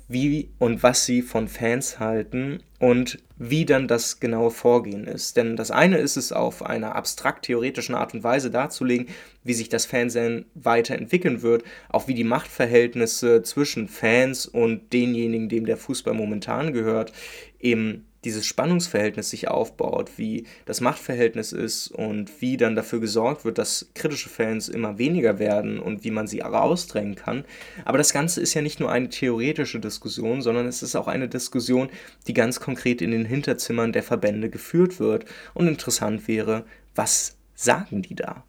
wie 0.09 0.49
und 0.59 0.83
was 0.83 1.05
sie 1.05 1.21
von 1.21 1.47
Fans 1.47 1.99
halten 1.99 2.61
und 2.79 3.19
wie 3.43 3.65
dann 3.65 3.87
das 3.87 4.19
genaue 4.19 4.51
Vorgehen 4.51 5.07
ist. 5.07 5.35
Denn 5.35 5.55
das 5.55 5.71
eine 5.71 5.97
ist 5.97 6.15
es 6.15 6.31
auf 6.31 6.63
einer 6.63 6.95
abstrakt 6.95 7.45
theoretischen 7.45 7.95
Art 7.95 8.13
und 8.13 8.23
Weise 8.23 8.51
darzulegen, 8.51 9.07
wie 9.43 9.55
sich 9.55 9.67
das 9.67 9.87
Fernsehen 9.87 10.45
weiterentwickeln 10.53 11.41
wird, 11.41 11.63
auch 11.89 12.07
wie 12.07 12.13
die 12.13 12.23
Machtverhältnisse 12.23 13.41
zwischen 13.41 13.87
Fans 13.87 14.45
und 14.45 14.93
denjenigen, 14.93 15.49
dem 15.49 15.65
der 15.65 15.77
Fußball 15.77 16.13
momentan 16.13 16.71
gehört, 16.71 17.13
eben 17.59 18.05
dieses 18.23 18.45
Spannungsverhältnis 18.45 19.29
sich 19.29 19.47
aufbaut, 19.47 20.11
wie 20.17 20.45
das 20.65 20.81
Machtverhältnis 20.81 21.51
ist 21.51 21.87
und 21.89 22.41
wie 22.41 22.57
dann 22.57 22.75
dafür 22.75 22.99
gesorgt 22.99 23.45
wird, 23.45 23.57
dass 23.57 23.89
kritische 23.95 24.29
Fans 24.29 24.69
immer 24.69 24.97
weniger 24.97 25.39
werden 25.39 25.79
und 25.79 26.03
wie 26.03 26.11
man 26.11 26.27
sie 26.27 26.41
rausdrängen 26.41 27.15
kann. 27.15 27.45
Aber 27.85 27.97
das 27.97 28.13
Ganze 28.13 28.41
ist 28.41 28.53
ja 28.53 28.61
nicht 28.61 28.79
nur 28.79 28.91
eine 28.91 29.09
theoretische 29.09 29.79
Diskussion, 29.79 30.41
sondern 30.41 30.67
es 30.67 30.83
ist 30.83 30.95
auch 30.95 31.07
eine 31.07 31.27
Diskussion, 31.27 31.89
die 32.27 32.33
ganz 32.33 32.59
konkret 32.59 33.01
in 33.01 33.11
den 33.11 33.25
Hinterzimmern 33.25 33.91
der 33.91 34.03
Verbände 34.03 34.49
geführt 34.49 34.99
wird. 34.99 35.25
Und 35.53 35.67
interessant 35.67 36.27
wäre, 36.27 36.65
was 36.95 37.37
sagen 37.55 38.01
die 38.01 38.15
da? 38.15 38.43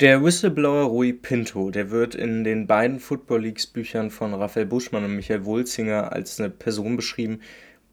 Der 0.00 0.24
Whistleblower 0.24 0.84
Rui 0.84 1.12
Pinto, 1.12 1.70
der 1.70 1.90
wird 1.90 2.14
in 2.14 2.42
den 2.42 2.66
beiden 2.66 3.00
Football 3.00 3.42
Leagues 3.42 3.66
Büchern 3.66 4.10
von 4.10 4.32
Raphael 4.32 4.64
Buschmann 4.64 5.04
und 5.04 5.14
Michael 5.14 5.44
Wulzinger 5.44 6.10
als 6.10 6.40
eine 6.40 6.48
Person 6.48 6.96
beschrieben, 6.96 7.40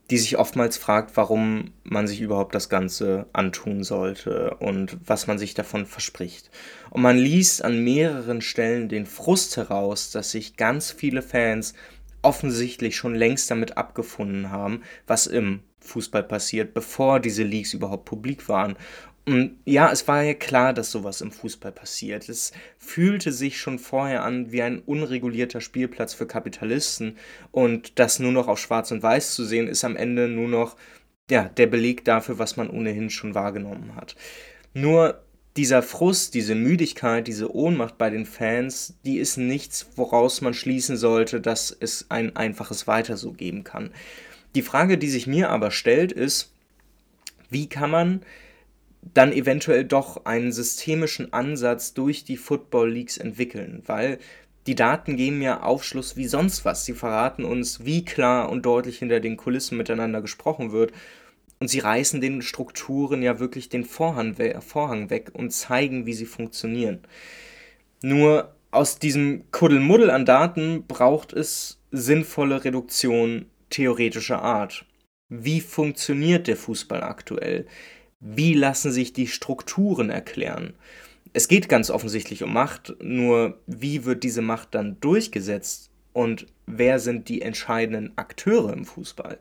die 0.09 0.17
sich 0.17 0.37
oftmals 0.37 0.77
fragt, 0.77 1.17
warum 1.17 1.73
man 1.83 2.07
sich 2.07 2.21
überhaupt 2.21 2.55
das 2.55 2.69
Ganze 2.69 3.25
antun 3.33 3.83
sollte 3.83 4.51
und 4.59 4.97
was 5.05 5.27
man 5.27 5.37
sich 5.37 5.53
davon 5.53 5.85
verspricht. 5.85 6.49
Und 6.91 7.01
man 7.01 7.17
liest 7.17 7.61
an 7.61 7.83
mehreren 7.83 8.39
Stellen 8.39 8.87
den 8.87 9.05
Frust 9.05 9.57
heraus, 9.57 10.09
dass 10.09 10.31
sich 10.31 10.55
ganz 10.55 10.91
viele 10.91 11.21
Fans 11.21 11.73
offensichtlich 12.21 12.95
schon 12.95 13.15
längst 13.15 13.51
damit 13.51 13.75
abgefunden 13.75 14.49
haben, 14.49 14.83
was 15.07 15.27
im 15.27 15.59
Fußball 15.81 16.23
passiert, 16.23 16.73
bevor 16.73 17.19
diese 17.19 17.43
Leaks 17.43 17.73
überhaupt 17.73 18.05
publik 18.05 18.47
waren 18.47 18.77
und 19.27 19.57
ja, 19.65 19.91
es 19.91 20.07
war 20.07 20.23
ja 20.23 20.33
klar, 20.33 20.71
dass 20.71 20.89
sowas 20.89 21.19
im 21.19 21.33
Fußball 21.33 21.73
passiert. 21.73 22.29
Es 22.29 22.53
fühlte 22.77 23.33
sich 23.33 23.59
schon 23.59 23.77
vorher 23.77 24.23
an 24.23 24.53
wie 24.53 24.61
ein 24.61 24.79
unregulierter 24.79 25.59
Spielplatz 25.59 26.13
für 26.13 26.25
Kapitalisten 26.25 27.17
und 27.51 27.99
das 27.99 28.19
nur 28.19 28.31
noch 28.31 28.47
auf 28.47 28.57
Schwarz 28.57 28.89
und 28.91 29.03
Weiß 29.03 29.35
zu 29.35 29.43
sehen, 29.43 29.67
ist 29.67 29.83
am 29.83 29.97
Ende 29.97 30.29
nur 30.29 30.47
noch 30.47 30.77
ja, 31.29 31.49
der 31.49 31.67
Beleg 31.67 32.05
dafür, 32.05 32.39
was 32.39 32.55
man 32.55 32.69
ohnehin 32.69 33.09
schon 33.09 33.35
wahrgenommen 33.35 33.95
hat. 33.97 34.15
Nur 34.73 35.21
dieser 35.57 35.83
Frust, 35.83 36.33
diese 36.33 36.55
Müdigkeit, 36.55 37.27
diese 37.27 37.53
Ohnmacht 37.53 37.97
bei 37.97 38.09
den 38.09 38.25
Fans, 38.25 38.93
die 39.03 39.17
ist 39.17 39.35
nichts, 39.35 39.89
woraus 39.97 40.39
man 40.39 40.53
schließen 40.53 40.95
sollte, 40.95 41.41
dass 41.41 41.75
es 41.77 42.05
ein 42.07 42.37
einfaches 42.37 42.87
Weiter 42.87 43.17
so 43.17 43.33
geben 43.33 43.65
kann. 43.65 43.91
Die 44.55 44.61
Frage, 44.61 44.97
die 44.97 45.09
sich 45.09 45.27
mir 45.27 45.49
aber 45.49 45.71
stellt, 45.71 46.13
ist, 46.13 46.53
wie 47.49 47.67
kann 47.67 47.91
man 47.91 48.21
dann 49.13 49.31
eventuell 49.31 49.85
doch 49.85 50.25
einen 50.25 50.51
systemischen 50.51 51.33
Ansatz 51.33 51.93
durch 51.93 52.23
die 52.23 52.37
Football 52.37 52.91
Leagues 52.91 53.17
entwickeln, 53.17 53.83
weil 53.85 54.19
die 54.67 54.75
Daten 54.75 55.15
geben 55.15 55.41
ja 55.41 55.61
Aufschluss 55.61 56.17
wie 56.17 56.27
sonst 56.27 56.65
was. 56.65 56.83
Sie 56.83 56.93
verraten 56.93 57.45
uns, 57.45 57.85
wie 57.85 58.03
klar 58.03 58.49
und 58.49 58.65
deutlich 58.65 58.99
hinter 58.99 59.21
den 59.21 59.37
Kulissen 59.37 59.77
miteinander 59.77 60.21
gesprochen 60.21 60.73
wird. 60.73 60.91
Und 61.59 61.69
sie 61.69 61.79
reißen 61.79 62.21
den 62.21 62.41
Strukturen 62.41 63.23
ja 63.23 63.39
wirklich 63.39 63.69
den 63.69 63.85
Vorhang, 63.85 64.37
weg 64.37 65.31
und 65.33 65.51
zeigen, 65.51 66.05
wie 66.05 66.13
sie 66.13 66.25
funktionieren. 66.25 66.99
Nur 68.03 68.53
aus 68.69 68.99
diesem 68.99 69.49
Kuddelmuddel 69.51 70.11
an 70.11 70.25
Daten 70.25 70.85
braucht 70.85 71.33
es 71.33 71.79
sinnvolle 71.91 72.65
Reduktion 72.65 73.45
theoretischer 73.69 74.41
Art. 74.41 74.85
Wie 75.29 75.61
funktioniert 75.61 76.47
der 76.47 76.57
Fußball 76.57 77.03
aktuell? 77.03 77.65
Wie 78.19 78.53
lassen 78.53 78.91
sich 78.91 79.13
die 79.13 79.27
Strukturen 79.27 80.09
erklären? 80.09 80.73
Es 81.33 81.47
geht 81.47 81.69
ganz 81.69 81.89
offensichtlich 81.89 82.43
um 82.43 82.53
Macht, 82.53 82.95
nur 83.01 83.59
wie 83.67 84.05
wird 84.05 84.23
diese 84.23 84.41
Macht 84.41 84.73
dann 84.73 84.99
durchgesetzt 84.99 85.91
und 86.13 86.47
wer 86.65 86.99
sind 86.99 87.29
die 87.29 87.41
entscheidenden 87.41 88.17
Akteure 88.17 88.73
im 88.73 88.85
Fußball? 88.85 89.39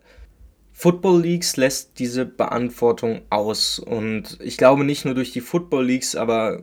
Football 0.73 1.23
Leagues 1.23 1.57
lässt 1.57 1.99
diese 1.99 2.27
Beantwortung 2.27 3.23
aus 3.31 3.79
und 3.79 4.39
ich 4.43 4.59
glaube 4.59 4.85
nicht 4.85 5.07
nur 5.07 5.15
durch 5.15 5.33
die 5.33 5.41
Football 5.41 5.87
Leagues, 5.87 6.15
aber 6.15 6.63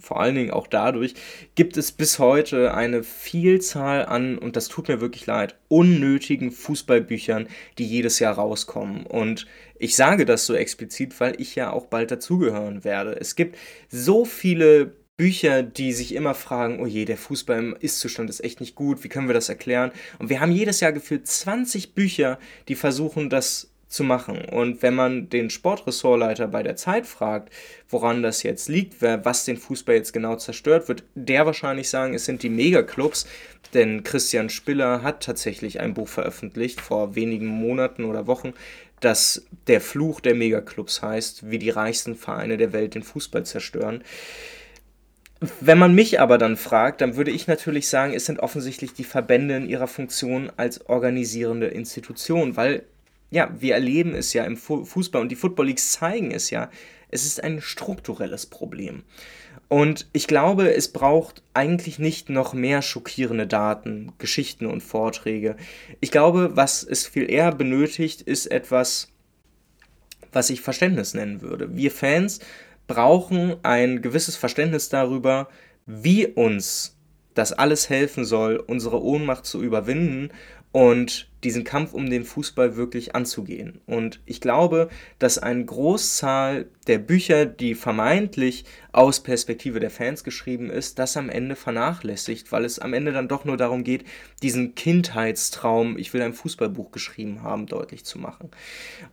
vor 0.00 0.20
allen 0.20 0.34
Dingen 0.34 0.50
auch 0.50 0.66
dadurch, 0.66 1.14
gibt 1.54 1.76
es 1.76 1.92
bis 1.92 2.18
heute 2.18 2.74
eine 2.74 3.02
Vielzahl 3.02 4.06
an, 4.06 4.38
und 4.38 4.56
das 4.56 4.68
tut 4.68 4.88
mir 4.88 5.00
wirklich 5.00 5.26
leid, 5.26 5.56
unnötigen 5.68 6.50
Fußballbüchern, 6.50 7.48
die 7.78 7.86
jedes 7.86 8.18
Jahr 8.18 8.34
rauskommen. 8.34 9.06
Und 9.06 9.46
ich 9.78 9.96
sage 9.96 10.24
das 10.24 10.46
so 10.46 10.54
explizit, 10.54 11.18
weil 11.20 11.40
ich 11.40 11.54
ja 11.54 11.72
auch 11.72 11.86
bald 11.86 12.10
dazugehören 12.10 12.84
werde. 12.84 13.16
Es 13.18 13.36
gibt 13.36 13.56
so 13.88 14.24
viele 14.24 14.94
Bücher, 15.20 15.62
die 15.62 15.92
sich 15.92 16.14
immer 16.14 16.34
fragen, 16.34 16.80
oh 16.80 16.86
je, 16.86 17.04
der 17.04 17.18
Fußball 17.18 17.58
im 17.58 17.76
Ist-Zustand 17.78 18.30
ist 18.30 18.42
echt 18.42 18.60
nicht 18.60 18.74
gut, 18.74 19.04
wie 19.04 19.10
können 19.10 19.28
wir 19.28 19.34
das 19.34 19.50
erklären? 19.50 19.92
Und 20.18 20.30
wir 20.30 20.40
haben 20.40 20.50
jedes 20.50 20.80
Jahr 20.80 20.92
gefühlt 20.92 21.26
20 21.26 21.94
Bücher, 21.94 22.38
die 22.68 22.74
versuchen, 22.74 23.28
das 23.28 23.69
zu 23.90 24.04
machen. 24.04 24.44
Und 24.44 24.82
wenn 24.82 24.94
man 24.94 25.28
den 25.28 25.50
Sportressortleiter 25.50 26.46
bei 26.46 26.62
der 26.62 26.76
Zeit 26.76 27.06
fragt, 27.06 27.52
woran 27.88 28.22
das 28.22 28.44
jetzt 28.44 28.68
liegt, 28.68 29.02
was 29.02 29.44
den 29.44 29.56
Fußball 29.56 29.96
jetzt 29.96 30.12
genau 30.12 30.36
zerstört, 30.36 30.88
wird 30.88 31.02
der 31.16 31.44
wahrscheinlich 31.44 31.90
sagen, 31.90 32.14
es 32.14 32.24
sind 32.24 32.44
die 32.44 32.50
Megaclubs, 32.50 33.26
denn 33.74 34.04
Christian 34.04 34.48
Spiller 34.48 35.02
hat 35.02 35.24
tatsächlich 35.24 35.80
ein 35.80 35.92
Buch 35.92 36.08
veröffentlicht 36.08 36.80
vor 36.80 37.16
wenigen 37.16 37.46
Monaten 37.46 38.04
oder 38.04 38.26
Wochen, 38.26 38.54
das 39.00 39.46
Der 39.66 39.80
Fluch 39.80 40.20
der 40.20 40.34
Megaclubs 40.34 41.02
heißt, 41.02 41.50
wie 41.50 41.58
die 41.58 41.70
reichsten 41.70 42.14
Vereine 42.14 42.58
der 42.58 42.72
Welt 42.72 42.94
den 42.94 43.02
Fußball 43.02 43.44
zerstören. 43.44 44.04
Wenn 45.60 45.78
man 45.78 45.94
mich 45.94 46.20
aber 46.20 46.36
dann 46.36 46.58
fragt, 46.58 47.00
dann 47.00 47.16
würde 47.16 47.30
ich 47.30 47.46
natürlich 47.46 47.88
sagen, 47.88 48.12
es 48.12 48.26
sind 48.26 48.40
offensichtlich 48.40 48.92
die 48.92 49.04
Verbände 49.04 49.56
in 49.56 49.68
ihrer 49.68 49.86
Funktion 49.86 50.52
als 50.58 50.86
organisierende 50.86 51.68
Institution, 51.68 52.56
weil 52.56 52.84
ja, 53.30 53.50
wir 53.58 53.74
erleben 53.74 54.14
es 54.14 54.32
ja 54.32 54.44
im 54.44 54.56
Fußball 54.56 55.22
und 55.22 55.30
die 55.30 55.36
Football 55.36 55.66
Leagues 55.66 55.92
zeigen 55.92 56.32
es 56.32 56.50
ja. 56.50 56.70
Es 57.10 57.24
ist 57.24 57.42
ein 57.42 57.60
strukturelles 57.60 58.46
Problem. 58.46 59.02
Und 59.68 60.08
ich 60.12 60.26
glaube, 60.26 60.74
es 60.74 60.88
braucht 60.88 61.42
eigentlich 61.54 62.00
nicht 62.00 62.28
noch 62.28 62.54
mehr 62.54 62.82
schockierende 62.82 63.46
Daten, 63.46 64.12
Geschichten 64.18 64.66
und 64.66 64.82
Vorträge. 64.82 65.56
Ich 66.00 66.10
glaube, 66.10 66.56
was 66.56 66.82
es 66.82 67.06
viel 67.06 67.30
eher 67.30 67.52
benötigt, 67.52 68.22
ist 68.22 68.46
etwas, 68.46 69.12
was 70.32 70.50
ich 70.50 70.60
Verständnis 70.60 71.14
nennen 71.14 71.40
würde. 71.40 71.76
Wir 71.76 71.92
Fans 71.92 72.40
brauchen 72.88 73.56
ein 73.62 74.02
gewisses 74.02 74.36
Verständnis 74.36 74.88
darüber, 74.88 75.48
wie 75.86 76.26
uns 76.26 76.96
das 77.34 77.52
alles 77.52 77.88
helfen 77.88 78.24
soll, 78.24 78.56
unsere 78.56 79.02
Ohnmacht 79.02 79.46
zu 79.46 79.62
überwinden 79.62 80.30
und 80.72 81.28
diesen 81.42 81.64
Kampf 81.64 81.94
um 81.94 82.10
den 82.10 82.24
Fußball 82.24 82.76
wirklich 82.76 83.14
anzugehen. 83.14 83.80
Und 83.86 84.20
ich 84.26 84.40
glaube, 84.40 84.88
dass 85.18 85.38
eine 85.38 85.64
Großzahl 85.64 86.66
der 86.86 86.98
Bücher, 86.98 87.46
die 87.46 87.74
vermeintlich 87.74 88.64
aus 88.92 89.20
Perspektive 89.20 89.80
der 89.80 89.90
Fans 89.90 90.22
geschrieben 90.22 90.70
ist, 90.70 90.98
das 90.98 91.16
am 91.16 91.30
Ende 91.30 91.56
vernachlässigt, 91.56 92.52
weil 92.52 92.64
es 92.64 92.78
am 92.78 92.92
Ende 92.92 93.12
dann 93.12 93.28
doch 93.28 93.44
nur 93.44 93.56
darum 93.56 93.84
geht, 93.84 94.04
diesen 94.42 94.74
Kindheitstraum, 94.74 95.96
ich 95.98 96.12
will 96.12 96.22
ein 96.22 96.34
Fußballbuch 96.34 96.92
geschrieben 96.92 97.42
haben, 97.42 97.66
deutlich 97.66 98.04
zu 98.04 98.18
machen. 98.18 98.50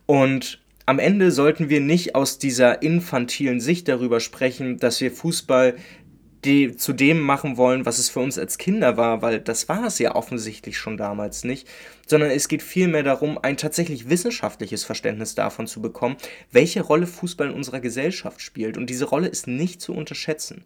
Und 0.06 0.60
am 0.86 0.98
Ende 0.98 1.32
sollten 1.32 1.68
wir 1.68 1.80
nicht 1.80 2.14
aus 2.14 2.38
dieser 2.38 2.82
infantilen 2.82 3.60
Sicht 3.60 3.88
darüber 3.88 4.20
sprechen, 4.20 4.78
dass 4.78 5.00
wir 5.00 5.10
Fußball 5.10 5.76
die 6.44 6.76
zu 6.76 6.92
dem 6.92 7.20
machen 7.20 7.56
wollen, 7.56 7.84
was 7.84 7.98
es 7.98 8.10
für 8.10 8.20
uns 8.20 8.38
als 8.38 8.58
Kinder 8.58 8.96
war, 8.96 9.22
weil 9.22 9.40
das 9.40 9.68
war 9.68 9.84
es 9.84 9.98
ja 9.98 10.14
offensichtlich 10.14 10.78
schon 10.78 10.96
damals 10.96 11.44
nicht, 11.44 11.68
sondern 12.06 12.30
es 12.30 12.48
geht 12.48 12.62
vielmehr 12.62 13.02
darum, 13.02 13.38
ein 13.42 13.56
tatsächlich 13.56 14.08
wissenschaftliches 14.08 14.84
Verständnis 14.84 15.34
davon 15.34 15.66
zu 15.66 15.82
bekommen, 15.82 16.16
welche 16.52 16.82
Rolle 16.82 17.06
Fußball 17.06 17.48
in 17.48 17.54
unserer 17.54 17.80
Gesellschaft 17.80 18.40
spielt. 18.40 18.76
Und 18.76 18.88
diese 18.88 19.06
Rolle 19.06 19.28
ist 19.28 19.46
nicht 19.46 19.80
zu 19.80 19.92
unterschätzen. 19.92 20.64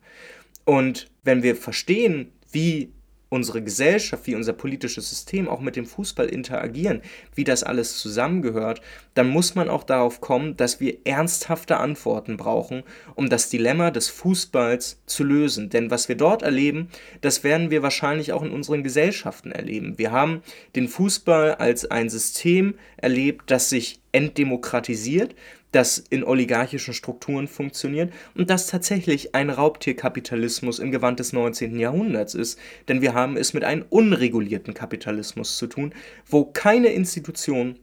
Und 0.65 1.11
wenn 1.25 1.43
wir 1.43 1.57
verstehen, 1.57 2.33
wie 2.51 2.93
unsere 3.33 3.63
Gesellschaft, 3.63 4.27
wie 4.27 4.35
unser 4.35 4.53
politisches 4.53 5.09
System 5.09 5.49
auch 5.49 5.61
mit 5.61 5.75
dem 5.75 5.87
Fußball 5.87 6.27
interagieren, 6.27 7.01
wie 7.35 7.45
das 7.45 7.65
alles 7.65 7.97
zusammengehört, 7.97 8.83
dann 9.15 9.29
muss 9.29 9.55
man 9.55 9.71
auch 9.71 9.85
darauf 9.85 10.21
kommen, 10.21 10.57
dass 10.59 10.81
wir 10.81 10.99
ernsthafte 11.05 11.79
Antworten 11.79 12.37
brauchen, 12.37 12.83
um 13.15 13.31
das 13.31 13.49
Dilemma 13.49 13.91
des 13.91 14.11
Fußballs 14.11 15.01
zu 15.07 15.25
lösen. 15.25 15.71
Denn 15.71 15.91
was 15.91 16.09
wir 16.11 16.17
dort 16.17 16.43
erleben, 16.43 16.89
das 17.23 17.43
werden 17.43 17.71
wir 17.71 17.83
wahrscheinlich 17.83 18.35
auch 18.35 18.43
in 18.43 18.51
unseren 18.51 18.83
Gesellschaften 18.83 19.51
erleben. 19.51 19.97
Wir 19.97 20.13
haben 20.13 20.43
den 20.77 20.87
Fußball 20.87 21.55
als 21.55 21.91
ein 21.91 22.11
System 22.11 22.75
erlebt, 22.99 23.51
das 23.51 23.71
sich 23.71 24.03
entdemokratisiert, 24.13 25.35
das 25.73 25.99
in 25.99 26.23
oligarchischen 26.23 26.95
Strukturen 26.95 27.49
funktioniert 27.49 28.13
und 28.35 28.51
das 28.51 28.67
tatsächlich 28.67 29.35
ein 29.35 29.51
Raubtierkapitalismus 29.51 30.79
im 30.79 30.93
Gewand 30.93 31.19
des 31.19 31.33
19. 31.33 31.79
Jahrhunderts 31.79 32.35
ist, 32.35 32.59
denn 32.89 33.01
wir 33.01 33.15
haben 33.15 33.37
es 33.37 33.55
mit 33.55 33.65
einem 33.65 33.85
unregulierten 33.89 34.75
Kapitalismus 34.75 35.57
zu 35.57 35.67
tun, 35.67 35.95
wo 36.27 36.45
keine 36.45 36.89
Institution 36.89 37.79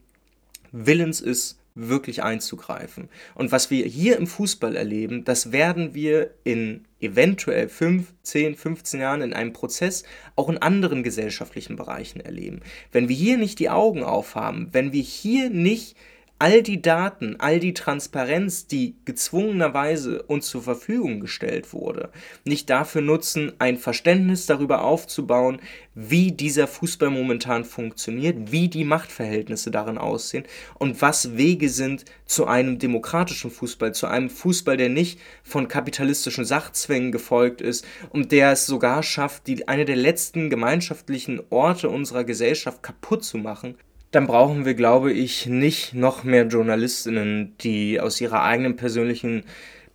willens 0.72 1.20
ist, 1.20 1.58
wirklich 1.74 2.22
einzugreifen. 2.22 3.08
Und 3.34 3.52
was 3.52 3.70
wir 3.70 3.84
hier 3.86 4.16
im 4.16 4.26
Fußball 4.26 4.76
erleben, 4.76 5.24
das 5.24 5.52
werden 5.52 5.94
wir 5.94 6.32
in 6.44 6.84
eventuell 7.00 7.68
5, 7.68 8.12
10, 8.22 8.56
15 8.56 9.00
Jahren 9.00 9.22
in 9.22 9.32
einem 9.32 9.52
Prozess 9.52 10.04
auch 10.36 10.48
in 10.48 10.58
anderen 10.58 11.02
gesellschaftlichen 11.02 11.76
Bereichen 11.76 12.20
erleben. 12.20 12.60
Wenn 12.92 13.08
wir 13.08 13.16
hier 13.16 13.38
nicht 13.38 13.58
die 13.58 13.70
Augen 13.70 14.02
aufhaben, 14.02 14.68
wenn 14.72 14.92
wir 14.92 15.02
hier 15.02 15.48
nicht 15.48 15.96
all 16.40 16.62
die 16.62 16.80
Daten, 16.80 17.36
all 17.38 17.60
die 17.60 17.74
Transparenz, 17.74 18.66
die 18.66 18.96
gezwungenerweise 19.04 20.22
uns 20.22 20.46
zur 20.46 20.62
Verfügung 20.62 21.20
gestellt 21.20 21.74
wurde, 21.74 22.08
nicht 22.44 22.70
dafür 22.70 23.02
nutzen, 23.02 23.52
ein 23.58 23.76
Verständnis 23.76 24.46
darüber 24.46 24.82
aufzubauen, 24.82 25.60
wie 25.94 26.32
dieser 26.32 26.66
Fußball 26.66 27.10
momentan 27.10 27.66
funktioniert, 27.66 28.52
wie 28.52 28.68
die 28.68 28.84
Machtverhältnisse 28.84 29.70
darin 29.70 29.98
aussehen 29.98 30.44
und 30.78 31.02
was 31.02 31.36
Wege 31.36 31.68
sind 31.68 32.06
zu 32.24 32.46
einem 32.46 32.78
demokratischen 32.78 33.50
Fußball, 33.50 33.92
zu 33.92 34.06
einem 34.06 34.30
Fußball, 34.30 34.78
der 34.78 34.88
nicht 34.88 35.20
von 35.42 35.68
kapitalistischen 35.68 36.46
Sachzwängen 36.46 37.12
gefolgt 37.12 37.60
ist 37.60 37.84
und 38.08 38.32
der 38.32 38.52
es 38.52 38.64
sogar 38.64 39.02
schafft, 39.02 39.46
die, 39.46 39.68
eine 39.68 39.84
der 39.84 39.96
letzten 39.96 40.48
gemeinschaftlichen 40.48 41.42
Orte 41.50 41.90
unserer 41.90 42.24
Gesellschaft 42.24 42.82
kaputt 42.82 43.24
zu 43.24 43.36
machen 43.36 43.76
dann 44.10 44.26
brauchen 44.26 44.64
wir, 44.64 44.74
glaube 44.74 45.12
ich, 45.12 45.46
nicht 45.46 45.94
noch 45.94 46.24
mehr 46.24 46.46
Journalistinnen, 46.46 47.54
die 47.60 48.00
aus 48.00 48.20
ihrer 48.20 48.42
eigenen 48.42 48.76
persönlichen 48.76 49.44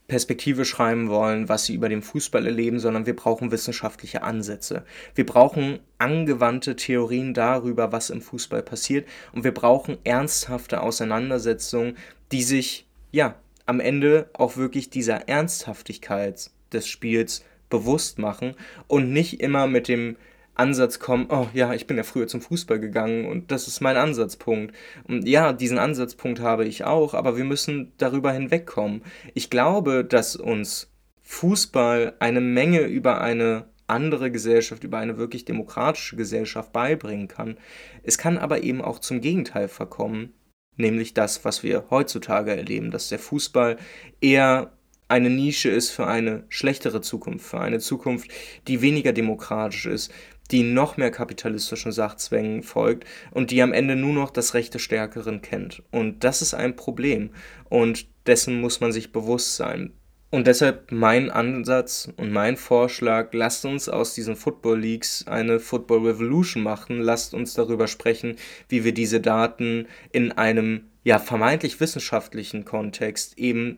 Perspektive 0.07 0.65
schreiben 0.65 1.09
wollen, 1.09 1.49
was 1.49 1.65
sie 1.65 1.73
über 1.73 1.89
den 1.89 2.03
Fußball 2.03 2.45
erleben, 2.45 2.79
sondern 2.79 3.07
wir 3.07 3.15
brauchen 3.15 3.51
wissenschaftliche 3.51 4.21
Ansätze. 4.21 4.85
Wir 5.15 5.25
brauchen 5.25 5.79
angewandte 5.97 6.75
Theorien 6.75 7.33
darüber, 7.33 7.91
was 7.91 8.11
im 8.11 8.21
Fußball 8.21 8.61
passiert 8.61 9.07
und 9.33 9.43
wir 9.43 9.53
brauchen 9.53 9.97
ernsthafte 10.03 10.81
Auseinandersetzungen, 10.81 11.97
die 12.31 12.43
sich, 12.43 12.85
ja, 13.11 13.35
am 13.65 13.79
Ende 13.79 14.29
auch 14.33 14.57
wirklich 14.57 14.91
dieser 14.91 15.27
Ernsthaftigkeit 15.27 16.51
des 16.71 16.87
Spiels 16.87 17.43
bewusst 17.71 18.19
machen 18.19 18.53
und 18.87 19.11
nicht 19.11 19.41
immer 19.41 19.65
mit 19.65 19.87
dem 19.87 20.17
Ansatz 20.55 20.99
kommen, 20.99 21.27
oh 21.29 21.47
ja, 21.53 21.73
ich 21.73 21.85
bin 21.85 21.97
ja 21.97 22.03
früher 22.03 22.27
zum 22.27 22.41
Fußball 22.41 22.79
gegangen 22.79 23.25
und 23.25 23.51
das 23.51 23.67
ist 23.67 23.81
mein 23.81 23.97
Ansatzpunkt. 23.97 24.73
Und 25.03 25.27
ja, 25.27 25.53
diesen 25.53 25.77
Ansatzpunkt 25.77 26.39
habe 26.39 26.65
ich 26.65 26.85
auch, 26.85 27.13
aber 27.13 27.37
wir 27.37 27.43
müssen 27.43 27.91
darüber 27.97 28.31
hinwegkommen. 28.31 29.03
Ich 29.33 29.49
glaube, 29.49 30.03
dass 30.05 30.35
uns 30.35 30.91
Fußball 31.23 32.13
eine 32.19 32.41
Menge 32.41 32.81
über 32.81 33.21
eine 33.21 33.65
andere 33.87 34.31
Gesellschaft, 34.31 34.83
über 34.83 34.97
eine 34.97 35.17
wirklich 35.17 35.45
demokratische 35.45 36.15
Gesellschaft 36.15 36.71
beibringen 36.73 37.27
kann. 37.27 37.57
Es 38.03 38.17
kann 38.17 38.37
aber 38.37 38.63
eben 38.63 38.81
auch 38.81 38.99
zum 38.99 39.21
Gegenteil 39.21 39.67
verkommen, 39.67 40.33
nämlich 40.77 41.13
das, 41.13 41.45
was 41.45 41.63
wir 41.63 41.85
heutzutage 41.89 42.55
erleben, 42.55 42.91
dass 42.91 43.09
der 43.09 43.19
Fußball 43.19 43.77
eher 44.21 44.71
eine 45.07 45.29
Nische 45.29 45.69
ist 45.69 45.91
für 45.91 46.07
eine 46.07 46.45
schlechtere 46.49 47.01
Zukunft, 47.01 47.45
für 47.45 47.59
eine 47.59 47.79
Zukunft, 47.79 48.31
die 48.67 48.81
weniger 48.81 49.13
demokratisch 49.13 49.85
ist, 49.85 50.11
die 50.51 50.63
noch 50.63 50.97
mehr 50.97 51.11
kapitalistischen 51.11 51.91
Sachzwängen 51.91 52.63
folgt 52.63 53.05
und 53.31 53.51
die 53.51 53.61
am 53.61 53.73
Ende 53.73 53.95
nur 53.95 54.13
noch 54.13 54.29
das 54.29 54.53
Recht 54.53 54.73
des 54.73 54.81
Stärkeren 54.81 55.41
kennt. 55.41 55.83
Und 55.91 56.23
das 56.23 56.41
ist 56.41 56.53
ein 56.53 56.75
Problem 56.75 57.31
und 57.69 58.07
dessen 58.27 58.61
muss 58.61 58.79
man 58.79 58.91
sich 58.91 59.11
bewusst 59.11 59.55
sein. 59.55 59.93
Und 60.31 60.47
deshalb 60.47 60.91
mein 60.91 61.29
Ansatz 61.29 62.09
und 62.17 62.31
mein 62.31 62.57
Vorschlag, 62.57 63.29
lasst 63.31 63.63
uns 63.63 63.87
aus 63.87 64.13
diesen 64.15 64.35
Football 64.35 64.79
Leagues 64.79 65.25
eine 65.27 65.59
Football 65.59 66.07
Revolution 66.07 66.61
machen, 66.61 66.99
lasst 66.99 67.33
uns 67.33 67.53
darüber 67.53 67.87
sprechen, 67.87 68.35
wie 68.67 68.83
wir 68.83 68.93
diese 68.93 69.21
Daten 69.21 69.87
in 70.11 70.33
einem 70.33 70.87
ja 71.05 71.19
vermeintlich 71.19 71.79
wissenschaftlichen 71.79 72.65
Kontext 72.65 73.37
eben 73.37 73.77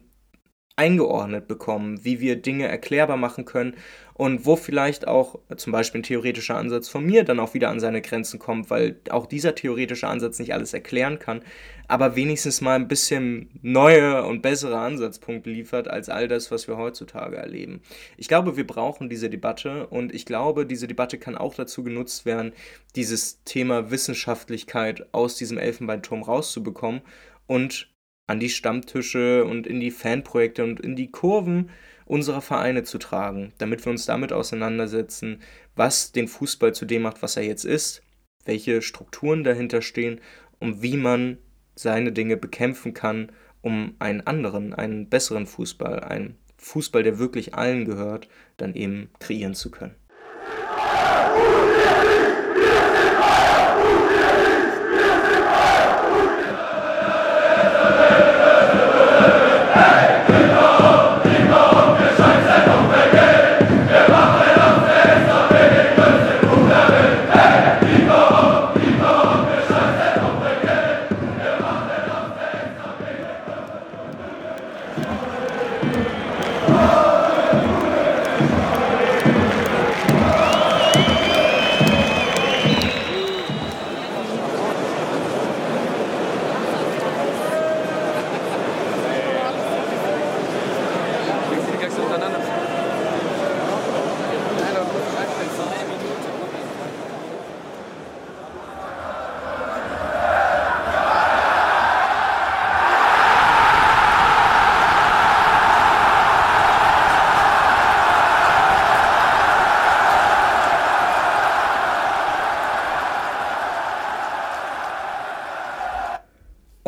eingeordnet 0.77 1.47
bekommen, 1.47 2.05
wie 2.05 2.19
wir 2.19 2.35
Dinge 2.37 2.67
erklärbar 2.67 3.17
machen 3.17 3.45
können 3.45 3.75
und 4.13 4.45
wo 4.45 4.55
vielleicht 4.55 5.07
auch 5.07 5.39
zum 5.57 5.73
Beispiel 5.73 6.01
ein 6.01 6.03
theoretischer 6.03 6.55
Ansatz 6.55 6.87
von 6.87 7.03
mir 7.03 7.23
dann 7.23 7.39
auch 7.39 7.55
wieder 7.55 7.69
an 7.69 7.79
seine 7.79 8.01
Grenzen 8.01 8.39
kommt, 8.39 8.69
weil 8.69 8.99
auch 9.09 9.25
dieser 9.25 9.55
theoretische 9.55 10.07
Ansatz 10.07 10.37
nicht 10.37 10.53
alles 10.53 10.73
erklären 10.73 11.17
kann, 11.17 11.41
aber 11.87 12.15
wenigstens 12.15 12.61
mal 12.61 12.75
ein 12.75 12.87
bisschen 12.87 13.49
neue 13.63 14.23
und 14.23 14.43
bessere 14.43 14.77
Ansatzpunkte 14.77 15.49
liefert 15.49 15.87
als 15.87 16.09
all 16.09 16.27
das, 16.27 16.51
was 16.51 16.67
wir 16.67 16.77
heutzutage 16.77 17.37
erleben. 17.37 17.81
Ich 18.15 18.27
glaube, 18.27 18.55
wir 18.55 18.67
brauchen 18.67 19.09
diese 19.09 19.31
Debatte 19.31 19.87
und 19.87 20.13
ich 20.13 20.25
glaube, 20.25 20.67
diese 20.67 20.87
Debatte 20.87 21.17
kann 21.17 21.35
auch 21.35 21.55
dazu 21.55 21.83
genutzt 21.83 22.25
werden, 22.25 22.53
dieses 22.95 23.43
Thema 23.45 23.89
Wissenschaftlichkeit 23.89 25.07
aus 25.11 25.37
diesem 25.37 25.57
Elfenbeinturm 25.57 26.21
rauszubekommen 26.21 27.01
und 27.47 27.89
an 28.27 28.39
die 28.39 28.49
Stammtische 28.49 29.45
und 29.45 29.65
in 29.65 29.79
die 29.79 29.91
Fanprojekte 29.91 30.63
und 30.63 30.79
in 30.79 30.95
die 30.95 31.09
Kurven 31.09 31.69
unserer 32.05 32.41
Vereine 32.41 32.83
zu 32.83 32.97
tragen, 32.97 33.53
damit 33.57 33.85
wir 33.85 33.91
uns 33.91 34.05
damit 34.05 34.31
auseinandersetzen, 34.31 35.41
was 35.75 36.11
den 36.11 36.27
Fußball 36.27 36.73
zu 36.73 36.85
dem 36.85 37.01
macht, 37.01 37.21
was 37.21 37.37
er 37.37 37.43
jetzt 37.43 37.65
ist, 37.65 38.01
welche 38.45 38.81
Strukturen 38.81 39.43
dahinter 39.43 39.81
stehen 39.81 40.21
und 40.59 40.81
wie 40.81 40.97
man 40.97 41.37
seine 41.75 42.11
Dinge 42.11 42.37
bekämpfen 42.37 42.93
kann, 42.93 43.31
um 43.61 43.95
einen 43.99 44.21
anderen, 44.21 44.73
einen 44.73 45.09
besseren 45.09 45.45
Fußball, 45.45 45.99
einen 46.01 46.37
Fußball, 46.57 47.03
der 47.03 47.19
wirklich 47.19 47.53
allen 47.55 47.85
gehört, 47.85 48.27
dann 48.57 48.73
eben 48.73 49.09
kreieren 49.19 49.53
zu 49.53 49.69
können. 49.69 49.95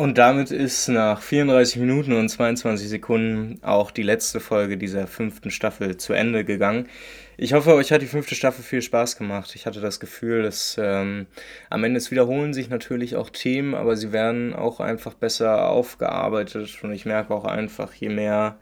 Und 0.00 0.16
damit 0.16 0.50
ist 0.50 0.88
nach 0.88 1.20
34 1.20 1.76
Minuten 1.76 2.14
und 2.14 2.30
22 2.30 2.88
Sekunden 2.88 3.58
auch 3.62 3.90
die 3.90 4.02
letzte 4.02 4.40
Folge 4.40 4.78
dieser 4.78 5.06
fünften 5.06 5.50
Staffel 5.50 5.98
zu 5.98 6.14
Ende 6.14 6.46
gegangen. 6.46 6.88
Ich 7.42 7.54
hoffe, 7.54 7.72
euch 7.72 7.90
hat 7.90 8.02
die 8.02 8.06
fünfte 8.06 8.34
Staffel 8.34 8.62
viel 8.62 8.82
Spaß 8.82 9.16
gemacht. 9.16 9.54
Ich 9.54 9.64
hatte 9.64 9.80
das 9.80 9.98
Gefühl, 9.98 10.42
dass 10.42 10.76
ähm, 10.78 11.26
am 11.70 11.84
Ende 11.84 11.96
es 11.96 12.10
wiederholen 12.10 12.52
sich 12.52 12.68
natürlich 12.68 13.16
auch 13.16 13.30
Themen, 13.30 13.74
aber 13.74 13.96
sie 13.96 14.12
werden 14.12 14.52
auch 14.52 14.78
einfach 14.78 15.14
besser 15.14 15.70
aufgearbeitet. 15.70 16.78
Und 16.82 16.92
ich 16.92 17.06
merke 17.06 17.32
auch 17.32 17.46
einfach, 17.46 17.94
je 17.94 18.10
mehr 18.10 18.58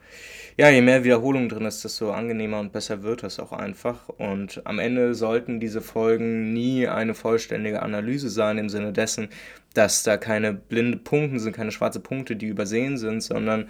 ja, 0.59 0.69
je 0.71 0.81
mehr 0.81 1.05
Wiederholung 1.05 1.49
drin 1.49 1.67
ist, 1.67 1.85
desto 1.85 2.11
angenehmer 2.11 2.59
und 2.59 2.73
besser 2.73 3.05
wird 3.05 3.23
das 3.23 3.39
auch 3.39 3.53
einfach. 3.53 4.09
Und 4.09 4.61
am 4.65 4.81
Ende 4.81 5.15
sollten 5.15 5.61
diese 5.61 5.81
Folgen 5.81 6.53
nie 6.53 6.89
eine 6.89 7.15
vollständige 7.15 7.81
Analyse 7.81 8.29
sein 8.29 8.59
im 8.59 8.69
Sinne 8.69 8.93
dessen, 8.93 9.29
dass 9.75 10.03
da 10.03 10.17
keine 10.17 10.53
blinde 10.53 10.99
Punkte 10.99 11.39
sind, 11.39 11.55
keine 11.55 11.71
schwarze 11.71 12.01
Punkte, 12.01 12.35
die 12.35 12.47
übersehen 12.47 12.99
sind, 12.99 13.23
sondern 13.23 13.69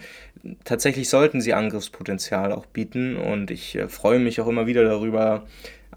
tatsächlich 0.65 1.11
sollten 1.11 1.43
sie 1.43 1.53
Angriffspotenzial 1.53 2.53
auch 2.53 2.65
bieten. 2.65 3.17
Und 3.19 3.51
ich 3.51 3.77
äh, 3.77 3.89
freue 3.91 4.19
mich 4.19 4.41
auch 4.41 4.49
immer 4.49 4.67
wieder 4.67 4.85
darüber, 4.85 4.98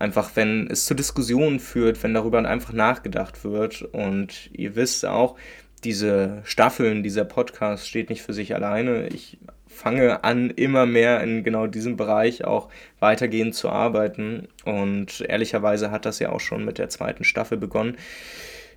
einfach 0.01 0.31
wenn 0.35 0.67
es 0.69 0.85
zu 0.85 0.95
Diskussionen 0.95 1.59
führt, 1.59 2.01
wenn 2.03 2.13
darüber 2.13 2.43
einfach 2.43 2.73
nachgedacht 2.73 3.43
wird. 3.43 3.83
Und 3.83 4.49
ihr 4.51 4.75
wisst 4.75 5.05
auch, 5.05 5.37
diese 5.83 6.41
Staffeln, 6.43 7.03
dieser 7.03 7.25
Podcast 7.25 7.87
steht 7.87 8.09
nicht 8.09 8.21
für 8.21 8.33
sich 8.33 8.53
alleine. 8.55 9.07
Ich 9.07 9.37
fange 9.67 10.23
an, 10.23 10.49
immer 10.49 10.85
mehr 10.85 11.21
in 11.21 11.43
genau 11.43 11.67
diesem 11.67 11.97
Bereich 11.97 12.43
auch 12.43 12.69
weitergehend 12.99 13.55
zu 13.55 13.69
arbeiten. 13.69 14.47
Und 14.65 15.21
ehrlicherweise 15.21 15.91
hat 15.91 16.05
das 16.05 16.19
ja 16.19 16.31
auch 16.31 16.39
schon 16.39 16.65
mit 16.65 16.77
der 16.77 16.89
zweiten 16.89 17.23
Staffel 17.23 17.57
begonnen. 17.57 17.97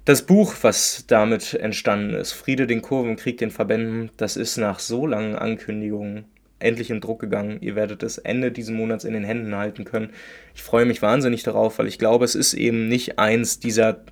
Das 0.05 0.23
Buch, 0.23 0.55
was 0.61 1.05
damit 1.07 1.55
entstanden 1.55 2.15
ist, 2.15 2.33
Friede 2.33 2.67
den 2.67 2.83
Kurven, 2.83 3.17
Krieg 3.17 3.39
den 3.39 3.51
Verbänden, 3.51 4.11
das 4.19 4.37
ist 4.37 4.59
nach 4.59 4.79
so 4.79 5.07
langen 5.07 5.35
Ankündigungen 5.35 6.27
endlich 6.59 6.91
in 6.91 7.01
Druck 7.01 7.21
gegangen. 7.21 7.59
Ihr 7.61 7.77
werdet 7.77 8.03
es 8.03 8.19
Ende 8.19 8.53
diesen 8.53 8.77
Monats 8.77 9.05
in 9.05 9.13
den 9.13 9.25
Händen 9.25 9.55
halten 9.55 9.85
können. 9.85 10.11
Ich 10.55 10.63
freue 10.63 10.87
mich 10.87 11.03
wahnsinnig 11.03 11.43
darauf, 11.43 11.79
weil 11.79 11.87
ich 11.87 11.99
glaube, 11.99 12.25
es 12.25 12.35
ist 12.35 12.55
eben 12.55 12.89
nicht 12.89 13.19
eins 13.19 13.59
dieser 13.59 14.05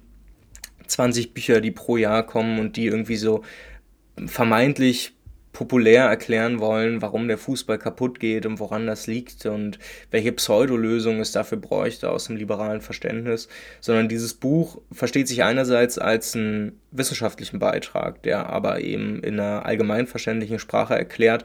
20 0.87 1.35
Bücher, 1.35 1.61
die 1.61 1.71
pro 1.71 1.97
Jahr 1.97 2.27
kommen 2.27 2.59
und 2.59 2.77
die 2.77 2.87
irgendwie 2.87 3.17
so 3.17 3.43
vermeintlich 4.27 5.15
populär 5.53 6.05
erklären 6.05 6.61
wollen, 6.61 7.03
warum 7.03 7.29
der 7.29 7.37
Fußball 7.37 7.79
kaputt 7.79 8.19
geht 8.21 8.47
und 8.47 8.59
woran 8.59 8.87
das 8.87 9.07
liegt 9.07 9.45
und 9.45 9.79
welche 10.11 10.33
Pseudolösung 10.33 11.21
es 11.21 11.33
dafür 11.33 11.59
bräuchte 11.59 12.11
aus 12.11 12.27
dem 12.27 12.37
liberalen 12.37 12.81
Verständnis, 12.81 13.49
sondern 13.81 14.09
dieses 14.09 14.35
Buch 14.35 14.81
versteht 14.91 15.29
sich 15.29 15.45
einerseits 15.45 15.99
als 15.99 16.35
einen 16.35 16.81
wissenschaftlichen 16.91 17.59
Beitrag, 17.59 18.23
der 18.23 18.49
aber 18.49 18.81
eben 18.81 19.23
in 19.23 19.39
einer 19.39 19.67
allgemeinverständlichen 19.67 20.59
Sprache 20.59 20.95
erklärt, 20.95 21.45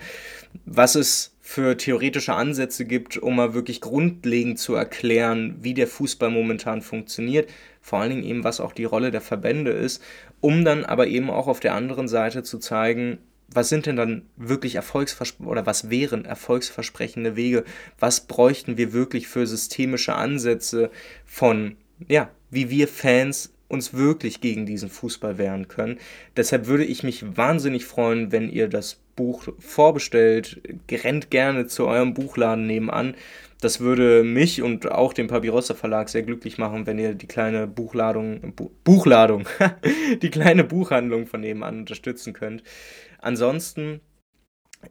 was 0.66 0.95
es 0.95 1.34
für 1.41 1.78
theoretische 1.78 2.34
Ansätze 2.34 2.86
gibt, 2.86 3.18
um 3.18 3.36
mal 3.38 3.53
wirklich 3.53 3.80
grundlegend 3.80 4.60
zu 4.60 4.76
erklären, 4.76 5.58
wie 5.62 5.74
der 5.74 5.88
Fußball 5.88 6.30
momentan 6.30 6.82
funktioniert, 6.82 7.49
vor 7.82 7.99
allen 7.99 8.10
Dingen 8.10 8.24
eben, 8.24 8.43
was 8.43 8.60
auch 8.60 8.74
die 8.74 8.84
Rolle 8.84 9.12
der 9.12 9.22
Verbände 9.22 9.72
ist, 9.72 10.03
um 10.41 10.66
dann 10.66 10.84
aber 10.84 11.08
eben 11.08 11.30
auch 11.30 11.47
auf 11.47 11.62
der 11.62 11.74
anderen 11.74 12.10
Seite 12.10 12.43
zu 12.43 12.58
zeigen, 12.60 13.20
was 13.48 13.70
sind 13.70 13.86
denn 13.86 13.95
dann 13.95 14.24
wirklich 14.36 14.76
erfolgsversprechende 14.76 15.52
oder 15.52 15.66
was 15.66 15.89
wären 15.89 16.26
erfolgsversprechende 16.26 17.36
Wege? 17.36 17.64
Was 18.00 18.22
bräuchten 18.22 18.78
wir 18.78 18.93
wirklich 18.93 19.28
für 19.28 19.48
systemische 19.48 20.16
Ansätze 20.16 20.91
von, 21.26 21.78
ja, 22.08 22.30
wie 22.50 22.70
wir 22.70 22.88
Fans 22.88 23.54
uns 23.68 23.93
wirklich 23.93 24.41
gegen 24.41 24.66
diesen 24.66 24.89
Fußball 24.89 25.38
wehren 25.38 25.68
können. 25.68 26.00
Deshalb 26.36 26.68
würde 26.68 26.86
ich 26.86 27.04
mich 27.04 27.38
wahnsinnig 27.38 27.86
freuen, 27.86 28.32
wenn 28.32 28.50
ihr 28.50 28.68
das 28.68 29.00
Buch 29.16 29.48
vorbestellt. 29.60 30.62
Rennt 30.89 31.30
gerne 31.32 31.68
zu 31.68 31.88
eurem 31.88 32.14
Buchladen 32.14 32.66
nebenan. 32.66 33.16
Das 33.60 33.80
würde 33.80 34.24
mich 34.24 34.62
und 34.62 34.91
auch 34.91 35.14
den 35.14 35.28
Papirossa 35.28 35.74
Verlag 35.74 36.10
sehr 36.10 36.22
glücklich 36.22 36.60
machen, 36.60 36.86
wenn 36.86 37.00
ihr 37.00 37.16
die 37.16 37.28
kleine 37.28 37.66
Buchladung, 37.66 38.54
Bu 38.56 38.70
Buchladung, 38.84 39.48
die 40.22 40.30
kleine 40.30 40.64
Buchhandlung 40.64 41.26
von 41.26 41.41
nebenan 41.41 41.80
unterstützen 41.80 42.34
könnt. 42.34 42.62
Ansonsten, 43.20 44.01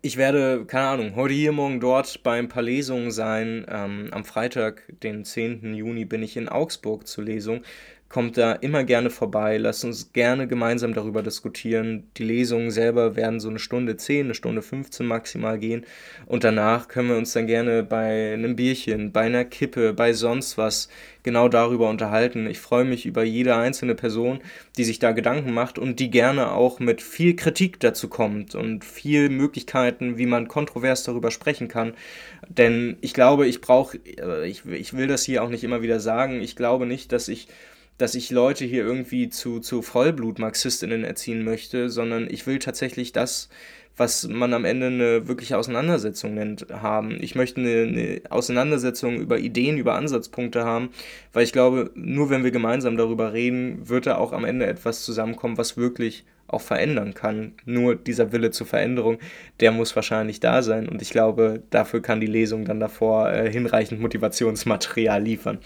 ich 0.03 0.17
werde, 0.17 0.65
keine 0.67 0.89
Ahnung, 0.89 1.15
heute 1.15 1.35
hier, 1.35 1.53
morgen 1.53 1.81
dort 1.81 2.23
bei 2.23 2.39
ein 2.39 2.49
paar 2.49 2.63
Lesungen 2.63 3.11
sein. 3.11 3.65
Ähm, 3.69 4.09
am 4.11 4.25
Freitag, 4.25 4.83
den 5.03 5.25
10. 5.25 5.75
Juni, 5.75 6.05
bin 6.05 6.23
ich 6.23 6.37
in 6.37 6.49
Augsburg 6.49 7.07
zur 7.07 7.25
Lesung 7.25 7.63
kommt 8.09 8.39
da 8.39 8.53
immer 8.53 8.85
gerne 8.85 9.11
vorbei. 9.11 9.59
Lasst 9.59 9.85
uns 9.85 10.13
gerne 10.13 10.47
gemeinsam 10.47 10.95
darüber 10.95 11.23
diskutieren. 11.23 12.05
Die 12.17 12.25
Lesungen 12.25 12.71
selber 12.71 13.17
werden 13.17 13.41
so 13.41 13.49
eine 13.49 13.59
Stunde 13.59 13.97
10, 13.97 14.27
eine 14.27 14.35
Stunde 14.35 14.63
15 14.63 15.05
maximal 15.05 15.59
gehen. 15.59 15.85
Und 16.27 16.45
danach 16.45 16.87
können 16.89 17.09
wir 17.09 17.17
uns 17.17 17.33
dann 17.33 17.47
gerne 17.47 17.83
bei 17.83 18.33
einem 18.33 18.55
Bierchen, 18.55 19.11
bei 19.11 19.23
einer 19.23 19.45
Kippe, 19.45 19.93
bei 19.93 20.13
sonst 20.13 20.57
was 20.57 20.89
genau 21.25 21.49
darüber 21.49 21.91
unterhalten. 21.91 22.47
Ich 22.47 22.61
freue 22.61 22.85
mich 22.85 23.05
über 23.05 23.25
jede 23.25 23.57
einzelne 23.57 23.97
Person, 23.97 24.39
die 24.79 24.85
sich 24.85 25.01
da 25.01 25.11
Gedanken 25.11 25.53
macht 25.53 25.77
und 25.77 25.99
die 25.99 26.09
gerne 26.09 26.53
auch 26.53 26.79
mit 26.79 27.03
viel 27.03 27.35
Kritik 27.35 27.81
dazu 27.81 28.09
kommt 28.09 28.55
und 28.55 28.85
viel 28.85 29.29
Möglichkeiten, 29.31 30.17
wie 30.17 30.27
man 30.27 30.47
kontrovers 30.47 31.03
darüber 31.03 31.33
sprechen 31.33 31.67
kann. 31.67 31.95
Denn 32.49 32.97
ich 33.01 33.13
glaube, 33.13 33.49
ich 33.49 33.61
brauche, 33.61 33.99
äh, 33.99 34.47
ich, 34.49 34.65
ich 34.67 34.97
will 34.97 35.09
das 35.09 35.25
hier 35.25 35.43
auch 35.43 35.49
nicht 35.49 35.65
immer 35.65 35.83
wieder 35.83 35.99
sagen, 35.99 36.41
ich 36.41 36.55
glaube 36.55 36.87
nicht, 36.87 37.11
dass 37.11 37.27
ich 37.27 37.49
dass 37.99 38.15
ich 38.15 38.31
Leute 38.31 38.65
hier 38.65 38.85
irgendwie 38.85 39.29
zu, 39.29 39.61
zu 39.61 39.83
Vollblut-Marxistinnen 39.83 41.05
erziehen 41.05 41.45
möchte, 41.45 41.89
sondern 41.89 42.29
ich 42.31 42.47
will 42.47 42.59
tatsächlich 42.59 43.13
das, 43.13 43.49
was 43.97 44.29
man 44.29 44.53
am 44.53 44.67
Ende 44.67 44.87
eine 44.87 45.29
wirkliche 45.29 45.57
Auseinandersetzung 45.57 46.35
nennt, 46.35 46.67
haben. 46.71 47.17
Ich 47.21 47.35
möchte 47.35 47.61
eine, 47.61 47.83
eine, 47.83 48.21
Auseinandersetzung 48.29 49.17
über 49.17 49.39
Ideen, 49.39 49.79
über 49.79 49.95
Ansatzpunkte 49.95 50.65
haben, 50.65 50.91
weil 51.33 51.45
ich 51.45 51.53
glaube, 51.53 51.91
nur 51.95 52.29
wenn 52.29 52.45
wir 52.45 52.51
gemeinsam 52.51 52.99
darüber 52.99 53.33
reden, 53.33 53.89
wird 53.89 54.07
da 54.07 54.17
auch 54.17 54.33
am 54.33 54.45
Ende 54.45 54.67
etwas 54.67 55.03
zusammenkommen, 55.05 55.57
was 55.57 55.79
wirklich 55.79 56.25
auch 56.47 56.61
verändern 56.61 57.15
kann. 57.15 57.55
Nur 57.65 57.97
dieser 57.97 58.33
Wille 58.33 58.51
zur 58.51 58.67
Veränderung, 58.67 59.19
der 59.61 59.73
muss 59.73 59.97
wahrscheinlich 59.97 60.41
da 60.41 60.63
sein 60.63 60.89
und 60.89 61.01
ich 61.01 61.11
glaube, 61.11 61.63
dafür 61.71 62.03
kann 62.03 62.21
die 62.21 62.27
Lesung 62.27 62.67
dann 62.67 62.81
davor 62.81 63.33
äh, 63.33 63.51
hinreichend 63.51 64.01
Motivationsmaterial 64.01 65.23
liefern. 65.23 65.59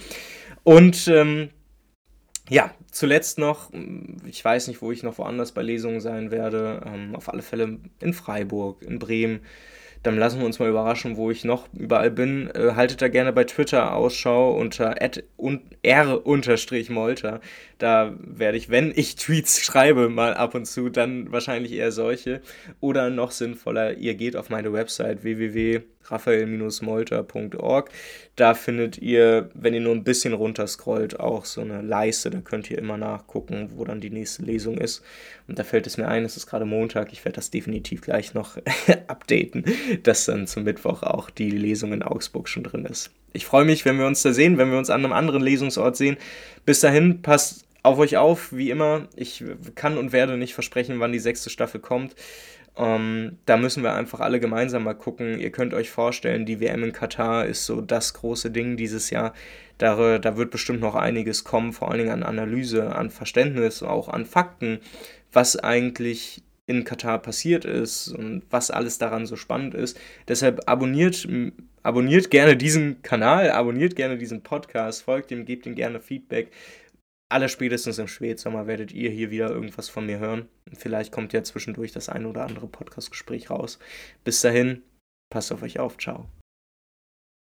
Und 0.62 1.08
ähm, 1.08 1.50
ja, 2.50 2.74
zuletzt 2.90 3.38
noch, 3.38 3.70
ich 4.26 4.44
weiß 4.44 4.66
nicht, 4.68 4.82
wo 4.82 4.90
ich 4.90 5.04
noch 5.04 5.18
woanders 5.18 5.52
bei 5.52 5.62
Lesungen 5.62 6.00
sein 6.00 6.32
werde, 6.32 6.82
ähm, 6.84 7.14
auf 7.14 7.32
alle 7.32 7.42
Fälle 7.42 7.78
in 8.00 8.12
Freiburg, 8.12 8.82
in 8.82 8.98
Bremen. 8.98 9.40
Dann 10.02 10.18
lassen 10.18 10.40
wir 10.40 10.46
uns 10.46 10.58
mal 10.58 10.68
überraschen, 10.68 11.16
wo 11.16 11.30
ich 11.30 11.44
noch 11.44 11.68
überall 11.74 12.10
bin. 12.10 12.50
Äh, 12.54 12.72
haltet 12.74 13.02
da 13.02 13.08
gerne 13.08 13.32
bei 13.32 13.44
Twitter 13.44 13.94
Ausschau 13.94 14.56
unter 14.56 14.96
r-molter. 15.82 17.40
Da 17.78 18.14
werde 18.18 18.58
ich, 18.58 18.70
wenn 18.70 18.92
ich 18.96 19.14
Tweets 19.16 19.62
schreibe, 19.62 20.08
mal 20.08 20.34
ab 20.34 20.56
und 20.56 20.64
zu, 20.64 20.88
dann 20.88 21.30
wahrscheinlich 21.30 21.72
eher 21.72 21.92
solche. 21.92 22.40
Oder 22.80 23.10
noch 23.10 23.30
sinnvoller, 23.30 23.98
ihr 23.98 24.14
geht 24.14 24.34
auf 24.36 24.48
meine 24.48 24.72
Website 24.72 25.22
www 25.22 25.82
raphael-molter.org. 26.04 27.90
Da 28.36 28.54
findet 28.54 28.98
ihr, 28.98 29.50
wenn 29.54 29.74
ihr 29.74 29.80
nur 29.80 29.94
ein 29.94 30.04
bisschen 30.04 30.32
runterscrollt, 30.32 31.20
auch 31.20 31.44
so 31.44 31.60
eine 31.60 31.82
Leiste. 31.82 32.30
Da 32.30 32.40
könnt 32.40 32.70
ihr 32.70 32.78
immer 32.78 32.96
nachgucken, 32.96 33.70
wo 33.74 33.84
dann 33.84 34.00
die 34.00 34.10
nächste 34.10 34.42
Lesung 34.42 34.78
ist. 34.78 35.02
Und 35.48 35.58
da 35.58 35.64
fällt 35.64 35.86
es 35.86 35.96
mir 35.96 36.08
ein, 36.08 36.24
es 36.24 36.36
ist 36.36 36.46
gerade 36.46 36.64
Montag. 36.64 37.12
Ich 37.12 37.24
werde 37.24 37.36
das 37.36 37.50
definitiv 37.50 38.00
gleich 38.00 38.34
noch 38.34 38.56
updaten, 39.06 39.64
dass 40.02 40.24
dann 40.24 40.46
zum 40.46 40.64
Mittwoch 40.64 41.02
auch 41.02 41.30
die 41.30 41.50
Lesung 41.50 41.92
in 41.92 42.02
Augsburg 42.02 42.48
schon 42.48 42.64
drin 42.64 42.86
ist. 42.86 43.10
Ich 43.32 43.46
freue 43.46 43.64
mich, 43.64 43.84
wenn 43.84 43.98
wir 43.98 44.06
uns 44.06 44.22
da 44.22 44.32
sehen, 44.32 44.58
wenn 44.58 44.70
wir 44.70 44.78
uns 44.78 44.90
an 44.90 45.04
einem 45.04 45.12
anderen 45.12 45.42
Lesungsort 45.42 45.96
sehen. 45.96 46.16
Bis 46.64 46.80
dahin, 46.80 47.22
passt 47.22 47.64
auf 47.82 47.98
euch 47.98 48.16
auf, 48.16 48.52
wie 48.52 48.70
immer. 48.70 49.08
Ich 49.16 49.44
kann 49.74 49.96
und 49.96 50.12
werde 50.12 50.36
nicht 50.36 50.54
versprechen, 50.54 51.00
wann 51.00 51.12
die 51.12 51.18
sechste 51.18 51.50
Staffel 51.50 51.80
kommt. 51.80 52.14
Ähm, 52.76 53.38
da 53.46 53.56
müssen 53.56 53.82
wir 53.82 53.94
einfach 53.94 54.20
alle 54.20 54.40
gemeinsam 54.40 54.84
mal 54.84 54.94
gucken. 54.94 55.38
Ihr 55.38 55.50
könnt 55.50 55.74
euch 55.74 55.90
vorstellen, 55.90 56.46
die 56.46 56.60
WM 56.60 56.84
in 56.84 56.92
Katar 56.92 57.46
ist 57.46 57.66
so 57.66 57.80
das 57.80 58.14
große 58.14 58.50
Ding 58.50 58.76
dieses 58.76 59.10
Jahr. 59.10 59.34
Da, 59.78 60.18
da 60.18 60.36
wird 60.36 60.50
bestimmt 60.50 60.80
noch 60.80 60.94
einiges 60.94 61.44
kommen, 61.44 61.72
vor 61.72 61.90
allen 61.90 61.98
Dingen 61.98 62.12
an 62.12 62.22
Analyse, 62.22 62.94
an 62.94 63.10
Verständnis, 63.10 63.82
auch 63.82 64.08
an 64.08 64.26
Fakten, 64.26 64.80
was 65.32 65.56
eigentlich 65.56 66.42
in 66.66 66.84
Katar 66.84 67.18
passiert 67.18 67.64
ist 67.64 68.08
und 68.08 68.42
was 68.50 68.70
alles 68.70 68.98
daran 68.98 69.26
so 69.26 69.34
spannend 69.36 69.74
ist. 69.74 69.98
Deshalb 70.28 70.68
abonniert, 70.68 71.26
abonniert 71.82 72.30
gerne 72.30 72.56
diesen 72.56 73.02
Kanal, 73.02 73.50
abonniert 73.50 73.96
gerne 73.96 74.18
diesen 74.18 74.42
Podcast, 74.42 75.02
folgt 75.02 75.32
ihm, 75.32 75.44
gebt 75.44 75.66
ihm 75.66 75.74
gerne 75.74 75.98
Feedback 75.98 76.52
allerspätestens 77.30 77.98
im 77.98 78.08
Spätsommer 78.08 78.66
werdet 78.66 78.92
ihr 78.92 79.10
hier 79.10 79.30
wieder 79.30 79.50
irgendwas 79.50 79.88
von 79.88 80.06
mir 80.06 80.18
hören. 80.18 80.48
Vielleicht 80.72 81.12
kommt 81.12 81.32
ja 81.32 81.42
zwischendurch 81.42 81.92
das 81.92 82.08
ein 82.08 82.26
oder 82.26 82.44
andere 82.44 82.66
Podcastgespräch 82.66 83.50
raus. 83.50 83.78
Bis 84.24 84.40
dahin, 84.40 84.82
passt 85.30 85.52
auf 85.52 85.62
euch 85.62 85.78
auf. 85.78 85.96
Ciao. 85.96 86.28